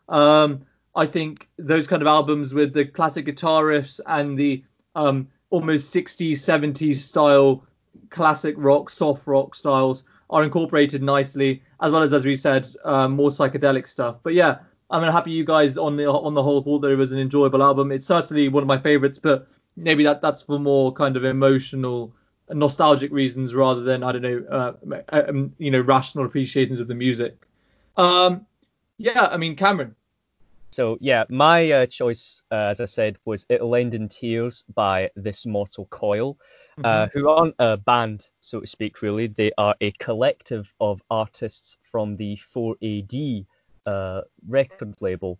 Um, 0.09 0.63
I 0.97 1.07
think 1.07 1.49
those 1.57 1.87
kind 1.87 2.03
of 2.03 2.09
albums 2.09 2.53
with 2.53 2.75
the 2.75 2.85
classic 2.85 3.25
guitar 3.25 3.63
riffs 3.63 4.01
and 4.05 4.37
the 4.37 4.65
um, 4.97 5.29
almost 5.51 5.95
60s, 5.95 6.33
70s 6.33 6.97
style 6.97 7.65
classic 8.11 8.57
rock, 8.59 8.91
soft 8.91 9.29
rock 9.29 9.55
styles 9.55 10.03
are 10.29 10.43
incorporated 10.43 11.01
nicely, 11.01 11.63
as 11.81 11.93
well 11.93 12.03
as, 12.03 12.13
as 12.13 12.25
we 12.25 12.37
said, 12.37 12.67
um, 12.85 13.13
more 13.13 13.31
psychedelic 13.31 13.87
stuff. 13.87 14.17
But 14.25 14.35
yeah, 14.35 14.59
I'm 14.91 15.05
happy 15.05 15.31
you 15.31 15.45
guys 15.45 15.79
on 15.79 15.97
the 15.97 16.11
on 16.11 16.35
the 16.35 16.43
whole 16.43 16.63
thought 16.63 16.81
that 16.81 16.91
it 16.91 16.97
was 16.97 17.13
an 17.13 17.21
enjoyable 17.21 17.63
album. 17.63 17.93
It's 17.93 18.09
certainly 18.09 18.49
one 18.49 18.65
of 18.65 18.67
my 18.67 18.79
favorites, 18.79 19.21
but 19.23 19.47
maybe 19.77 20.03
that 20.03 20.21
that's 20.21 20.43
for 20.43 20.59
more 20.59 20.93
kind 20.93 21.17
of 21.17 21.25
emotional 21.25 22.13
nostalgic 22.51 23.13
reasons 23.13 23.55
rather 23.55 23.81
than 23.81 24.03
I 24.03 24.13
don't 24.13 24.23
know, 24.23 24.45
uh, 24.51 24.73
uh, 25.09 25.23
um, 25.29 25.55
you 25.59 25.71
know, 25.71 25.81
rational 25.81 26.27
appreciations 26.27 26.81
of 26.81 26.89
the 26.89 26.95
music. 26.95 27.37
Um, 27.97 28.47
yeah, 28.99 29.29
I 29.31 29.37
mean, 29.37 29.57
Cameron. 29.57 29.95
So 30.73 30.99
yeah, 31.01 31.25
my 31.29 31.71
uh, 31.71 31.87
choice, 31.87 32.43
uh, 32.51 32.67
as 32.71 32.81
I 32.81 32.87
said, 32.87 33.17
was 33.25 33.47
"It'll 33.49 33.77
End 33.77 33.95
in 33.95 34.09
Tears" 34.09 34.65
by 34.75 35.11
This 35.15 35.47
Mortal 35.47 35.87
Coil, 35.87 36.37
uh, 36.79 37.07
mm-hmm. 37.07 37.19
who 37.19 37.29
aren't 37.29 37.55
a 37.61 37.77
band, 37.77 38.29
so 38.41 38.61
to 38.61 38.67
speak. 38.67 39.01
Really, 39.01 39.29
they 39.29 39.53
are 39.57 39.77
a 39.81 39.93
collective 39.93 40.75
of 40.81 41.01
artists 41.11 41.79
from 41.83 42.17
the 42.17 42.37
4AD 42.37 43.47
uh, 43.87 44.23
record 44.49 45.01
label, 45.01 45.39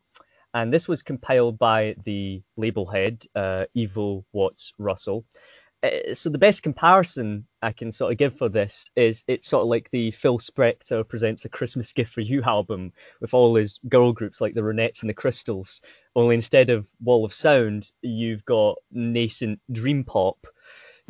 and 0.55 0.73
this 0.73 0.87
was 0.87 1.03
compiled 1.03 1.59
by 1.59 1.97
the 2.05 2.41
label 2.57 2.87
head, 2.87 3.25
Ivo 3.77 4.25
Watts 4.33 4.73
Russell. 4.79 5.25
Uh, 5.85 6.15
so 6.15 6.31
the 6.31 6.39
best 6.39 6.63
comparison 6.63 7.47
I 7.61 7.73
can 7.73 7.93
sort 7.93 8.11
of 8.11 8.19
give 8.19 8.37
for 8.37 8.49
this 8.49 8.87
is 8.97 9.23
it's 9.29 9.49
sort 9.49 9.63
of 9.63 9.69
like 9.69 9.91
the 9.91 10.11
Phil 10.13 10.39
Spector 10.39 11.07
presents 11.07 11.45
a 11.45 11.51
Christmas 11.51 11.93
gift 11.93 12.13
for 12.13 12.23
you 12.23 12.43
album 12.43 12.93
with 13.21 13.35
all 13.35 13.55
his 13.55 13.79
girl 13.89 14.13
groups 14.13 14.41
like 14.41 14.55
the 14.55 14.63
Ronettes 14.63 15.03
and 15.03 15.11
the 15.11 15.15
Crystals. 15.15 15.83
Only 16.17 16.37
instead 16.37 16.71
of 16.71 16.89
Wall 17.03 17.25
of 17.25 17.35
Sound, 17.35 17.91
you've 18.01 18.45
got 18.47 18.77
nascent 18.93 19.61
dream 19.71 20.05
pop. 20.05 20.39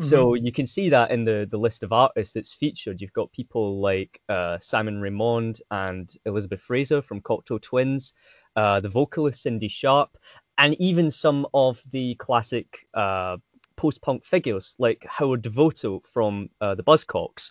Mm-hmm. 0.01 0.09
So 0.09 0.35
you 0.35 0.51
can 0.51 0.66
see 0.66 0.89
that 0.89 1.12
in 1.12 1.25
the, 1.25 1.47
the 1.49 1.59
list 1.59 1.85
of 1.85 1.93
artists 1.93 2.35
that's 2.35 2.53
featured. 2.53 3.01
You've 3.01 3.12
got 3.12 3.31
people 3.31 3.81
like 3.81 4.20
uh, 4.29 4.59
Simon 4.61 5.01
Raymonde 5.01 5.61
and 5.70 6.12
Elizabeth 6.27 6.61
Fraser 6.61 7.01
from 7.01 7.20
Cocteau 7.20 7.62
Twins, 7.62 8.12
uh, 8.57 8.81
the 8.81 8.89
vocalist 8.89 9.43
Cindy 9.43 9.68
Sharp, 9.68 10.16
and 10.59 10.75
even 10.81 11.12
some 11.12 11.47
of 11.55 11.81
the 11.93 12.16
classic 12.16 12.89
uh, 12.95 13.37
post-punk 13.77 14.25
figures 14.25 14.77
like 14.79 15.05
Howard 15.05 15.43
Devoto 15.43 16.05
from 16.07 16.49
uh, 16.61 16.75
the 16.75 16.85
Buzzcocks. 16.85 17.51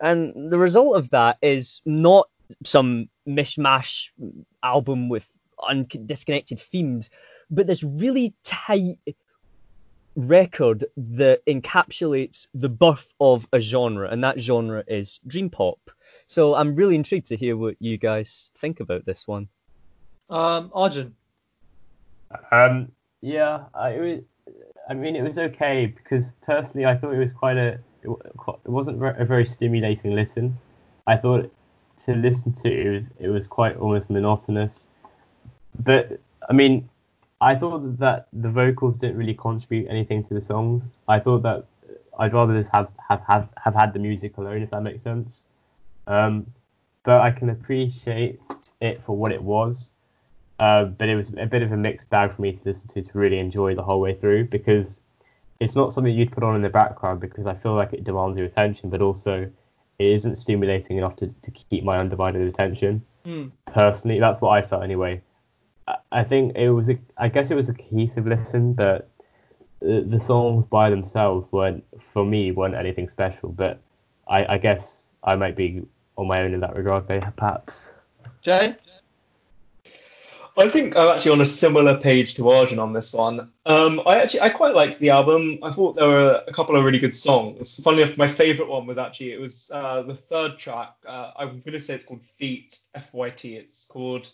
And 0.00 0.52
the 0.52 0.58
result 0.58 0.96
of 0.96 1.10
that 1.10 1.38
is 1.42 1.80
not 1.84 2.28
some 2.64 3.08
mishmash 3.26 4.10
album 4.62 5.08
with 5.08 5.26
un- 5.66 5.86
disconnected 6.06 6.60
themes, 6.60 7.10
but 7.50 7.66
this 7.66 7.82
really 7.82 8.34
tight 8.44 8.98
record 10.16 10.84
that 10.96 11.44
encapsulates 11.46 12.46
the 12.54 12.68
birth 12.68 13.12
of 13.20 13.46
a 13.52 13.60
genre, 13.60 14.08
and 14.08 14.24
that 14.24 14.40
genre 14.40 14.82
is 14.86 15.20
dream 15.26 15.50
pop. 15.50 15.78
So 16.26 16.54
I'm 16.54 16.74
really 16.74 16.94
intrigued 16.94 17.28
to 17.28 17.36
hear 17.36 17.56
what 17.56 17.76
you 17.78 17.98
guys 17.98 18.50
think 18.58 18.80
about 18.80 19.04
this 19.04 19.26
one. 19.26 19.48
Um, 20.28 20.70
Arjun. 20.74 21.14
Um, 22.50 22.92
yeah, 23.20 23.64
I, 23.74 24.20
I 24.88 24.94
mean, 24.94 25.16
it 25.16 25.22
was 25.22 25.38
okay 25.38 25.86
because 25.86 26.32
personally, 26.42 26.86
I 26.86 26.96
thought 26.96 27.12
it 27.12 27.18
was 27.18 27.32
quite 27.32 27.56
a. 27.56 27.78
It 28.02 28.68
wasn't 28.68 29.02
a 29.02 29.24
very 29.24 29.46
stimulating 29.46 30.14
listen. 30.14 30.56
I 31.06 31.16
thought 31.16 31.50
to 32.04 32.14
listen 32.14 32.52
to 32.52 32.70
it 32.70 32.90
was, 32.92 33.02
it 33.18 33.28
was 33.28 33.46
quite 33.46 33.76
almost 33.76 34.08
monotonous. 34.10 34.86
But 35.82 36.20
I 36.48 36.52
mean, 36.52 36.88
I 37.40 37.56
thought 37.56 37.98
that 37.98 38.28
the 38.32 38.48
vocals 38.48 38.96
didn't 38.96 39.16
really 39.16 39.34
contribute 39.34 39.88
anything 39.90 40.24
to 40.24 40.34
the 40.34 40.42
songs. 40.42 40.84
I 41.08 41.18
thought 41.18 41.42
that 41.42 41.66
I'd 42.18 42.32
rather 42.32 42.58
just 42.58 42.72
have 42.72 42.88
have 43.08 43.22
have, 43.26 43.48
have 43.62 43.74
had 43.74 43.92
the 43.92 43.98
music 43.98 44.36
alone, 44.36 44.62
if 44.62 44.70
that 44.70 44.82
makes 44.82 45.02
sense. 45.02 45.42
Um, 46.06 46.46
but 47.04 47.20
I 47.20 47.30
can 47.32 47.50
appreciate 47.50 48.40
it 48.80 49.02
for 49.04 49.16
what 49.16 49.32
it 49.32 49.42
was. 49.42 49.90
Uh, 50.58 50.84
but 50.84 51.08
it 51.08 51.16
was 51.16 51.30
a 51.38 51.46
bit 51.46 51.62
of 51.62 51.72
a 51.72 51.76
mixed 51.76 52.08
bag 52.08 52.34
for 52.34 52.42
me 52.42 52.52
to 52.52 52.60
listen 52.64 52.88
to 52.88 53.02
to 53.02 53.18
really 53.18 53.38
enjoy 53.38 53.74
the 53.74 53.82
whole 53.82 54.00
way 54.00 54.14
through 54.14 54.46
because 54.46 55.00
it's 55.60 55.74
not 55.74 55.92
something 55.92 56.12
you'd 56.12 56.32
put 56.32 56.42
on 56.42 56.56
in 56.56 56.62
the 56.62 56.68
background 56.68 57.20
because 57.20 57.46
I 57.46 57.54
feel 57.54 57.74
like 57.74 57.92
it 57.92 58.04
demands 58.04 58.36
your 58.36 58.46
attention, 58.46 58.90
but 58.90 59.00
also 59.00 59.50
it 59.98 60.06
isn't 60.06 60.36
stimulating 60.36 60.98
enough 60.98 61.16
to, 61.16 61.34
to 61.42 61.50
keep 61.50 61.84
my 61.84 61.98
undivided 61.98 62.46
attention. 62.46 63.04
Mm. 63.24 63.50
Personally, 63.66 64.20
that's 64.20 64.40
what 64.40 64.50
I 64.50 64.66
felt 64.66 64.82
anyway. 64.82 65.22
I, 65.88 65.96
I 66.12 66.24
think 66.24 66.56
it 66.56 66.70
was 66.70 66.88
a, 66.88 66.98
I 67.16 67.28
guess 67.28 67.50
it 67.50 67.54
was 67.54 67.68
a 67.68 67.74
cohesive 67.74 68.26
listen, 68.26 68.74
but 68.74 69.08
the, 69.80 70.04
the 70.06 70.20
songs 70.20 70.66
by 70.70 70.90
themselves 70.90 71.50
weren't, 71.52 71.84
for 72.12 72.24
me, 72.24 72.52
weren't 72.52 72.74
anything 72.74 73.08
special. 73.08 73.50
But 73.50 73.80
I, 74.28 74.54
I 74.54 74.58
guess 74.58 75.04
I 75.24 75.36
might 75.36 75.56
be 75.56 75.82
on 76.16 76.26
my 76.26 76.42
own 76.42 76.54
in 76.54 76.60
that 76.60 76.76
regard, 76.76 77.06
perhaps. 77.06 77.80
Jay? 78.42 78.76
I 80.58 80.70
think 80.70 80.96
I'm 80.96 81.14
actually 81.14 81.32
on 81.32 81.40
a 81.42 81.46
similar 81.46 81.98
page 81.98 82.34
to 82.34 82.48
Arjun 82.48 82.78
on 82.78 82.94
this 82.94 83.12
one. 83.12 83.52
Um, 83.66 84.00
I 84.06 84.22
actually 84.22 84.40
I 84.40 84.48
quite 84.48 84.74
liked 84.74 84.98
the 84.98 85.10
album. 85.10 85.58
I 85.62 85.70
thought 85.70 85.96
there 85.96 86.08
were 86.08 86.42
a 86.48 86.52
couple 86.52 86.76
of 86.76 86.84
really 86.84 86.98
good 86.98 87.14
songs. 87.14 87.78
Funnily 87.82 88.04
enough, 88.04 88.16
my 88.16 88.28
favorite 88.28 88.68
one 88.68 88.86
was 88.86 88.96
actually 88.96 89.32
it 89.32 89.40
was 89.40 89.70
uh, 89.70 90.02
the 90.02 90.14
third 90.14 90.58
track. 90.58 90.94
Uh, 91.06 91.32
I'm 91.36 91.60
gonna 91.60 91.78
say 91.78 91.94
it's 91.94 92.06
called 92.06 92.24
Feet 92.24 92.78
F 92.94 93.12
Y 93.12 93.30
T. 93.30 93.56
It's 93.56 93.86
called 93.86 94.30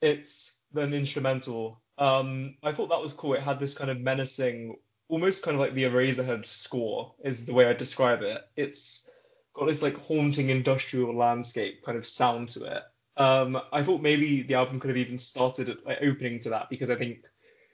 it's 0.00 0.60
an 0.74 0.94
instrumental. 0.94 1.80
Um, 1.98 2.56
I 2.62 2.72
thought 2.72 2.88
that 2.88 3.02
was 3.02 3.12
cool. 3.12 3.34
It 3.34 3.42
had 3.42 3.60
this 3.60 3.74
kind 3.74 3.90
of 3.90 4.00
menacing, 4.00 4.76
almost 5.08 5.42
kind 5.42 5.54
of 5.54 5.60
like 5.60 5.74
the 5.74 5.84
Eraserhead 5.84 6.46
score 6.46 7.14
is 7.22 7.44
the 7.44 7.54
way 7.54 7.66
I 7.66 7.74
describe 7.74 8.22
it. 8.22 8.40
It's 8.56 9.08
got 9.52 9.66
this 9.66 9.82
like 9.82 9.98
haunting 9.98 10.48
industrial 10.48 11.14
landscape 11.14 11.82
kind 11.84 11.98
of 11.98 12.06
sound 12.06 12.50
to 12.50 12.64
it. 12.64 12.82
Um, 13.16 13.60
I 13.72 13.82
thought 13.82 14.02
maybe 14.02 14.42
the 14.42 14.54
album 14.54 14.78
could 14.78 14.90
have 14.90 14.96
even 14.96 15.18
started 15.18 15.70
at 15.70 15.86
like, 15.86 15.98
opening 16.02 16.38
to 16.40 16.50
that 16.50 16.68
because 16.68 16.90
I 16.90 16.96
think 16.96 17.24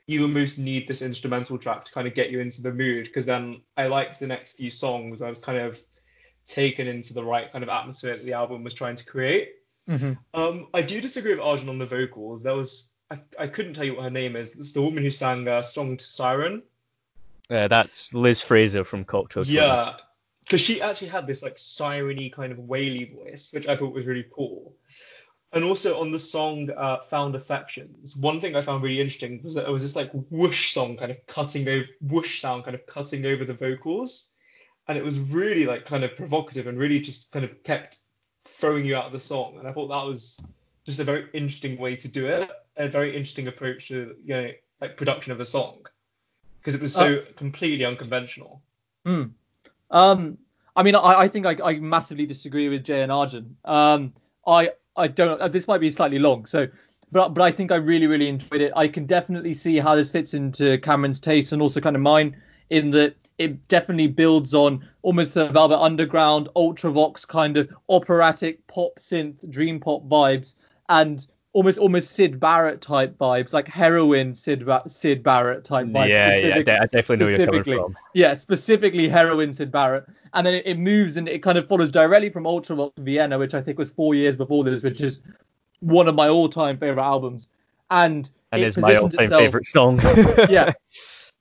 you 0.07 0.23
almost 0.23 0.59
need 0.59 0.87
this 0.87 1.01
instrumental 1.01 1.57
track 1.57 1.85
to 1.85 1.91
kind 1.91 2.07
of 2.07 2.13
get 2.13 2.29
you 2.29 2.39
into 2.39 2.61
the 2.61 2.73
mood. 2.73 3.05
Because 3.05 3.25
then 3.25 3.61
I 3.75 3.87
liked 3.87 4.19
the 4.19 4.27
next 4.27 4.53
few 4.53 4.71
songs. 4.71 5.21
I 5.21 5.29
was 5.29 5.39
kind 5.39 5.57
of 5.57 5.79
taken 6.45 6.87
into 6.87 7.13
the 7.13 7.23
right 7.23 7.51
kind 7.51 7.63
of 7.63 7.69
atmosphere 7.69 8.15
that 8.15 8.25
the 8.25 8.33
album 8.33 8.63
was 8.63 8.73
trying 8.73 8.95
to 8.95 9.05
create. 9.05 9.55
Mm-hmm. 9.89 10.13
Um, 10.33 10.67
I 10.73 10.81
do 10.81 11.01
disagree 11.01 11.31
with 11.31 11.41
Arjun 11.41 11.69
on 11.69 11.77
the 11.77 11.85
vocals. 11.85 12.43
There 12.43 12.55
was 12.55 12.93
I, 13.11 13.19
I 13.37 13.47
couldn't 13.47 13.73
tell 13.73 13.83
you 13.83 13.95
what 13.95 14.03
her 14.03 14.09
name 14.09 14.35
is. 14.35 14.55
It's 14.57 14.73
the 14.73 14.81
woman 14.81 15.03
who 15.03 15.11
sang 15.11 15.47
uh, 15.47 15.61
"Song 15.61 15.97
to 15.97 16.05
Siren." 16.05 16.63
Yeah, 17.49 17.67
that's 17.67 18.13
Liz 18.13 18.41
Fraser 18.41 18.83
from 18.83 19.05
Cocteau. 19.05 19.43
Yeah, 19.45 19.95
because 20.41 20.61
she 20.61 20.81
actually 20.81 21.09
had 21.09 21.27
this 21.27 21.43
like 21.43 21.57
siren-y 21.57 22.31
kind 22.33 22.51
of 22.51 22.59
waily 22.59 23.05
voice, 23.05 23.51
which 23.53 23.67
I 23.67 23.75
thought 23.75 23.93
was 23.93 24.05
really 24.05 24.25
cool. 24.33 24.73
And 25.53 25.63
also 25.63 25.99
on 25.99 26.11
the 26.11 26.19
song 26.19 26.71
uh, 26.71 26.99
"Fond 27.01 27.35
Affections," 27.35 28.15
one 28.17 28.41
thing 28.41 28.55
I 28.55 28.61
found 28.63 28.83
really 28.83 28.99
interesting 28.99 29.39
was 29.43 29.53
that 29.53 29.67
it 29.67 29.71
was 29.71 29.83
this 29.83 29.95
like 29.95 30.11
whoosh 30.31 30.73
song 30.73 30.97
kind 30.97 31.11
of 31.11 31.25
cutting 31.27 31.67
over 31.67 31.85
whoosh 32.01 32.41
sound 32.41 32.63
kind 32.63 32.73
of 32.73 32.85
cutting 32.87 33.25
over 33.27 33.45
the 33.45 33.53
vocals, 33.53 34.31
and 34.87 34.97
it 34.97 35.03
was 35.03 35.19
really 35.19 35.67
like 35.67 35.85
kind 35.85 36.03
of 36.03 36.15
provocative 36.17 36.65
and 36.65 36.79
really 36.79 36.99
just 36.99 37.31
kind 37.31 37.45
of 37.45 37.63
kept 37.63 37.99
throwing 38.45 38.83
you 38.83 38.95
out 38.95 39.05
of 39.05 39.11
the 39.11 39.19
song. 39.19 39.57
And 39.59 39.67
I 39.67 39.73
thought 39.73 39.89
that 39.89 40.05
was 40.05 40.41
just 40.85 40.99
a 40.99 41.03
very 41.03 41.29
interesting 41.33 41.77
way 41.77 41.95
to 41.97 42.07
do 42.07 42.25
it, 42.25 42.49
a 42.75 42.87
very 42.87 43.15
interesting 43.15 43.47
approach 43.47 43.89
to 43.89 44.15
you 44.25 44.33
know 44.35 44.49
like 44.81 44.97
production 44.97 45.31
of 45.31 45.39
a 45.39 45.45
song 45.45 45.83
because 46.59 46.73
it 46.73 46.81
was 46.81 46.93
so 46.93 47.17
uh, 47.17 47.21
completely 47.35 47.85
unconventional. 47.85 48.61
Hmm. 49.05 49.23
Um, 49.91 50.37
I 50.75 50.81
mean, 50.81 50.95
I, 50.95 51.21
I 51.21 51.27
think 51.27 51.45
I, 51.45 51.57
I, 51.63 51.79
massively 51.79 52.25
disagree 52.25 52.69
with 52.69 52.83
Jay 52.83 53.03
and 53.03 53.11
Arjun. 53.11 53.57
Um, 53.65 54.13
I 54.47 54.71
I 54.95 55.07
don't. 55.07 55.41
Uh, 55.41 55.47
this 55.47 55.67
might 55.67 55.79
be 55.79 55.89
slightly 55.89 56.19
long, 56.19 56.45
so 56.45 56.67
but 57.11 57.29
but 57.29 57.41
I 57.41 57.51
think 57.51 57.71
I 57.71 57.75
really 57.75 58.07
really 58.07 58.27
enjoyed 58.27 58.61
it. 58.61 58.73
I 58.75 58.87
can 58.87 59.05
definitely 59.05 59.53
see 59.53 59.77
how 59.77 59.95
this 59.95 60.11
fits 60.11 60.33
into 60.33 60.77
Cameron's 60.79 61.19
taste 61.19 61.51
and 61.51 61.61
also 61.61 61.79
kind 61.79 61.95
of 61.95 62.01
mine 62.01 62.35
in 62.69 62.91
that 62.91 63.15
it 63.37 63.67
definitely 63.67 64.07
builds 64.07 64.53
on 64.53 64.87
almost 65.01 65.33
the 65.33 65.49
Velvet 65.49 65.79
Underground, 65.79 66.49
Ultravox 66.55 67.27
kind 67.27 67.57
of 67.57 67.69
operatic 67.89 68.65
pop 68.67 68.93
synth 68.99 69.47
dream 69.49 69.79
pop 69.79 70.03
vibes 70.07 70.55
and 70.89 71.25
almost 71.53 71.79
almost 71.79 72.11
Syd 72.11 72.39
Barrett 72.39 72.81
type 72.81 73.17
vibes, 73.17 73.53
like 73.53 73.67
heroin 73.67 74.35
Syd 74.35 74.67
Syd 74.87 75.23
Barrett 75.23 75.63
type 75.63 75.87
vibes. 75.87 76.09
Yeah, 76.09 76.35
yeah, 76.35 76.55
I 76.81 76.85
definitely 76.85 77.17
know 77.17 77.25
where 77.25 77.37
you're 77.37 77.45
coming 77.45 77.63
from. 77.63 77.97
Yeah, 78.13 78.33
specifically 78.35 79.07
heroin 79.07 79.53
Syd 79.53 79.71
Barrett 79.71 80.05
and 80.33 80.47
then 80.47 80.55
it, 80.55 80.63
it, 80.65 80.79
moves 80.79 81.17
and 81.17 81.29
it 81.29 81.43
kind 81.43 81.57
of 81.57 81.67
follows 81.67 81.91
directly 81.91 82.29
from 82.29 82.43
Ultravox 82.43 82.95
to 82.95 83.01
Vienna, 83.01 83.37
which 83.37 83.53
I 83.53 83.61
think 83.61 83.77
was 83.77 83.91
four 83.91 84.15
years 84.15 84.35
before 84.35 84.63
this, 84.63 84.83
which 84.83 85.01
is 85.01 85.21
one 85.79 86.07
of 86.07 86.15
my 86.15 86.27
all-time 86.27 86.77
favorite 86.77 87.03
albums. 87.03 87.49
And 87.91 88.29
and 88.51 88.61
it 88.61 88.67
is 88.67 88.77
my 88.77 88.95
all-time 88.95 89.25
itself, 89.25 89.41
favorite 89.41 89.67
song. 89.67 89.99
yeah. 90.49 90.73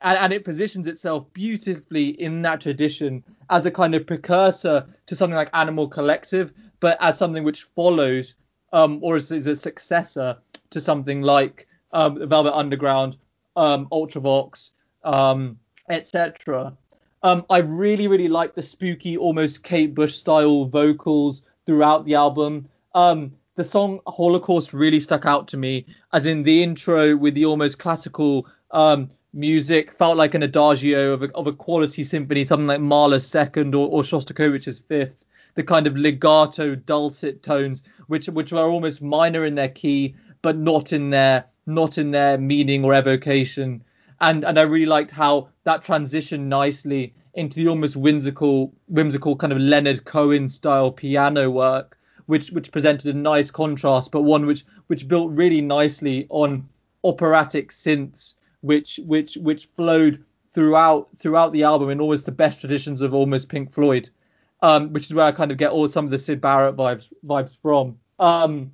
And, 0.04 0.18
and 0.18 0.32
it 0.32 0.44
positions 0.44 0.88
itself 0.88 1.32
beautifully 1.32 2.20
in 2.20 2.42
that 2.42 2.60
tradition 2.60 3.22
as 3.50 3.66
a 3.66 3.70
kind 3.70 3.94
of 3.94 4.04
precursor 4.04 4.84
to 5.06 5.14
something 5.14 5.36
like 5.36 5.48
Animal 5.54 5.86
Collective, 5.86 6.52
but 6.80 6.98
as 7.00 7.16
something 7.16 7.44
which 7.44 7.62
follows 7.62 8.34
um, 8.72 8.98
or 9.02 9.16
is, 9.16 9.30
is, 9.30 9.46
a 9.46 9.56
successor 9.56 10.36
to 10.70 10.80
something 10.80 11.22
like 11.22 11.66
um, 11.92 12.28
Velvet 12.28 12.54
Underground, 12.54 13.16
um, 13.56 13.86
Ultravox, 13.92 14.70
um, 15.04 15.58
etc. 15.88 16.76
Um, 17.22 17.44
I 17.50 17.58
really, 17.58 18.08
really 18.08 18.28
like 18.28 18.54
the 18.54 18.62
spooky, 18.62 19.16
almost 19.16 19.62
Kate 19.62 19.94
Bush 19.94 20.14
style 20.14 20.64
vocals 20.64 21.42
throughout 21.66 22.04
the 22.04 22.14
album. 22.14 22.68
Um, 22.94 23.32
the 23.54 23.64
song 23.64 24.00
Holocaust 24.06 24.72
really 24.72 25.00
stuck 25.00 25.26
out 25.26 25.48
to 25.48 25.56
me, 25.56 25.86
as 26.12 26.26
in 26.26 26.42
the 26.42 26.62
intro 26.62 27.14
with 27.16 27.34
the 27.34 27.44
almost 27.44 27.78
classical 27.78 28.46
um, 28.70 29.10
music 29.34 29.96
felt 29.98 30.16
like 30.16 30.34
an 30.34 30.42
adagio 30.42 31.12
of 31.12 31.22
a, 31.22 31.32
of 31.34 31.46
a 31.46 31.52
quality 31.52 32.02
symphony, 32.02 32.44
something 32.44 32.66
like 32.66 32.80
Mahler's 32.80 33.26
second 33.26 33.74
or, 33.74 33.88
or 33.88 34.02
Shostakovich's 34.02 34.80
fifth. 34.80 35.24
The 35.54 35.62
kind 35.62 35.86
of 35.86 35.96
legato, 35.96 36.74
dulcet 36.74 37.42
tones, 37.42 37.82
which 38.06 38.26
which 38.28 38.52
are 38.52 38.68
almost 38.68 39.02
minor 39.02 39.44
in 39.44 39.54
their 39.54 39.68
key, 39.68 40.14
but 40.40 40.56
not 40.56 40.92
in 40.92 41.10
their 41.10 41.44
not 41.66 41.98
in 41.98 42.10
their 42.10 42.38
meaning 42.38 42.84
or 42.84 42.94
evocation. 42.94 43.82
And 44.20 44.44
and 44.44 44.58
I 44.58 44.62
really 44.62 44.86
liked 44.86 45.10
how 45.10 45.48
that 45.64 45.84
transitioned 45.84 46.46
nicely 46.46 47.14
into 47.34 47.60
the 47.60 47.68
almost 47.68 47.96
whimsical 47.96 48.72
whimsical 48.88 49.36
kind 49.36 49.52
of 49.52 49.58
Leonard 49.58 50.04
Cohen 50.04 50.48
style 50.48 50.90
piano 50.90 51.50
work, 51.50 51.98
which 52.26 52.50
which 52.50 52.72
presented 52.72 53.14
a 53.14 53.18
nice 53.18 53.50
contrast, 53.50 54.10
but 54.10 54.22
one 54.22 54.46
which 54.46 54.64
which 54.86 55.08
built 55.08 55.30
really 55.32 55.60
nicely 55.60 56.26
on 56.30 56.68
operatic 57.04 57.70
synths, 57.70 58.34
which 58.60 59.00
which 59.04 59.36
which 59.36 59.68
flowed 59.76 60.22
throughout 60.54 61.08
throughout 61.16 61.52
the 61.52 61.62
album 61.62 61.90
in 61.90 62.00
almost 62.00 62.26
the 62.26 62.32
best 62.32 62.60
traditions 62.60 63.00
of 63.00 63.14
almost 63.14 63.48
Pink 63.48 63.72
Floyd, 63.72 64.10
um, 64.62 64.92
which 64.92 65.04
is 65.04 65.14
where 65.14 65.26
I 65.26 65.32
kind 65.32 65.50
of 65.50 65.58
get 65.58 65.72
all 65.72 65.86
some 65.88 66.04
of 66.04 66.10
the 66.10 66.18
Syd 66.18 66.40
Barrett 66.40 66.76
vibes 66.76 67.12
vibes 67.26 67.58
from. 67.60 67.98
Um, 68.18 68.72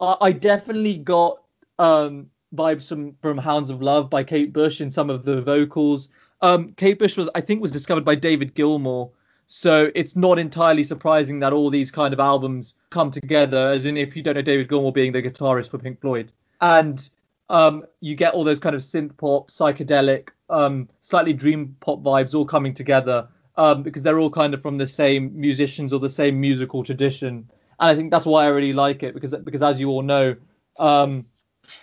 I, 0.00 0.16
I 0.20 0.32
definitely 0.32 0.98
got 0.98 1.42
um, 1.78 2.30
vibes 2.54 2.88
from 2.88 3.14
from 3.20 3.38
Hounds 3.38 3.70
of 3.70 3.82
Love 3.82 4.10
by 4.10 4.22
Kate 4.22 4.52
Bush 4.52 4.80
in 4.80 4.90
some 4.90 5.10
of 5.10 5.24
the 5.24 5.40
vocals. 5.40 6.10
Um, 6.42 6.74
Kate 6.76 6.98
Bush 6.98 7.16
was 7.16 7.28
I 7.34 7.40
think 7.40 7.62
was 7.62 7.72
discovered 7.72 8.04
by 8.04 8.14
David 8.14 8.54
Gilmour, 8.54 9.10
so 9.46 9.90
it's 9.94 10.14
not 10.14 10.38
entirely 10.38 10.84
surprising 10.84 11.40
that 11.40 11.52
all 11.52 11.70
these 11.70 11.90
kind 11.90 12.12
of 12.12 12.20
albums 12.20 12.74
come 12.90 13.10
together. 13.10 13.70
As 13.70 13.86
in, 13.86 13.96
if 13.96 14.14
you 14.14 14.22
don't 14.22 14.34
know 14.34 14.42
David 14.42 14.68
Gilmour 14.68 14.92
being 14.92 15.12
the 15.12 15.22
guitarist 15.22 15.70
for 15.70 15.78
Pink 15.78 16.00
Floyd, 16.00 16.30
and 16.60 17.08
um, 17.48 17.84
you 18.00 18.14
get 18.14 18.34
all 18.34 18.44
those 18.44 18.60
kind 18.60 18.76
of 18.76 18.82
synth 18.82 19.16
pop, 19.16 19.50
psychedelic, 19.50 20.28
um, 20.50 20.90
slightly 21.00 21.32
dream 21.32 21.74
pop 21.80 22.02
vibes 22.02 22.34
all 22.34 22.44
coming 22.44 22.74
together 22.74 23.28
um, 23.56 23.82
because 23.82 24.02
they're 24.02 24.18
all 24.18 24.30
kind 24.30 24.54
of 24.54 24.62
from 24.62 24.78
the 24.78 24.86
same 24.86 25.38
musicians 25.38 25.92
or 25.92 26.00
the 26.00 26.08
same 26.08 26.40
musical 26.40 26.84
tradition. 26.84 27.48
And 27.78 27.90
I 27.90 27.94
think 27.94 28.10
that's 28.10 28.26
why 28.26 28.44
I 28.44 28.48
really 28.48 28.72
like 28.72 29.02
it 29.02 29.14
because 29.14 29.34
because 29.34 29.62
as 29.62 29.80
you 29.80 29.90
all 29.90 30.02
know, 30.02 30.36
um, 30.78 31.26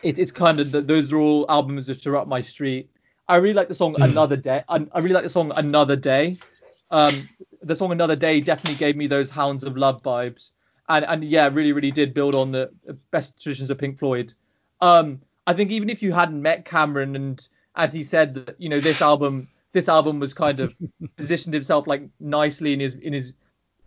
it, 0.03 0.19
it's 0.19 0.31
kind 0.31 0.59
of 0.59 0.71
the, 0.71 0.81
those 0.81 1.11
are 1.13 1.17
all 1.17 1.45
albums 1.49 1.87
that 1.87 2.05
are 2.07 2.17
up 2.17 2.27
my 2.27 2.41
street. 2.41 2.89
I 3.27 3.37
really 3.37 3.53
like 3.53 3.67
the 3.67 3.75
song 3.75 3.95
mm. 3.95 4.03
Another 4.03 4.35
Day. 4.35 4.63
I, 4.67 4.85
I, 4.91 4.99
really 4.99 5.13
like 5.13 5.23
the 5.23 5.29
song 5.29 5.51
Another 5.55 5.95
Day. 5.95 6.37
Um, 6.89 7.13
the 7.61 7.75
song 7.75 7.91
Another 7.91 8.15
Day 8.15 8.41
definitely 8.41 8.77
gave 8.77 8.97
me 8.97 9.07
those 9.07 9.29
Hounds 9.29 9.63
of 9.63 9.77
Love 9.77 10.01
vibes, 10.03 10.51
and 10.89 11.05
and 11.05 11.23
yeah, 11.23 11.49
really 11.51 11.71
really 11.71 11.91
did 11.91 12.13
build 12.13 12.35
on 12.35 12.51
the 12.51 12.71
best 13.11 13.41
traditions 13.41 13.69
of 13.69 13.77
Pink 13.77 13.99
Floyd. 13.99 14.33
Um, 14.81 15.21
I 15.47 15.53
think 15.53 15.71
even 15.71 15.89
if 15.89 16.01
you 16.01 16.11
hadn't 16.11 16.41
met 16.41 16.65
Cameron 16.65 17.15
and 17.15 17.47
and 17.75 17.93
he 17.93 18.03
said 18.03 18.35
that 18.35 18.55
you 18.59 18.69
know 18.69 18.79
this 18.79 19.01
album 19.01 19.47
this 19.73 19.89
album 19.89 20.19
was 20.19 20.33
kind 20.33 20.59
of 20.59 20.75
positioned 21.17 21.53
himself 21.53 21.87
like 21.87 22.03
nicely 22.19 22.73
in 22.73 22.79
his 22.79 22.95
in 22.95 23.13
his 23.13 23.33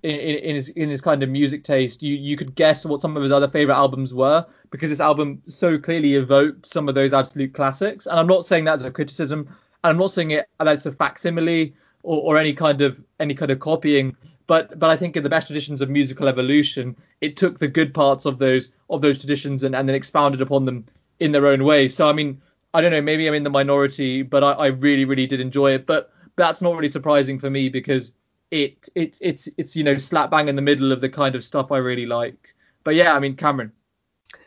in, 0.03 0.11
in, 0.11 0.55
his 0.55 0.69
in 0.69 0.91
his 0.91 1.01
kind 1.01 1.23
of 1.23 1.31
music 1.31 1.65
taste, 1.65 2.03
you 2.03 2.15
you 2.15 2.37
could 2.37 2.55
guess 2.55 2.85
what 2.85 3.01
some 3.01 3.17
of 3.17 3.23
his 3.23 3.33
other 3.33 3.49
favorite 3.49 3.77
albums 3.77 4.13
were 4.13 4.45
because 4.71 4.91
this 4.91 5.01
album 5.01 5.43
so 5.47 5.79
clearly 5.79 6.15
evoked 6.15 6.67
some 6.67 6.89
of 6.89 6.95
those 6.95 7.13
absolute 7.13 7.55
classics. 7.55 8.07
And 8.07 8.19
I'm 8.19 8.27
not 8.27 8.45
saying 8.45 8.65
that 8.65 8.75
as 8.75 8.85
a 8.85 8.91
criticism, 8.91 9.41
and 9.41 9.91
I'm 9.91 9.97
not 9.97 10.11
saying 10.11 10.33
it 10.33 10.49
that's 10.61 10.87
a 10.87 10.93
facsimile 10.93 11.75
or, 12.03 12.21
or 12.35 12.39
any 12.39 12.53
kind 12.53 12.83
of 12.83 13.03
any 13.19 13.35
kind 13.35 13.51
of 13.51 13.61
copying, 13.61 14.15
But 14.47 14.79
but 14.79 14.91
I 14.91 14.97
think 14.97 15.17
in 15.17 15.23
the 15.23 15.31
best 15.31 15.47
traditions 15.47 15.81
of 15.81 15.89
musical 15.89 16.29
evolution, 16.29 16.97
it 17.21 17.37
took 17.37 17.59
the 17.59 17.69
good 17.69 17.95
parts 17.95 18.27
of 18.27 18.39
those 18.39 18.71
of 18.91 19.01
those 19.01 19.19
traditions 19.19 19.63
and, 19.63 19.75
and 19.75 19.89
then 19.89 19.97
expounded 19.97 20.43
upon 20.43 20.67
them 20.67 20.85
in 21.19 21.33
their 21.33 21.47
own 21.47 21.65
way. 21.65 21.89
So 21.89 22.09
I 22.09 22.13
mean, 22.13 22.41
I 22.75 22.81
don't 22.81 22.91
know, 22.91 23.01
maybe 23.01 23.27
I'm 23.29 23.35
in 23.35 23.45
the 23.45 23.51
minority, 23.51 24.23
but 24.23 24.43
I, 24.43 24.53
I 24.53 24.67
really 24.67 25.05
really 25.05 25.27
did 25.27 25.41
enjoy 25.41 25.73
it. 25.73 25.87
But 25.87 26.13
that's 26.37 26.61
not 26.61 26.75
really 26.75 26.89
surprising 26.89 27.39
for 27.39 27.49
me 27.49 27.69
because 27.69 28.13
it 28.51 28.89
it 28.95 29.17
it's 29.21 29.49
it's 29.57 29.77
you 29.77 29.85
know 29.85 29.97
slap 29.97 30.31
bang 30.31 30.49
in 30.49 30.57
the 30.57 30.63
middle 30.63 30.93
of 30.93 31.01
the 31.01 31.09
kind 31.09 31.35
of 31.35 31.45
stuff 31.45 31.73
I 31.73 31.79
really 31.79 32.07
like. 32.07 32.55
But 32.83 32.97
yeah, 32.97 33.15
I 33.15 33.21
mean 33.21 33.37
Cameron. 33.37 33.73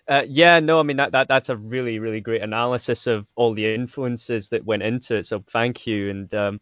Uh, 0.07 0.23
yeah, 0.27 0.59
no, 0.59 0.79
I 0.79 0.83
mean 0.83 0.97
that, 0.97 1.11
that 1.13 1.27
that's 1.27 1.49
a 1.49 1.57
really 1.57 1.99
really 1.99 2.21
great 2.21 2.41
analysis 2.41 3.07
of 3.07 3.25
all 3.35 3.53
the 3.53 3.73
influences 3.73 4.49
that 4.49 4.65
went 4.65 4.83
into 4.83 5.15
it. 5.15 5.25
So 5.25 5.43
thank 5.51 5.87
you. 5.87 6.09
And 6.09 6.33
um, 6.35 6.61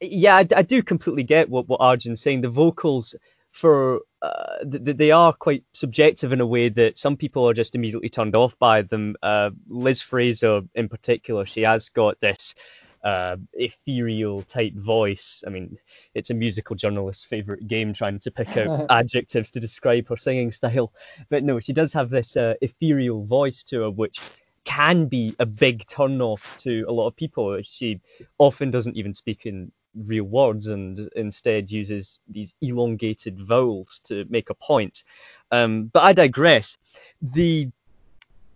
yeah, 0.00 0.36
I, 0.36 0.46
I, 0.56 0.62
do 0.62 0.82
completely 0.82 1.22
get 1.22 1.48
what 1.48 1.68
what 1.68 1.80
Arjun's 1.80 2.20
saying. 2.20 2.42
The 2.42 2.50
vocals 2.50 3.14
for 3.54 4.00
uh, 4.20 4.64
th- 4.68 4.96
they 4.96 5.12
are 5.12 5.32
quite 5.32 5.62
subjective 5.74 6.32
in 6.32 6.40
a 6.40 6.46
way 6.46 6.68
that 6.68 6.98
some 6.98 7.16
people 7.16 7.48
are 7.48 7.54
just 7.54 7.76
immediately 7.76 8.08
turned 8.08 8.34
off 8.34 8.58
by 8.58 8.82
them. 8.82 9.14
Uh, 9.22 9.50
Liz 9.68 10.02
Fraser 10.02 10.62
in 10.74 10.88
particular, 10.88 11.46
she 11.46 11.62
has 11.62 11.88
got 11.88 12.20
this 12.20 12.56
uh, 13.04 13.36
ethereal 13.52 14.42
type 14.42 14.74
voice. 14.74 15.44
I 15.46 15.50
mean, 15.50 15.78
it's 16.14 16.30
a 16.30 16.34
musical 16.34 16.74
journalist's 16.74 17.24
favorite 17.24 17.68
game 17.68 17.92
trying 17.92 18.18
to 18.20 18.30
pick 18.32 18.56
out 18.56 18.86
adjectives 18.90 19.52
to 19.52 19.60
describe 19.60 20.08
her 20.08 20.16
singing 20.16 20.50
style. 20.50 20.92
But 21.30 21.44
no, 21.44 21.60
she 21.60 21.72
does 21.72 21.92
have 21.92 22.10
this 22.10 22.36
uh, 22.36 22.54
ethereal 22.60 23.24
voice 23.24 23.62
to 23.64 23.82
her, 23.82 23.90
which 23.90 24.20
can 24.64 25.06
be 25.06 25.36
a 25.38 25.46
big 25.46 25.86
turn 25.86 26.20
off 26.20 26.56
to 26.58 26.84
a 26.88 26.92
lot 26.92 27.06
of 27.06 27.14
people. 27.14 27.56
She 27.62 28.00
often 28.38 28.72
doesn't 28.72 28.96
even 28.96 29.14
speak 29.14 29.46
in 29.46 29.70
real 29.94 30.24
words 30.24 30.66
and 30.66 31.08
instead 31.16 31.70
uses 31.70 32.20
these 32.28 32.54
elongated 32.60 33.38
vowels 33.40 34.00
to 34.04 34.24
make 34.28 34.50
a 34.50 34.54
point. 34.54 35.04
Um, 35.50 35.84
but 35.92 36.02
I 36.02 36.12
digress. 36.12 36.78
The 37.22 37.70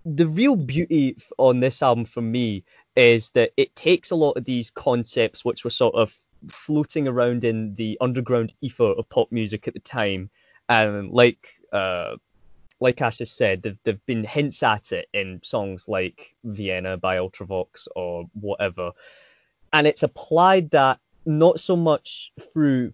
the 0.05 0.26
real 0.26 0.57
beauty 0.57 1.16
on 1.36 1.61
this 1.61 1.82
album 1.82 2.05
for 2.05 2.22
me 2.22 2.64
is 2.97 3.28
that 3.30 3.53
it 3.57 3.74
takes 3.76 4.11
a 4.11 4.16
lot 4.16 4.36
of 4.36 4.45
these 4.45 4.70
concepts 4.70 5.45
which 5.45 5.64
were 5.64 5.70
sort 5.70 5.95
of 5.95 6.14
floating 6.49 7.07
around 7.07 7.45
in 7.45 7.74
the 7.74 7.99
underground 8.01 8.53
ether 8.61 8.93
of 8.93 9.09
pop 9.09 9.30
music 9.30 9.68
at 9.68 9.74
the 9.74 9.80
time, 9.80 10.30
and 10.68 11.11
like 11.11 11.49
uh, 11.72 12.16
like 12.80 13.01
Ash 13.01 13.18
has 13.18 13.30
said, 13.30 13.62
there 13.62 13.76
have 13.86 14.07
been 14.07 14.24
hints 14.24 14.62
at 14.62 14.93
it 14.93 15.09
in 15.12 15.41
songs 15.43 15.89
like 15.89 16.34
Vienna 16.45 16.97
by 16.97 17.16
Ultravox 17.16 17.89
or 17.97 18.24
whatever, 18.34 18.93
and 19.72 19.86
it's 19.86 20.03
applied 20.03 20.70
that 20.70 21.01
not 21.29 21.61
so 21.61 21.76
much 21.76 22.33
through 22.53 22.93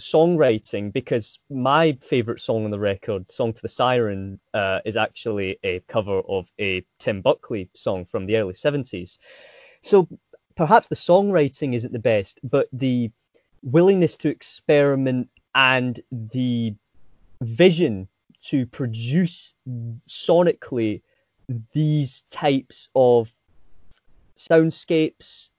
songwriting 0.00 0.92
because 0.92 1.38
my 1.50 1.92
favorite 2.00 2.40
song 2.40 2.64
on 2.64 2.70
the 2.70 2.78
record, 2.78 3.30
"Song 3.30 3.52
to 3.52 3.62
the 3.62 3.68
Siren," 3.68 4.40
uh, 4.54 4.80
is 4.84 4.96
actually 4.96 5.58
a 5.62 5.80
cover 5.80 6.20
of 6.20 6.50
a 6.58 6.82
Tim 6.98 7.20
Buckley 7.20 7.68
song 7.74 8.06
from 8.06 8.26
the 8.26 8.36
early 8.36 8.54
70s. 8.54 9.18
So 9.82 10.08
perhaps 10.56 10.88
the 10.88 10.96
songwriting 10.96 11.74
isn't 11.74 11.92
the 11.92 11.98
best, 11.98 12.40
but 12.42 12.68
the 12.72 13.10
willingness 13.62 14.16
to 14.18 14.30
experiment 14.30 15.28
and 15.54 16.00
the 16.10 16.74
vision 17.42 18.08
to 18.42 18.66
produce 18.66 19.54
sonically 20.08 21.02
these 21.72 22.24
types 22.30 22.88
of 22.94 23.32
soundscapes 24.36 25.50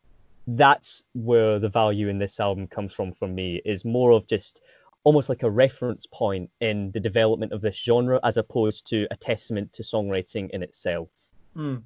that's 0.47 1.03
where 1.13 1.59
the 1.59 1.69
value 1.69 2.07
in 2.07 2.17
this 2.17 2.39
album 2.39 2.67
comes 2.67 2.93
from 2.93 3.11
for 3.11 3.27
me 3.27 3.61
is 3.65 3.83
more 3.83 4.11
of 4.11 4.27
just 4.27 4.61
almost 5.03 5.29
like 5.29 5.43
a 5.43 5.49
reference 5.49 6.05
point 6.05 6.49
in 6.61 6.91
the 6.91 6.99
development 6.99 7.51
of 7.51 7.61
this 7.61 7.75
genre 7.75 8.19
as 8.23 8.37
opposed 8.37 8.87
to 8.87 9.07
a 9.11 9.15
testament 9.15 9.71
to 9.73 9.83
songwriting 9.83 10.49
in 10.51 10.63
itself. 10.63 11.09
Mm. 11.55 11.81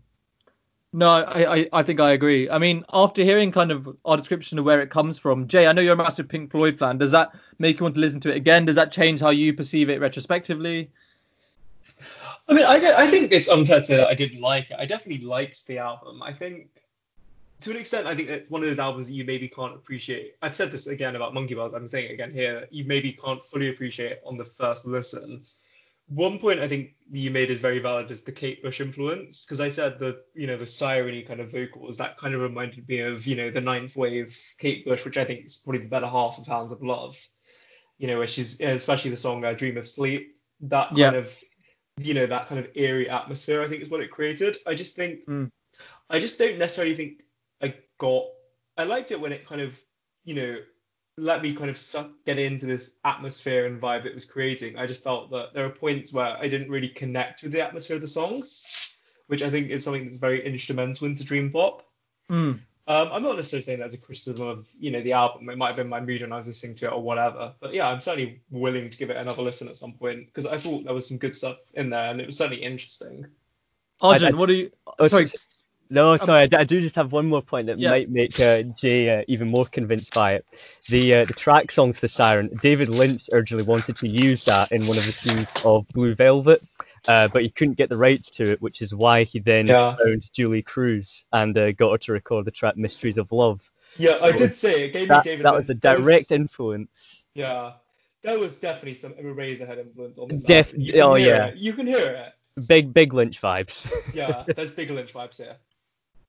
No, 0.92 1.08
I, 1.08 1.58
I, 1.58 1.70
I 1.72 1.84
think 1.84 2.00
I 2.00 2.12
agree. 2.12 2.50
I 2.50 2.58
mean, 2.58 2.84
after 2.92 3.24
hearing 3.24 3.52
kind 3.52 3.72
of 3.72 3.96
our 4.06 4.18
description 4.18 4.58
of 4.58 4.66
where 4.66 4.82
it 4.82 4.90
comes 4.90 5.20
from, 5.20 5.48
Jay, 5.48 5.68
I 5.68 5.72
know 5.72 5.84
you're 5.84 5.94
a 5.94 5.98
massive 5.98 6.28
Pink 6.28 6.50
Floyd 6.50 6.80
fan. 6.80 6.98
Does 6.98 7.12
that 7.12 7.32
make 7.60 7.80
you 7.80 7.84
want 7.84 7.94
to 7.96 8.02
listen 8.02 8.20
to 8.22 8.32
it 8.32 8.38
again? 8.38 8.66
Does 8.66 8.76
that 8.76 8.92
change 8.92 9.20
how 9.20 9.30
you 9.30 9.54
perceive 9.54 9.90
it 9.90 10.00
retrospectively? 10.02 10.90
I 12.48 12.54
mean, 12.54 12.66
I, 12.66 13.04
I 13.04 13.08
think 13.08 13.32
it's 13.32 13.50
unfair 13.50 13.82
to 13.82 13.86
say 13.86 13.98
that 13.98 14.08
I 14.08 14.16
didn't 14.16 14.42
like 14.42 14.72
it. 14.72 14.78
I 14.80 14.86
definitely 14.86 15.24
liked 15.24 15.68
the 15.68 15.78
album. 15.78 16.24
I 16.24 16.34
think 16.34 16.70
to 17.62 17.72
an 17.72 17.78
extent, 17.78 18.08
I 18.08 18.16
think 18.16 18.30
it's 18.30 18.50
one 18.50 18.64
of 18.64 18.70
those 18.70 18.80
albums 18.80 19.08
that 19.08 19.14
you 19.14 19.26
maybe 19.26 19.50
can't 19.50 19.76
appreciate. 19.76 20.36
I've 20.42 20.56
said 20.56 20.72
this 20.72 20.88
again 20.88 21.16
about 21.16 21.34
Monkey 21.34 21.56
Barz. 21.56 21.74
I'm 21.74 21.88
saying 21.88 22.10
it 22.10 22.14
again 22.14 22.32
here. 22.32 22.68
You 22.72 22.86
maybe 22.86 23.12
can't 23.12 23.44
fully 23.44 23.70
appreciate 23.70 24.20
on 24.26 24.38
the 24.38 24.46
first 24.46 24.86
listen. 24.86 25.44
One 26.08 26.40
point 26.40 26.60
I 26.60 26.68
think 26.68 26.96
you 27.12 27.30
made 27.32 27.52
is 27.52 27.60
very 27.60 27.80
valid 27.80 28.10
is 28.12 28.24
the 28.24 28.32
Kate 28.32 28.64
Bush 28.64 28.82
influence 28.82 29.46
because 29.46 29.62
I 29.62 29.70
said 29.70 30.00
the 30.00 30.22
you 30.34 30.48
know 30.48 30.58
the 30.58 30.66
sireny 30.66 31.22
kind 31.22 31.40
of 31.40 31.52
vocals 31.52 31.98
that 31.98 32.18
kind 32.18 32.34
of 32.34 32.42
reminded 32.42 32.88
me 32.88 33.02
of 33.02 33.28
you 33.28 33.36
know 33.36 33.52
the 33.52 33.62
ninth 33.62 33.96
wave 33.96 34.36
Kate 34.58 34.86
Bush, 34.86 35.06
which 35.06 35.18
I 35.18 35.26
think 35.26 35.46
is 35.46 35.58
probably 35.58 35.82
the 35.82 35.90
better 35.90 36.08
half 36.08 36.40
of 36.40 36.48
Hounds 36.48 36.72
of 36.72 36.82
Love. 36.82 37.16
You 38.00 38.08
know, 38.08 38.18
where 38.18 38.28
she's 38.28 38.60
especially 38.60 39.12
the 39.12 39.18
song 39.18 39.46
"I 39.46 39.54
Dream 39.54 39.78
of 39.78 39.88
Sleep." 39.88 40.36
That 40.62 40.88
kind 40.88 40.98
yeah. 40.98 41.12
of 41.12 41.44
you 41.98 42.16
know 42.16 42.26
that 42.26 42.48
kind 42.48 42.60
of 42.60 42.70
eerie 42.74 43.10
atmosphere 43.10 43.62
I 43.62 43.68
think 43.68 43.84
is 43.84 43.90
what 43.90 44.02
it 44.02 44.10
created. 44.10 44.58
I 44.66 44.74
just 44.74 44.96
think 44.96 45.28
mm. 45.28 45.52
I 46.10 46.20
just 46.20 46.40
don't 46.40 46.58
necessarily 46.58 46.96
think 46.96 47.22
got 48.00 48.26
I 48.78 48.86
liked 48.86 49.12
it 49.12 49.22
when 49.22 49.32
it 49.32 49.48
kind 49.48 49.62
of 49.62 49.80
you 50.26 50.36
know 50.36 50.58
let 51.20 51.42
me 51.42 51.54
kind 51.54 51.70
of 51.70 51.78
suck, 51.78 52.10
get 52.26 52.40
into 52.40 52.66
this 52.66 52.96
atmosphere 53.04 53.66
and 53.66 53.82
vibe 53.82 54.06
it 54.06 54.16
was 54.16 54.26
creating. 54.26 54.78
I 54.78 54.88
just 54.88 55.04
felt 55.04 55.30
that 55.32 55.54
there 55.54 55.66
are 55.66 55.70
points 55.70 56.14
where 56.14 56.38
I 56.38 56.48
didn't 56.48 56.70
really 56.70 56.88
connect 56.88 57.44
with 57.44 57.52
the 57.52 57.62
atmosphere 57.62 57.96
of 57.96 58.02
the 58.02 58.08
songs, 58.08 58.96
which 59.28 59.44
I 59.44 59.50
think 59.50 59.70
is 59.70 59.84
something 59.84 60.06
that's 60.06 60.20
very 60.20 60.46
instrumental 60.46 61.08
into 61.08 61.26
dream 61.26 61.52
pop. 61.52 61.84
Mm. 62.32 62.62
Um, 62.88 63.10
I'm 63.12 63.22
not 63.22 63.36
necessarily 63.36 63.64
saying 63.64 63.80
that 63.80 63.86
as 63.86 63.94
a 63.94 63.98
criticism 63.98 64.48
of 64.48 64.68
you 64.80 64.92
know 64.92 65.02
the 65.04 65.14
album. 65.14 65.50
It 65.50 65.58
might 65.58 65.68
have 65.68 65.76
been 65.76 65.90
my 65.90 66.00
mood 66.00 66.22
when 66.22 66.32
I 66.32 66.38
was 66.38 66.48
listening 66.48 66.76
to 66.78 66.86
it 66.86 66.92
or 66.92 67.02
whatever. 67.02 67.54
But 67.60 67.74
yeah, 67.74 67.88
I'm 67.88 68.00
certainly 68.00 68.42
willing 68.50 68.90
to 68.90 68.98
give 68.98 69.10
it 69.10 69.18
another 69.18 69.44
listen 69.44 69.68
at 69.68 69.78
some 69.78 69.94
point 69.94 70.26
because 70.26 70.46
I 70.46 70.58
thought 70.58 70.86
there 70.86 70.94
was 70.94 71.08
some 71.08 71.18
good 71.18 71.36
stuff 71.36 71.58
in 71.76 71.90
there 71.90 72.10
and 72.10 72.20
it 72.20 72.26
was 72.26 72.38
certainly 72.38 72.64
interesting. 72.64 73.28
Arjun, 74.02 74.38
what 74.38 74.48
do 74.48 74.56
you? 74.56 74.72
Oh, 74.98 75.08
sorry, 75.08 75.28
no, 75.90 76.12
um, 76.12 76.18
sorry, 76.20 76.48
I, 76.52 76.60
I, 76.60 76.64
do 76.64 76.80
just 76.80 76.96
have 76.96 77.12
one 77.12 77.28
more 77.28 77.42
point 77.42 77.68
that 77.68 77.80
yeah. 77.80 77.90
might 77.90 78.10
make 78.10 78.40
uh, 78.40 78.62
Jay 78.62 79.20
uh, 79.20 79.24
even 79.28 79.50
more 79.50 79.66
convinced 79.66 80.14
by 80.14 80.34
it. 80.34 80.46
The 80.88 81.16
uh, 81.16 81.26
the 81.26 81.34
track 81.34 81.72
songs 81.72 81.96
to 81.96 82.02
the 82.02 82.08
Siren, 82.08 82.52
David 82.62 82.90
Lynch 82.90 83.28
originally 83.32 83.64
wanted 83.64 83.96
to 83.98 84.08
use 84.08 84.44
that 84.44 84.72
in 84.72 84.82
one 84.86 84.98
of 84.98 85.06
the 85.06 85.12
scenes 85.12 85.48
of 85.66 85.88
Blue 85.88 86.14
Velvet, 86.14 86.62
uh, 87.08 87.28
but 87.30 87.42
he 87.42 87.50
couldn't 87.50 87.76
get 87.76 87.90
the 87.90 87.98
rights 87.98 88.30
to 88.32 88.52
it, 88.52 88.62
which 88.62 88.84
is 88.84 88.94
why 88.94 89.24
he 89.24 89.40
then 89.40 89.68
yeah. 89.68 89.96
found 89.96 90.32
Julee 90.32 90.62
Cruise 90.62 91.26
and 91.34 91.58
uh, 91.58 91.72
got 91.72 91.92
her 91.92 91.98
to 91.98 92.12
record 92.12 92.46
the 92.46 92.52
track 92.52 92.78
Mysteries 92.78 93.18
of 93.18 93.32
Love. 93.32 93.72
Yeah, 93.98 94.18
so 94.18 94.28
I 94.28 94.32
did 94.32 94.56
say 94.56 94.86
it 94.86 94.94
gave 94.94 95.08
that, 95.08 95.26
me 95.26 95.32
David. 95.32 95.46
That 95.46 95.54
Lynch. 95.54 95.62
was 95.62 95.70
a 95.72 95.76
direct 95.76 96.30
was, 96.30 96.32
influence. 96.32 97.26
Yeah, 97.34 97.74
there 98.22 98.38
was 98.38 98.60
definitely 98.60 98.94
some 98.94 99.14
Eraserhead 99.14 99.80
influence 99.80 100.20
on 100.20 100.28
this. 100.28 100.44
Def- 100.44 100.76
oh 101.02 101.16
yeah, 101.16 101.48
it. 101.48 101.58
you 101.58 101.74
can 101.74 101.88
hear 101.88 101.98
it. 101.98 102.68
Big 102.68 102.94
big 102.94 103.14
Lynch 103.14 103.42
vibes. 103.42 103.90
yeah, 104.14 104.44
there's 104.56 104.72
big 104.72 104.92
Lynch 104.92 105.14
vibes 105.14 105.38
here. 105.38 105.56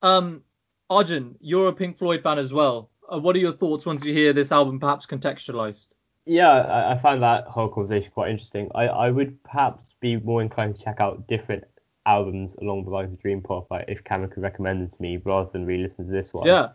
Um, 0.03 0.43
Arjun, 0.89 1.37
you're 1.41 1.69
a 1.69 1.73
Pink 1.73 1.99
Floyd 1.99 2.23
fan 2.23 2.39
as 2.39 2.53
well. 2.53 2.91
Uh, 3.13 3.19
what 3.19 3.37
are 3.37 3.41
your 3.41 3.53
thoughts 3.53 3.87
once 3.87 4.05
you 4.05 4.13
hear 4.13 4.33
this 4.33 4.53
album 4.53 4.81
perhaps 4.81 5.07
contextualized? 5.07 5.89
Yeah, 6.27 6.51
I, 6.51 6.93
I 6.93 6.99
find 6.99 7.23
that 7.23 7.45
whole 7.47 7.69
conversation 7.69 8.11
quite 8.13 8.31
interesting. 8.31 8.71
I, 8.75 8.87
I 8.87 9.11
would 9.11 9.43
perhaps 9.43 9.95
be 10.01 10.17
more 10.17 10.43
inclined 10.43 10.77
to 10.77 10.83
check 10.83 11.01
out 11.01 11.27
different 11.27 11.65
albums 12.07 12.55
along 12.61 12.85
the 12.85 12.91
lines 12.91 13.13
of 13.13 13.21
Dream 13.21 13.41
Pop, 13.41 13.71
like 13.71 13.85
if 13.89 14.03
Cameron 14.05 14.31
could 14.31 14.43
recommend 14.43 14.83
them 14.83 14.91
to 14.91 15.03
me 15.03 15.19
rather 15.25 15.51
than 15.53 15.67
re-listen 15.67 16.07
to 16.07 16.13
this 16.13 16.33
one. 16.33 16.47
Yeah. 16.47 16.69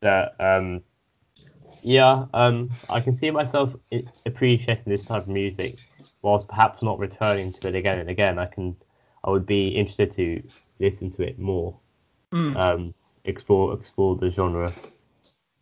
That 0.00 0.34
um, 0.40 0.82
yeah, 1.82 2.26
um, 2.34 2.70
I 2.88 3.00
can 3.00 3.16
see 3.16 3.30
myself 3.30 3.74
appreciating 4.26 4.84
this 4.86 5.04
type 5.04 5.22
of 5.22 5.28
music, 5.28 5.74
whilst 6.22 6.48
perhaps 6.48 6.82
not 6.82 6.98
returning 6.98 7.52
to 7.54 7.68
it 7.68 7.74
again 7.74 7.98
and 7.98 8.08
again. 8.10 8.38
I 8.38 8.46
can, 8.46 8.76
I 9.24 9.30
would 9.30 9.46
be 9.46 9.68
interested 9.68 10.12
to 10.12 10.42
listen 10.78 11.10
to 11.12 11.22
it 11.22 11.38
more 11.38 11.78
mm. 12.32 12.56
um, 12.56 12.94
explore 13.24 13.74
explore 13.74 14.16
the 14.16 14.30
genre 14.30 14.72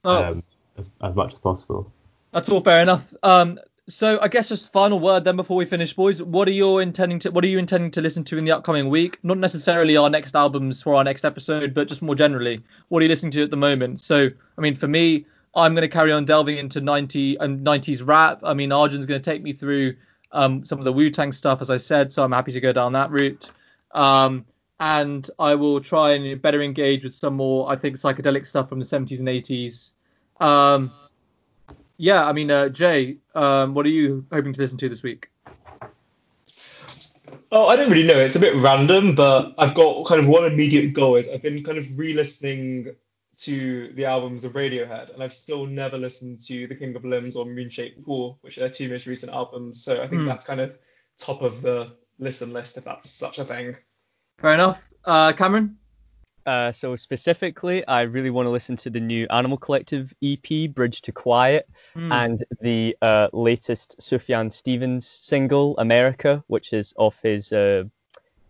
oh. 0.05 0.25
um, 0.25 0.43
as, 0.77 0.91
as 1.03 1.15
much 1.15 1.33
as 1.33 1.39
possible. 1.39 1.93
That's 2.33 2.49
all 2.49 2.61
fair 2.61 2.83
enough. 2.83 3.15
Um, 3.23 3.59
so 3.89 4.19
I 4.21 4.29
guess 4.29 4.51
just 4.51 4.71
final 4.71 5.01
word 5.01 5.25
then 5.25 5.37
before 5.37 5.57
we 5.57 5.65
finish, 5.65 5.95
boys. 5.95 6.23
What 6.23 6.47
are 6.47 6.53
you 6.53 6.79
intending 6.79 7.19
to 7.21 7.31
What 7.31 7.43
are 7.45 7.49
you 7.49 7.59
intending 7.59 7.91
to 7.93 8.03
listen 8.03 8.23
to 8.25 8.39
in 8.39 8.45
the 8.45 8.53
upcoming 8.53 8.91
week? 8.91 9.19
Not 9.23 9.39
necessarily 9.39 9.97
our 9.97 10.11
next 10.11 10.37
albums 10.37 10.83
for 10.83 10.95
our 10.95 11.05
next 11.05 11.25
episode, 11.25 11.73
but 11.73 11.89
just 11.89 12.03
more 12.03 12.15
generally, 12.15 12.63
what 12.89 13.01
are 13.01 13.05
you 13.05 13.09
listening 13.09 13.33
to 13.33 13.43
at 13.43 13.51
the 13.51 13.57
moment? 13.57 14.01
So 14.03 14.29
I 14.57 14.61
mean, 14.61 14.77
for 14.77 14.89
me, 14.89 15.25
I'm 15.55 15.75
going 15.75 15.83
to 15.83 15.89
carry 15.89 16.13
on 16.13 16.27
delving 16.27 16.59
into 16.59 16.81
90 16.81 17.37
and 17.37 17.67
90s 17.67 18.07
rap. 18.07 18.41
I 18.43 18.53
mean, 18.53 18.71
Arjun's 18.71 19.07
going 19.07 19.21
to 19.21 19.31
take 19.31 19.43
me 19.43 19.53
through 19.53 19.97
um, 20.33 20.65
some 20.67 20.79
of 20.79 20.85
the 20.85 20.93
Wu 20.93 21.11
Tang 21.11 21.33
stuff, 21.33 21.63
as 21.63 21.71
I 21.71 21.79
said, 21.79 22.13
so 22.13 22.23
I'm 22.23 22.33
happy 22.33 22.53
to 22.53 22.61
go 22.61 22.73
down 22.73 22.93
that 22.93 23.11
route. 23.11 23.51
Um, 23.93 24.45
and 24.81 25.29
I 25.39 25.55
will 25.55 25.81
try 25.81 26.13
and 26.13 26.41
better 26.41 26.63
engage 26.63 27.03
with 27.03 27.15
some 27.15 27.35
more, 27.35 27.71
I 27.71 27.77
think, 27.77 27.97
psychedelic 27.97 28.47
stuff 28.47 28.69
from 28.69 28.79
the 28.79 28.85
70s 28.85 29.19
and 29.19 29.29
80s. 29.29 29.93
Um, 30.41 30.93
yeah, 31.97 32.25
I 32.25 32.33
mean, 32.33 32.51
uh, 32.51 32.69
Jay, 32.69 33.19
um, 33.35 33.75
what 33.75 33.85
are 33.87 33.91
you 33.91 34.25
hoping 34.33 34.53
to 34.53 34.61
listen 34.61 34.79
to 34.79 34.89
this 34.89 35.03
week? 35.03 35.29
Oh, 37.51 37.67
I 37.67 37.77
don't 37.77 37.91
really 37.91 38.07
know. 38.07 38.19
It's 38.19 38.37
a 38.37 38.41
bit 38.41 38.55
random, 38.57 39.15
but 39.15 39.55
I've 39.59 39.75
got 39.75 40.07
kind 40.07 40.21
of 40.21 40.29
one 40.29 40.45
immediate 40.45 40.93
goal 40.93 41.17
is 41.17 41.29
I've 41.29 41.43
been 41.43 41.65
kind 41.65 41.79
of 41.79 41.99
re-listening 41.99 42.95
to 43.39 43.93
the 43.95 44.05
albums 44.05 44.45
of 44.45 44.53
Radiohead, 44.53 45.15
and 45.15 45.23
I've 45.23 45.35
still 45.35 45.65
never 45.65 45.97
listened 45.97 46.41
to 46.43 46.67
The 46.67 46.75
King 46.75 46.95
of 46.95 47.05
Limbs 47.05 47.37
or 47.37 47.47
Moonshaped 47.47 48.05
Pool, 48.05 48.39
which 48.43 48.59
are 48.59 48.63
their 48.63 48.71
two 48.71 48.89
most 48.89 49.07
recent 49.07 49.33
albums. 49.33 49.83
So 49.83 50.03
I 50.03 50.09
think 50.09 50.23
Hmm. 50.23 50.29
that's 50.29 50.45
kind 50.45 50.61
of 50.61 50.77
top 51.19 51.43
of 51.43 51.63
the 51.63 51.93
listen 52.19 52.53
list, 52.53 52.77
if 52.77 52.85
that's 52.85 53.11
such 53.11 53.39
a 53.39 53.45
thing. 53.45 53.77
Fair 54.39 54.55
enough. 54.55 54.83
Uh, 55.05 55.33
Cameron? 55.33 55.77
Uh, 56.47 56.73
so 56.73 56.97
specifically, 56.97 57.87
I 57.87 58.03
really 58.03 58.31
want 58.31 58.47
to 58.47 58.51
listen 58.51 58.77
to 58.79 58.91
the 58.91 59.01
new 59.01 59.27
Animal 59.31 59.59
Collective 59.59 60.15
EP, 60.23 60.73
Bridge 60.73 61.03
to 61.03 61.13
Quiet, 61.13 61.69
Hmm. 61.95 62.13
and 62.13 62.45
the 62.63 62.97
uh, 63.03 63.29
latest 63.33 63.97
Sufjan 64.01 64.51
Stevens 64.53 65.07
single, 65.07 65.77
America, 65.79 66.43
which 66.47 66.73
is 66.73 66.95
off 66.97 67.21
his 67.23 67.53
uh, 67.53 67.85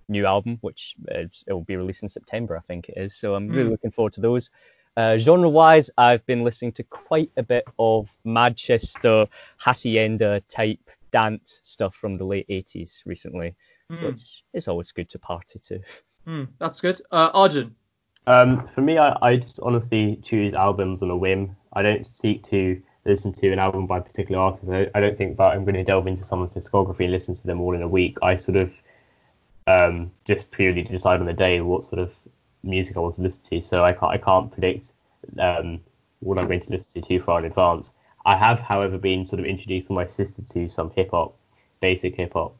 new 0.09 0.27
album, 0.27 0.59
which 0.61 0.95
it 1.09 1.43
will 1.49 1.65
be 1.65 1.77
released 1.77 2.03
in 2.03 2.09
September, 2.09 2.57
I 2.57 2.61
think 2.61 2.89
it 2.89 2.99
is. 2.99 3.17
So 3.17 3.35
I'm 3.35 3.49
really 3.49 3.69
Mm. 3.69 3.73
looking 3.73 3.91
forward 3.91 4.13
to 4.15 4.21
those. 4.21 4.51
Uh, 4.97 5.17
genre-wise, 5.17 5.91
I've 5.99 6.25
been 6.27 6.45
listening 6.45 6.73
to 6.73 6.83
quite 6.85 7.31
a 7.37 7.43
bit 7.43 7.65
of 7.79 8.15
Manchester 8.25 9.27
hacienda 9.59 10.41
type 10.49 10.81
dance 11.11 11.61
stuff 11.63 11.95
from 11.95 12.17
the 12.17 12.25
late 12.25 12.47
80s 12.49 13.03
recently, 13.07 13.55
Hmm. 13.91 14.05
which 14.05 14.45
is 14.53 14.69
always 14.69 14.93
good 14.93 15.09
to 15.11 15.19
party 15.19 15.59
to. 15.61 15.81
Hmm. 16.25 16.45
That's 16.59 16.81
good. 16.81 17.01
Uh, 17.11 17.31
Arjun? 17.33 17.75
Um, 18.27 18.69
for 18.75 18.83
me, 18.83 18.99
I, 18.99 19.17
I 19.23 19.37
just 19.37 19.59
honestly 19.63 20.21
choose 20.23 20.53
albums 20.53 21.03
on 21.03 21.11
a 21.11 21.17
whim. 21.17 21.57
I 21.73 21.81
don't 21.83 22.07
seek 22.07 22.47
to 22.51 22.81
listen 23.07 23.33
to 23.33 23.51
an 23.51 23.59
album 23.59 23.87
by 23.87 23.99
a 23.99 24.03
particular 24.03 24.41
artist. 24.41 24.71
I, 24.71 24.91
I 24.95 25.01
don't 25.01 25.17
think 25.17 25.39
that 25.39 25.45
I'm 25.45 25.65
going 25.65 25.77
to 25.77 25.85
delve 25.85 26.07
into 26.07 26.25
someone's 26.25 26.55
discography 26.55 27.05
and 27.05 27.13
listen 27.13 27.35
to 27.35 27.47
them 27.47 27.61
all 27.61 27.75
in 27.75 27.81
a 27.81 27.89
week. 27.89 28.19
I 28.21 28.37
sort 28.37 28.59
of 28.59 28.71
um, 29.67 30.11
just 30.27 30.51
purely 30.51 30.83
decide 30.83 31.21
on 31.21 31.27
the 31.27 31.33
day 31.33 31.63
what 31.63 31.85
sort 31.85 32.01
of 32.01 32.13
music 32.63 32.97
I 32.97 33.01
want 33.01 33.15
to 33.15 33.23
listen 33.23 33.43
to. 33.45 33.63
So 33.63 33.85
I 33.85 33.93
can't 33.93 34.13
I 34.13 34.19
can't 34.19 34.53
predict 34.53 34.93
um, 35.39 35.81
what 36.21 36.39
I'm 36.39 36.47
going 36.47 36.61
to 36.61 36.71
listen 36.71 36.93
to 36.93 37.01
too 37.01 37.23
far 37.23 37.39
in 37.39 37.47
advance. 37.47 37.93
I 38.27 38.37
have, 38.37 38.61
however, 38.61 38.99
been 38.99 39.25
sort 39.25 39.41
of 39.41 39.47
introducing 39.47 39.97
my 39.97 40.07
sister 40.07 40.43
to 40.53 40.69
some 40.69 40.91
hip 40.91 41.13
hop, 41.13 41.35
basic 41.81 42.17
hip 42.17 42.35
hop. 42.35 42.55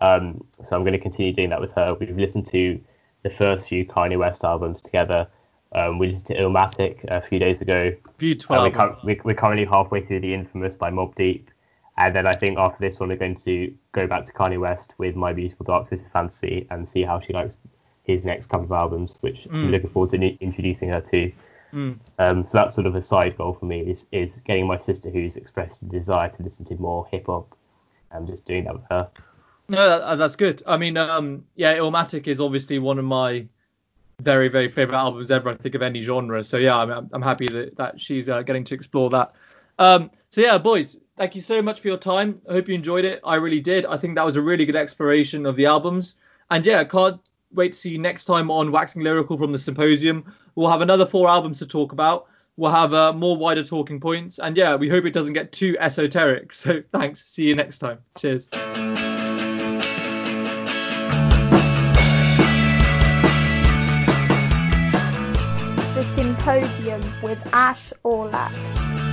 Um, 0.00 0.44
so 0.64 0.76
I'm 0.76 0.82
going 0.82 0.92
to 0.92 0.98
continue 0.98 1.32
doing 1.32 1.50
that 1.50 1.60
with 1.60 1.72
her. 1.72 1.94
We've 1.94 2.16
listened 2.16 2.46
to 2.48 2.80
the 3.22 3.30
first 3.30 3.68
few 3.68 3.84
Kanye 3.86 4.18
West 4.18 4.44
albums 4.44 4.82
together. 4.82 5.26
Um, 5.72 5.98
we 5.98 6.08
listened 6.08 6.26
to 6.26 6.36
Illmatic 6.38 7.04
a 7.08 7.20
few 7.20 7.38
days 7.38 7.60
ago. 7.60 7.92
Beautiful 8.18 8.56
Uh, 8.56 8.64
we 8.68 8.72
album. 8.74 8.94
cur- 8.96 9.06
we, 9.06 9.20
we're 9.24 9.34
currently 9.34 9.64
halfway 9.66 10.04
through 10.04 10.20
the 10.20 10.32
Infamous 10.34 10.76
by 10.76 10.90
Mobb 10.90 11.14
Deep, 11.16 11.50
and 11.98 12.14
then 12.14 12.26
I 12.26 12.32
think 12.32 12.58
after 12.58 12.78
this 12.80 13.00
one 13.00 13.08
we're 13.08 13.16
going 13.16 13.36
to 13.36 13.74
go 13.92 14.06
back 14.06 14.24
to 14.26 14.32
Kanye 14.32 14.60
West 14.60 14.92
with 14.98 15.16
My 15.16 15.32
Beautiful 15.32 15.64
Dark 15.64 15.88
Twisted 15.88 16.10
Fantasy 16.12 16.66
and 16.70 16.88
see 16.88 17.02
how 17.02 17.20
she 17.20 17.32
likes 17.32 17.58
his 18.04 18.24
next 18.24 18.46
couple 18.46 18.66
of 18.66 18.72
albums, 18.72 19.14
which 19.20 19.44
Mm. 19.50 19.54
I'm 19.54 19.70
looking 19.72 19.90
forward 19.90 20.10
to 20.10 20.18
introducing 20.40 20.88
her 20.90 21.00
to. 21.00 21.32
Hmm. 21.72 21.92
Um, 22.20 22.46
so 22.46 22.58
that's 22.58 22.74
sort 22.76 22.86
of 22.86 22.94
a 22.94 23.02
side 23.02 23.36
goal 23.36 23.54
for 23.58 23.66
me 23.66 23.80
is 23.80 24.06
is 24.12 24.40
getting 24.46 24.66
my 24.68 24.80
sister 24.80 25.10
who's 25.10 25.36
expressed 25.36 25.82
a 25.82 25.86
desire 25.86 26.28
to 26.28 26.42
listen 26.44 26.64
to 26.66 26.76
more 26.76 27.06
hip 27.10 27.26
hop, 27.26 27.56
and 28.12 28.28
just 28.28 28.44
doing 28.44 28.64
that 28.64 28.74
with 28.74 28.84
her. 28.88 29.08
No, 29.68 30.00
that, 30.00 30.16
that's 30.16 30.36
good. 30.36 30.62
I 30.66 30.76
mean, 30.76 30.96
um, 30.96 31.44
yeah, 31.56 31.76
Illmatic 31.76 32.26
is 32.28 32.40
obviously 32.40 32.78
one 32.78 32.98
of 32.98 33.04
my 33.04 33.46
very, 34.20 34.48
very 34.48 34.70
favorite 34.70 34.96
albums 34.96 35.30
ever. 35.30 35.50
I 35.50 35.56
think 35.56 35.74
of 35.74 35.82
any 35.82 36.02
genre. 36.02 36.42
So 36.44 36.56
yeah, 36.56 36.76
I'm, 36.76 37.08
I'm 37.12 37.22
happy 37.22 37.48
that, 37.48 37.76
that 37.76 38.00
she's 38.00 38.28
uh, 38.28 38.42
getting 38.42 38.64
to 38.64 38.74
explore 38.74 39.10
that. 39.10 39.32
Um, 39.78 40.10
so 40.30 40.40
yeah, 40.40 40.58
boys, 40.58 40.98
thank 41.16 41.34
you 41.34 41.42
so 41.42 41.60
much 41.60 41.80
for 41.80 41.88
your 41.88 41.98
time. 41.98 42.40
I 42.48 42.52
hope 42.52 42.68
you 42.68 42.74
enjoyed 42.74 43.04
it. 43.04 43.20
I 43.24 43.36
really 43.36 43.60
did. 43.60 43.84
I 43.86 43.96
think 43.96 44.14
that 44.14 44.24
was 44.24 44.36
a 44.36 44.42
really 44.42 44.64
good 44.64 44.76
exploration 44.76 45.46
of 45.46 45.56
the 45.56 45.66
albums. 45.66 46.14
And 46.50 46.64
yeah, 46.64 46.84
can't 46.84 47.20
wait 47.52 47.72
to 47.72 47.78
see 47.78 47.90
you 47.90 47.98
next 47.98 48.24
time 48.26 48.50
on 48.50 48.72
Waxing 48.72 49.02
Lyrical 49.02 49.36
from 49.36 49.52
the 49.52 49.58
Symposium. 49.58 50.32
We'll 50.54 50.70
have 50.70 50.80
another 50.80 51.06
four 51.06 51.28
albums 51.28 51.58
to 51.58 51.66
talk 51.66 51.92
about. 51.92 52.28
We'll 52.56 52.72
have 52.72 52.94
uh, 52.94 53.12
more 53.12 53.36
wider 53.36 53.64
talking 53.64 54.00
points. 54.00 54.38
And 54.38 54.56
yeah, 54.56 54.76
we 54.76 54.88
hope 54.88 55.04
it 55.04 55.12
doesn't 55.12 55.34
get 55.34 55.52
too 55.52 55.76
esoteric. 55.78 56.52
So 56.54 56.82
thanks. 56.92 57.24
See 57.24 57.44
you 57.44 57.54
next 57.54 57.78
time. 57.78 57.98
Cheers. 58.16 58.48
Symposium 66.46 67.02
with 67.22 67.40
Ash 67.52 67.92
Aulak. 68.04 69.05